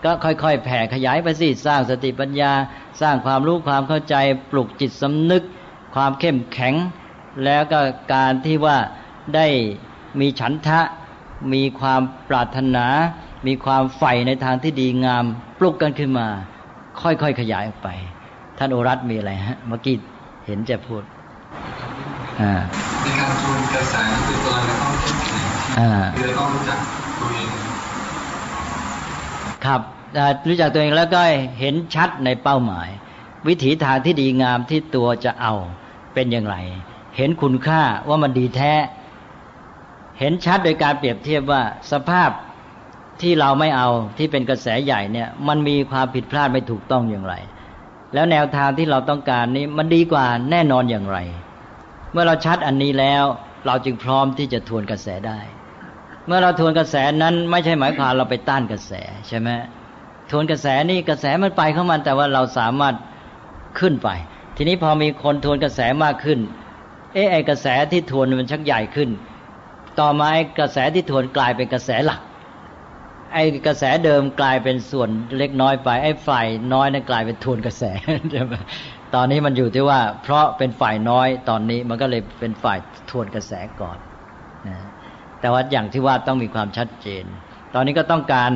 [0.03, 2.51] ก็ค่อยๆ แผ่ขยายไปสิสร้างสติปัญญา
[3.01, 4.15] สร้างความรู้ความเข้าใจ
[4.51, 5.43] ปลุกจิตสำนึก
[5.95, 6.75] ความเข้มแข็ง
[7.45, 7.79] แล้วก็
[8.13, 8.77] การที่ว่า
[9.35, 9.47] ได้
[10.19, 10.81] มีฉันทะ
[11.53, 12.85] มีความปรารถนา
[13.47, 15.23] มีความใฝ่ในทางที่ดีงาม
[15.59, 16.27] ปลุกกันขึ้นมา
[17.01, 17.89] ค่อยๆขยายออกไป
[18.57, 19.95] ท่านโอรัตมีอะไรฮะเมื่อกี้
[20.45, 21.03] เห็นจะพูด
[22.41, 22.51] อ่า
[23.01, 25.45] ในการทวนกระแสคือตัวเราต้องเข้มแข็ง
[26.17, 26.79] คือเราต้องรู้จัก
[27.19, 27.49] ตัวเอง
[29.65, 29.81] ครับ
[30.49, 31.21] รู้จักตัวเองแล้วก็
[31.59, 32.89] เห็นชัดในเป้าหมาย
[33.47, 35.53] วิถีทางที่ดีงามที่ตัวจะเอา
[36.13, 36.55] เป็นอย่างไร
[37.17, 38.73] เห็นคุณค่าว่ามันดีแท้
[40.19, 41.61] เห็นชัดโดยการเปรียบเทียบว่า
[41.91, 42.29] สภาพ
[43.21, 47.35] ที่เราไม่เอาที่เป็นกระแสใหญ่เนี่ย มันมีความผิดพลาดไม่ถูกต้องอย่างไร
[48.13, 51.17] แล้วแนวทางที่เราต้องการนี้มันดีกว่าแน่นอนอย่างไร
[52.11, 53.23] เมื่อเราชัดอันนี้แล้ว
[53.65, 55.39] เราจึงพร้อมที่จะทวนกระแสได้
[56.27, 58.91] เมื่อเราทวนกระแสนั้นไม่ใช่หมายความเราไปต้านกระแส
[59.27, 59.49] ใช่ไหม
[60.31, 62.95] ทวนกระแสนี่กระแสมันไปเข้ามันแต่ว่าเราสามารถ
[63.79, 64.09] ขึ้นไป
[64.55, 66.39] ทีนี้พอมีคนทวนกระแสมากขึ้น
[67.13, 69.09] เอไอกระแสที่ทวนมันชักใหญ่ขึ้น
[69.99, 72.21] ต่อมาไอกระแสที่ทวนกลายเป็นกระแสหลัก
[73.33, 73.37] ไอ
[73.67, 77.83] กระแสเดิมกลายเป็นส่วนเล็กน้อยไป ไอ้ฝ่ายน้อยนั้นกลายเป็นทวนกระแส
[79.15, 82.79] ตอนนี้มันอยู่ที่ว่า เพราะเป็นฝ่ายน้อยตอนนี้มันก็เลยเป็นฝ่าย
[83.09, 83.97] ทวนกระแสก่อน
[84.67, 84.77] นะ
[85.39, 87.25] แต่ว่าอย่างที่ว่าต้องมีความชัดเจน
[87.73, 88.51] ตอนนี้ก็ต้องการ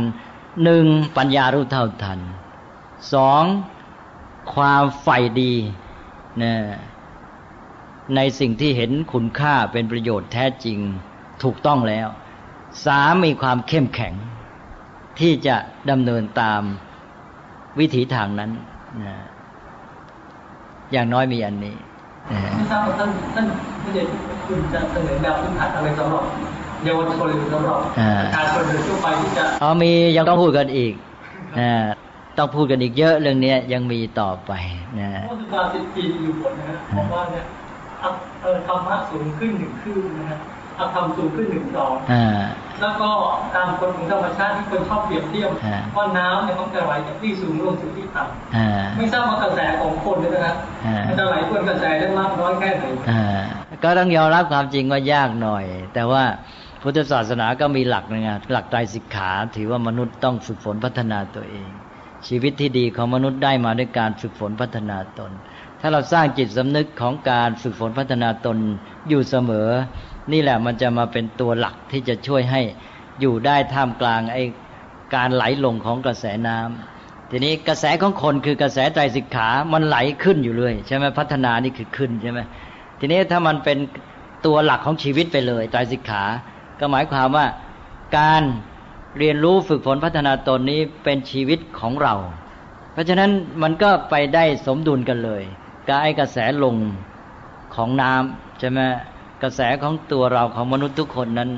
[0.64, 0.86] หนึ่ง
[1.18, 2.20] ปัญญารู้เท่าทัน
[3.14, 3.44] สอง
[4.54, 5.54] ความใฝ่ดี
[6.44, 6.54] นะ
[8.16, 10.80] ในสิ่งที่เห็นคุณค่าเป็นประโยชน์แท้จริง
[11.44, 12.08] ถูกต้องแล้ว
[12.86, 14.14] สามมีความเข้มแข็ง
[15.20, 15.56] ที่จะ
[15.90, 16.62] ดำเนินตาม
[17.80, 18.52] วิถีทางนั้น
[19.04, 19.16] นะ
[20.92, 21.76] อย่างน้อยมีอันนี้
[22.56, 23.46] ไม่ทราบว่าท่านท่าน
[23.82, 24.04] ไม่ได้
[24.48, 26.24] คุณจะเสนอแนวพื้นฐานอะไรสำหรับ
[26.84, 27.80] เยาวชนหรือสำหรับ
[28.20, 30.94] ประชาชนโดยทั่วไปที่จะอ๋อมียังต้องพูดกันอีก
[31.60, 31.72] นะ
[32.38, 34.52] ต้องพูดกันอีกเยอะเรื่องนี้ยังมีต่อไป
[35.00, 37.44] นะพุทธาสิปีอยู่บนนะบอกว่าเนี่ย
[38.68, 41.94] ธรรมะสูงขึ้นหนึ่งขึ้นนะฮะเอาทำสูงขึ้นหนึ่งสอง
[42.82, 43.10] แล้วก็
[43.56, 45.50] ตามกฎของธรรมชาติที่คนชอบเปรียบเทียบ
[45.96, 50.56] ว่าน้ำเนี่ยต้องจะไหลจากที่สูงลงสู่ที่ต่ำไม่ทราบว่ากระแสของคนเนี่ยนะครับ
[51.08, 52.84] มันจะไหลควนกระแสได้มากน้อยแค่ไหน
[53.84, 56.24] ก็ต้องยอมรับความจริงว่ายากหน่อย แต่ว่า
[56.82, 61.70] พุทธศาสนาก็มีหลักนะหลักใจสิกขาถือว่ามนุษย์ต้องฝึกฝนพัฒนาตัวเอง
[62.28, 65.32] ชีวิตที่ดีของมนุษย์ได้มาด้วยการฝึกฝนพัฒนาตน
[65.82, 68.58] ถ้าเราสร้างจิตสำนึกของการฝึกฝนพัฒนาตน
[69.10, 69.70] อยู่เสมอ
[70.32, 72.62] นี่แหละมันจะมาเป็นตัวหลักที่จะช่วยให้
[73.20, 74.44] อยู่ได้ท่ามกลางไอ้
[75.16, 82.40] การไหลลงของกระแสน้ำทีนี้กระแสของคนคือกระแสใจสิกขา มันไหลขึ้นอยู่เลยใช่ไหมพัฒนานี่คือขึ้นใช่ไหม
[83.00, 83.78] ทีนี้ถ้ามันเป็น
[84.46, 86.24] ตัวหลักของชีวิตไปเลยใจสิกขา
[86.80, 87.46] ก็หมายความว่า
[88.18, 88.44] การ
[89.18, 92.16] เรียนรู้ฝึกฝนพัฒนาตนนี้เป็นชีวิตของเรา
[92.94, 95.44] เพราะฉะนั้นมันก็ไปได้สมดุลกันเลย
[95.90, 96.78] กายกระแสลง
[97.76, 98.80] ของน้ำใช่ไหม
[99.44, 101.50] กระแสของตัวเราของมนุษย์ทุกคนนั้น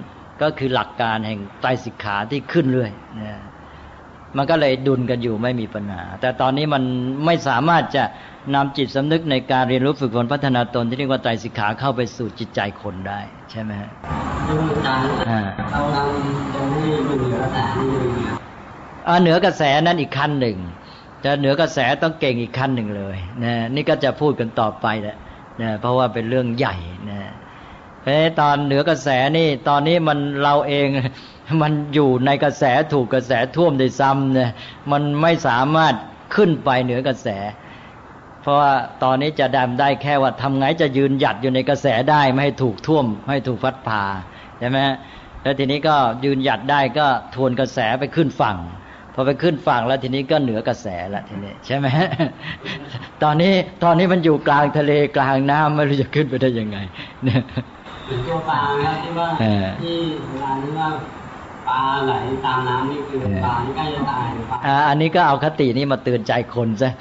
[0.42, 3.40] ก็คือหลักการแห่งไตรสิกขาที่ขึ้นเรื่อยนะ
[4.38, 6.84] มันก็เลยดุลกันอยู่ไม่มีปัญหา แต่ตอนนี้มัน
[7.26, 8.04] ไม่สามารถจะ
[8.56, 13.20] นำจิตสำนึกในการเรียนรู้ฝึกฝนพัฒนาตนที่เรียกว่าไตรสิกขาเข้าไปสู่จิตใจคนได้
[13.52, 13.90] ใช่ไหมฮะ
[15.72, 16.04] เราเรา
[16.54, 17.88] ตรงนี้อยู่เหนือกระแสนี่
[19.22, 20.58] เหนือกระแสนั้นอีกขั้นหนึ่ง
[21.24, 25.18] จะเหนือกระแสต้องเก่งอีกขั้นหนึ่งเลยนะนี่ก็จะพูดกันต่อไปแหละ
[25.62, 26.76] นะเพราะว่าเป็นเรื่องใหญ่
[27.10, 27.20] นะ
[28.12, 30.88] พราะตอนเหนือกระแสนี่ ตอนนี้มันเราเอง
[31.62, 32.64] มันอยู่ในกระแส
[32.94, 34.52] ถูกกระแสท่วมได้ซ้ำเนี่ย
[34.92, 35.94] มันไม่สามารถ
[36.36, 37.28] ขึ้นไปเหนือกระแส
[38.42, 38.74] เพราะว่า
[39.04, 44.04] ตอนนี้จะดำได้แค่ว่าทำไงจะยืนหยัดอยู่ในกระแสได้ไม่ให้ถูกท่วมไม่ถูกพัดพา
[44.60, 44.78] ใช่ไหม
[45.42, 45.96] แล้วทีนี้ก็
[46.26, 48.58] ยืนหยัดได้ก็ทวนกระแสไปขึ้นฝั่ง
[49.14, 51.88] พอไปขึ้นฝั่งแล้วทีนี้ก็เหนือกระแสล้วทีนี้ ใช่ไหม
[53.24, 53.54] ตอนนี้
[53.84, 56.78] ตอนนี้มันอยู่กลางทะเลกลางน้ำไม่รู้จะขึ้นไปได้ยังไง
[57.24, 57.42] เนี่ย
[58.28, 59.30] ตัวปลาครับที่ว่า
[59.82, 59.98] ที่
[60.30, 60.90] เวลาที่ว่า
[61.68, 62.14] ปลาไหล
[62.46, 64.58] ตามน้ำนี่คือปลาที่ใกล้จะตายปลา
[64.90, 66.92] อันนี้ก็เอาคตินี้มาเตือนใจคนซะ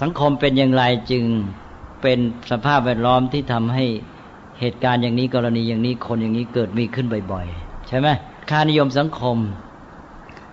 [0.00, 1.24] สังคมเป็นอย่างไรจึง
[2.02, 2.18] เป็น
[2.50, 3.84] สภาพแวดล้อมที่ทำให้
[4.60, 8.08] เหตุการณ์อย่างนี้กรณีอย่างนี้คนอย่างนี้เกิดมีขึ้นบ่อยๆ ใช่ไหม
[8.50, 9.36] ค่านิยมสังคม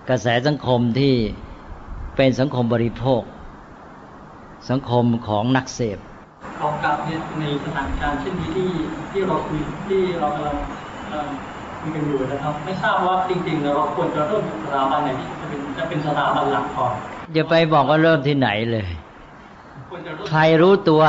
[0.10, 1.14] กระแสสังคมที่
[2.16, 3.22] เป็นสังคมบริโภค
[4.70, 5.98] สังคมของนักเสพ
[6.60, 8.70] ขอกลับเนี่ยในสถานการณ์เช่นนี้ที่
[9.12, 10.58] ที่เราคุยที่เรากำลัง
[11.80, 16.94] คุยกันอยู่นะครับ ไม่ทราบว่าจริงๆเราควรจะเริ่มสถาบันไหนที่จะเป็นจะเป็นสถาบันหลักก่อน
[17.34, 18.90] อย่าไปบอกว่าเริ่มที่ไหนเลย
[20.30, 21.04] ใครรู้ตัว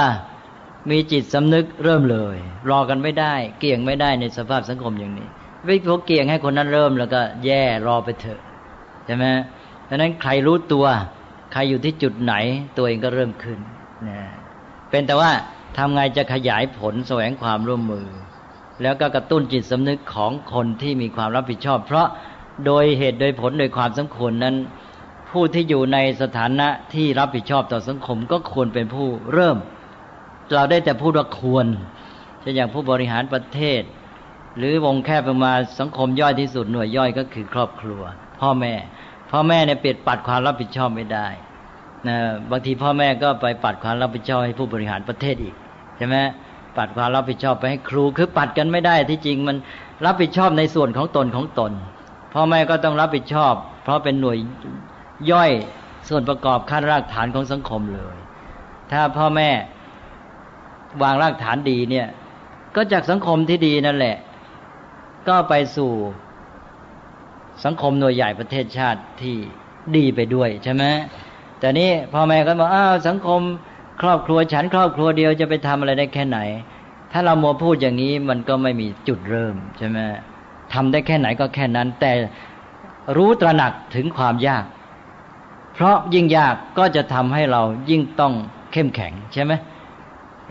[0.91, 2.37] มีจิตสำนึกเริ่มเลย
[2.71, 5.29] รอกันไม่ได้ เกี่ยงไม่ได้ในสภาพสังคมอย่างนี้
[5.65, 8.41] ไม่พกเกี่ยงให้คนนั้นเริ่มแล้วก็แย่รอไปเถอะ
[9.07, 9.25] ใช่ไหม
[9.89, 10.87] ดังนั้นใครรู้ตัว
[11.53, 12.35] ใครอยู่ที่จุดไหน
[12.77, 13.59] ตัวเองก็เริ่มขึ้น
[14.09, 14.21] นะ
[14.91, 15.33] เป็นแต่ว่า
[15.77, 18.07] ทำไงจะขยายผลแสวงความร่วมมือ
[18.83, 22.09] แล้วก็กระตุ้นจิตสำนึกของคนที่มีความรับผิดชอบ เพราะ
[22.67, 24.57] โดยเหตุโดยผลโดยความสมควรนั้น
[25.31, 29.57] ผู้ที่อยู่ในสถานะที่รับผิดชอบต่อสังคมก็ควรเป็นผู้เริ่ม
[30.55, 31.67] เราได้แต่พูดว่าควร
[32.41, 33.83] เช่นอย่างผู้บริหารประเทศ
[34.57, 38.03] หรือวงแคบประมาณสังคมย่อยที่สุดหน่วยย่อยก็คือครอบครัว
[38.41, 38.75] พ่อแม่
[39.31, 41.29] พ่อแม่เนี่ยเปลี่ยนปัดความรับผิดชอบไม่ได้
[42.07, 42.17] นะ
[42.51, 45.55] บางทีพ่อแม่ก็ไปปัดความรับผิดชอบให้ผู้บริหารประเทศอีก
[45.97, 46.17] ใช่ไหม
[46.77, 49.57] ปัดความรับผิดชอบไปให้ครูคือปัดกันไม่ได้ที่จริงมัน
[50.07, 51.73] รับผิดชอบในส่วนของตนของตน
[52.35, 54.39] พ่อแม่ก็ต้องรับผิดชอบ เพราะเป็นหน่วย
[55.31, 55.51] ย่อย
[56.09, 58.17] ส่วนประกอบขั้นรากฐานของสังคมเลย
[58.93, 59.51] ถ้าพ่อแม่
[61.03, 62.07] วางรากฐานดีเนี่ย
[62.77, 64.17] ก็จากสังคมที่ดีนั่นแหละ
[65.29, 65.91] ก็ไปสู่
[67.65, 69.37] สังคมหน่วยใหญ่ประเทศชาติที่
[69.97, 70.85] ดีไปด้วยใช่ไหม
[71.59, 73.41] แต่นี้พ่อแม่ก็บอกอ้าวสังคม
[74.01, 76.39] ครอบครัวฉันครอบครัวเดียวจะไปทำอะไรได้แค่ไหน
[77.13, 79.99] ถ้าเราโมพูดอย่างนี้มันก็ไม่มีจุดเริ่มใช่ไหม
[80.73, 82.13] ทำได้แค่ไหนก็แค่นั้น แต่
[83.17, 84.65] รู้ตระหนักถึงความยาก
[85.75, 88.33] เพราะยิ่งยากก็จะทำให้เรายิ่งต้อง
[88.73, 89.53] เข้มแข็งใช่ไหม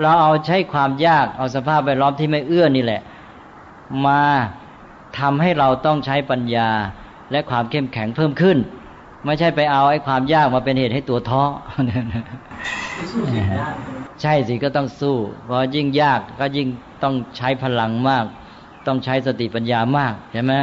[0.01, 3.01] เราเอาใช้ความยากเอาสภาพแวดล้อมที่ไม่เอื้อนี่แหละ
[4.05, 4.21] มา
[5.19, 6.69] ทำให้เราต้องใช้ปัญญา
[7.31, 8.57] และความเข้มแข็งเพิ่มขึ้น
[9.25, 11.43] ไม่ใช่ไปเอาไอ้ความยากมาเป็นเหตุให้ตัวท้อ
[14.21, 16.67] ใช่สิก็ต้องสู้ เพราะยิ่งยากก็ยิ่ง
[17.03, 18.25] ต้องใช้พลังมาก
[18.87, 20.53] ต้องใช้สติปัญญามากใช่ไหม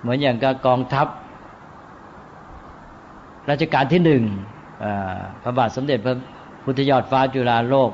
[0.00, 1.06] เหมือนอย่างกับกองทัพ
[3.50, 4.22] รัชกาลที่หนึ่ง
[5.42, 6.16] พระบาทสมเด็จพระ
[6.64, 7.90] พุทธยอดฟ้าจุฬาโลก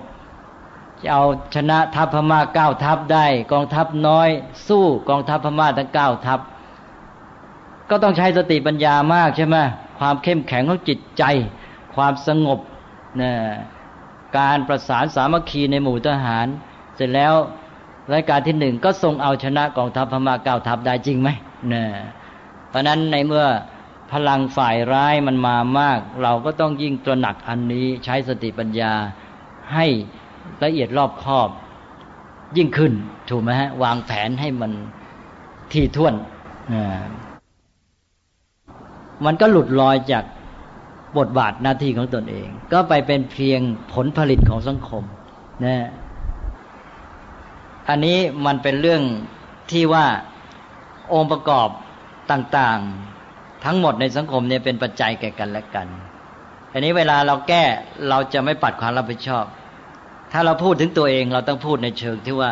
[1.01, 4.29] จะเอาชนะทัพพม่าเก้าทัพได้ กองทัพน้อย
[4.69, 6.41] สู้กองทัพพม่าทั้งเก้าทัพ
[7.91, 9.57] ก็ต้องใช้สติปัญญามากใช่ไหม
[9.99, 11.23] ความเข้มแข็งของจิตใจ
[11.95, 12.59] ความสงบ
[13.21, 13.33] นะ
[14.39, 16.47] การประสานสามัคคีในหมู่ทหาร
[16.97, 17.35] เสร็จแล้ว
[18.13, 21.29] รายการที่หนึ่งก็ทรงเอาชนะกองทัพพม่าเก้าทัพได้จริงไหม
[21.73, 21.85] นะ
[22.69, 23.47] เพราะนั้นในเมื่อ
[24.13, 28.93] พลังฝ่ายร้ายมันมามาก เราก็ต้องยิ่งตระหนักอันนี้ใช้สติปัญญา
[29.75, 29.87] ให้
[30.65, 31.49] ละเอียดรอบคอบ
[32.57, 32.93] ยิ่งขึ้น
[33.31, 34.73] ถูกไหมฮะ วางแผนให้มัน
[35.73, 36.15] ที่ท่วน
[39.25, 40.25] มันก็หลุดลอยจาก
[41.19, 43.61] บทบาทหน้าที่ของตนเอง ก็ไปเป็นเพียง
[43.93, 45.05] ผลผลิตของสังคม
[45.65, 45.89] นะ
[47.89, 49.03] อันนี้มันเป็นเรื่อง
[49.71, 50.07] ที่ว่า
[51.13, 51.69] องค์ประกอบ
[52.31, 55.89] ต่างๆ ทั้งหมดในสังคมเนี่ยเป็นปัจจัยแก่กันและกัน
[56.73, 57.63] อันนี้เวลาเราแก้
[58.09, 59.45] เราจะไม่ปัดความรับผิดชอบ
[60.33, 62.51] ถ้าเราพูดถึงตัวเองเราต้องพูดในเชิงที่ว่า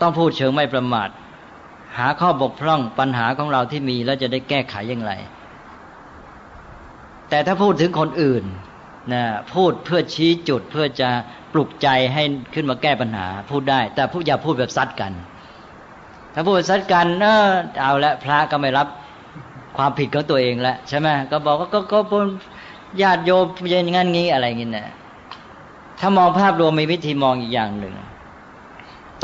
[0.00, 1.08] ต้องพูดเชิงไม่ประมาท
[1.96, 5.12] หาข้อบกพร่องปัญหาของเราที่มีแล้วจะได้แก้ไขอย่างไร
[7.30, 8.44] แต่ถ้าพูดถึงคนอื่น
[9.12, 9.22] นะ
[9.54, 11.08] พูดเพื่อชี้จุดเพื่อจะ
[11.52, 12.22] ปลุกใจให้
[12.54, 15.12] ขึ้นมาแก้ปัญหา พูดได้ แต่พูดอย่าพูดแบบซัดกัน
[16.34, 17.48] ถ้าพูดซัดกันเออ
[17.80, 18.88] เอาละพระก็ไม่รับ
[19.76, 22.18] ความผิดของตัวเองแล้วใช่ไหมก็บอกว่าก็ก็
[23.02, 24.88] ญาติโยมอย่างนั้นงี้อะไรเงี้ยนะ
[26.00, 27.94] ถ้ามองภาพรวมมีวิธีมองอีกอย่างหนึ่ง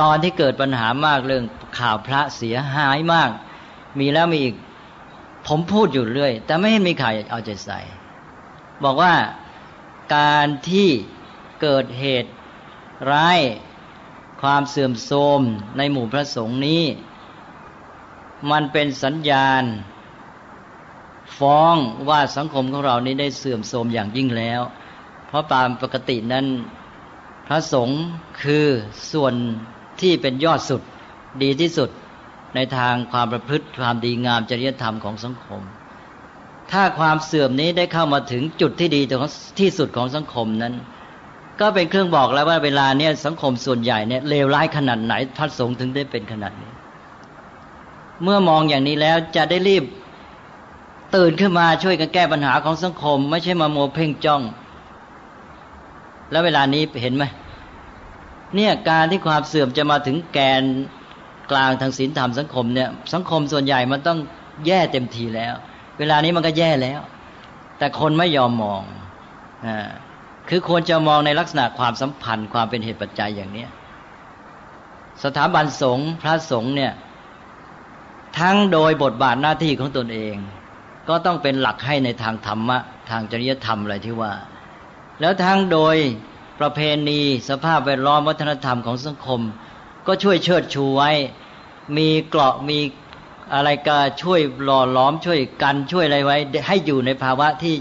[0.01, 1.45] ตอนที่เกิดปัญหามากเรื่อง
[1.79, 3.31] ข่าวพระเสียหายมาก
[3.99, 4.55] มีแล้วมีอีก
[5.47, 7.79] ผมพูดอยู่เรื่อย แต่ไม่เห็นมีใครเอาใจใส่
[8.85, 9.15] บอกว่า
[10.17, 10.89] การที่
[11.63, 12.31] เกิดเหตุ
[13.13, 13.39] ร้าย
[14.43, 15.41] ความเสื่อมโทรม
[15.77, 16.83] ในหมู่พระสงฆ์นี้
[18.51, 19.65] มันเป็นสัญญาณ
[21.39, 21.77] ฟ้อง
[22.09, 24.61] ว่าสังคมของเรานี้ได้เสื่อมโทรมอย่างยิ่งแล้ว
[25.27, 26.47] เพราะตามปกตินั้น
[27.47, 28.01] พระสงฆ์
[28.43, 28.67] คือ
[29.13, 29.35] ส่วน
[30.01, 30.83] ที่เป็นยอดสุด
[31.43, 31.91] ดีที่สุด
[32.55, 35.63] ในทางความประพฤติความดีงามจริยธรรมของสังคม
[36.73, 39.01] ถ้าความเสื่อมนี้ได้เข้ามาถึงจุดที่ดี
[39.61, 40.75] ที่สุดของสังคมนั้น
[41.61, 46.73] ก็เป็นเครื่องบอกแล้วว่าเวลาเนี้ยสังคมส่วนใหญ่เนี่ยเลวร้ายขนาดไหนพระสงฆ์ถึงได้เป็นขนาดนี้
[48.23, 49.85] เมื่อมองอย่างนี้แล้วจะได้รีบ
[51.17, 54.43] ตื่นขึ้นมาช่วยกันแก้ปัญหาของสังคม ไม่ใช่มาโมเพ่งจ้อง
[56.31, 57.25] แล้วเวลานี้เห็นไหม
[58.57, 60.63] เนี่ยการที่ความเสื่อมจะมาถึงแกน
[61.51, 64.19] กลางทางศีลธรรมสังคมเนี่ยสังคมส่วนใหญ่มันต้อง
[64.67, 65.55] แย่เต็มทีแล้ว
[65.99, 67.01] เวลานี้มันก็แย่แล้ว
[67.79, 68.83] แต่คนไม่ยอมมอง
[69.67, 69.89] อ่า
[70.49, 73.71] คือควรจะมองในลักษณะความสัมพันธ์ความเป็นเหตุปัจจัยอย่างเนี้ย
[75.25, 76.93] สถาบันสงฆ์พระสงฆ์เนี่ย
[78.39, 80.37] ทั้งโดยบทบาทหน้าที่ของตนเอง
[81.09, 82.79] ก็ต้องเป็นหลักให้ในทางธรรมะ
[83.11, 84.33] ทางจริยธรรมอะไรที่ว่า
[85.21, 85.97] แล้วทั้งโดย
[86.61, 89.41] ประเพณี สภาพแวดล้อมวัฒนธรรมของสังคม
[90.07, 91.11] ก็ช่วยเชิดชูไว้
[91.97, 92.79] มีเกราะมี
[93.55, 96.37] อะไรก็ช่วยหล่อล้อมช่วยกันช่วยอะไรไว้
[96.67, 97.77] ให้อยู่ในภาวะที่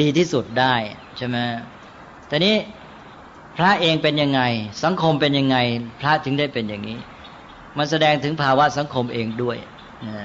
[0.00, 0.74] ดีที่สุดได้
[1.16, 1.36] ใช่ไหม
[2.28, 2.56] แต่นี้
[3.56, 4.42] พระเองเป็นยังไง
[4.84, 5.56] สังคมเป็นยังไง
[6.00, 6.98] พระถึงได้เป็นอย่างนี้
[7.76, 9.56] มันแสดงถึงภาวะสังคมเองด้วย
[10.08, 10.18] นะ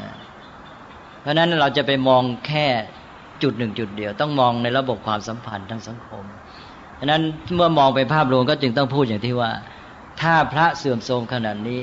[1.21, 2.67] เพราะนั้นเราจะไปมองแค่
[3.43, 6.25] จุดหนึ่งจุดเดียว ต้องมองในระบบความสัมพันธ์ทางสังคม
[6.99, 7.21] ฉะนั้น
[7.55, 9.51] เมื่อมองไปภาพรวมก็จึงต้องพูดอย่างที่ว่า
[10.21, 11.79] ถ้าพระเสื่อมโทรมขนาดนี้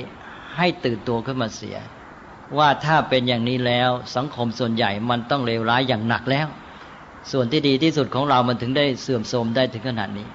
[0.57, 1.77] ให้ตื่นตัวขึ้นมาเสีย
[2.57, 6.47] ว่าถ้าเป็นอย่างนี้แล้วสังคมส่วนใหญ่มันต้องเลวร้ายอย่างหนักแล้ว
[7.31, 10.27] ส่วนที่ดีที่สุดของเรามันถึงได้เสื่อมโทรมได้ถึงขนาดนี้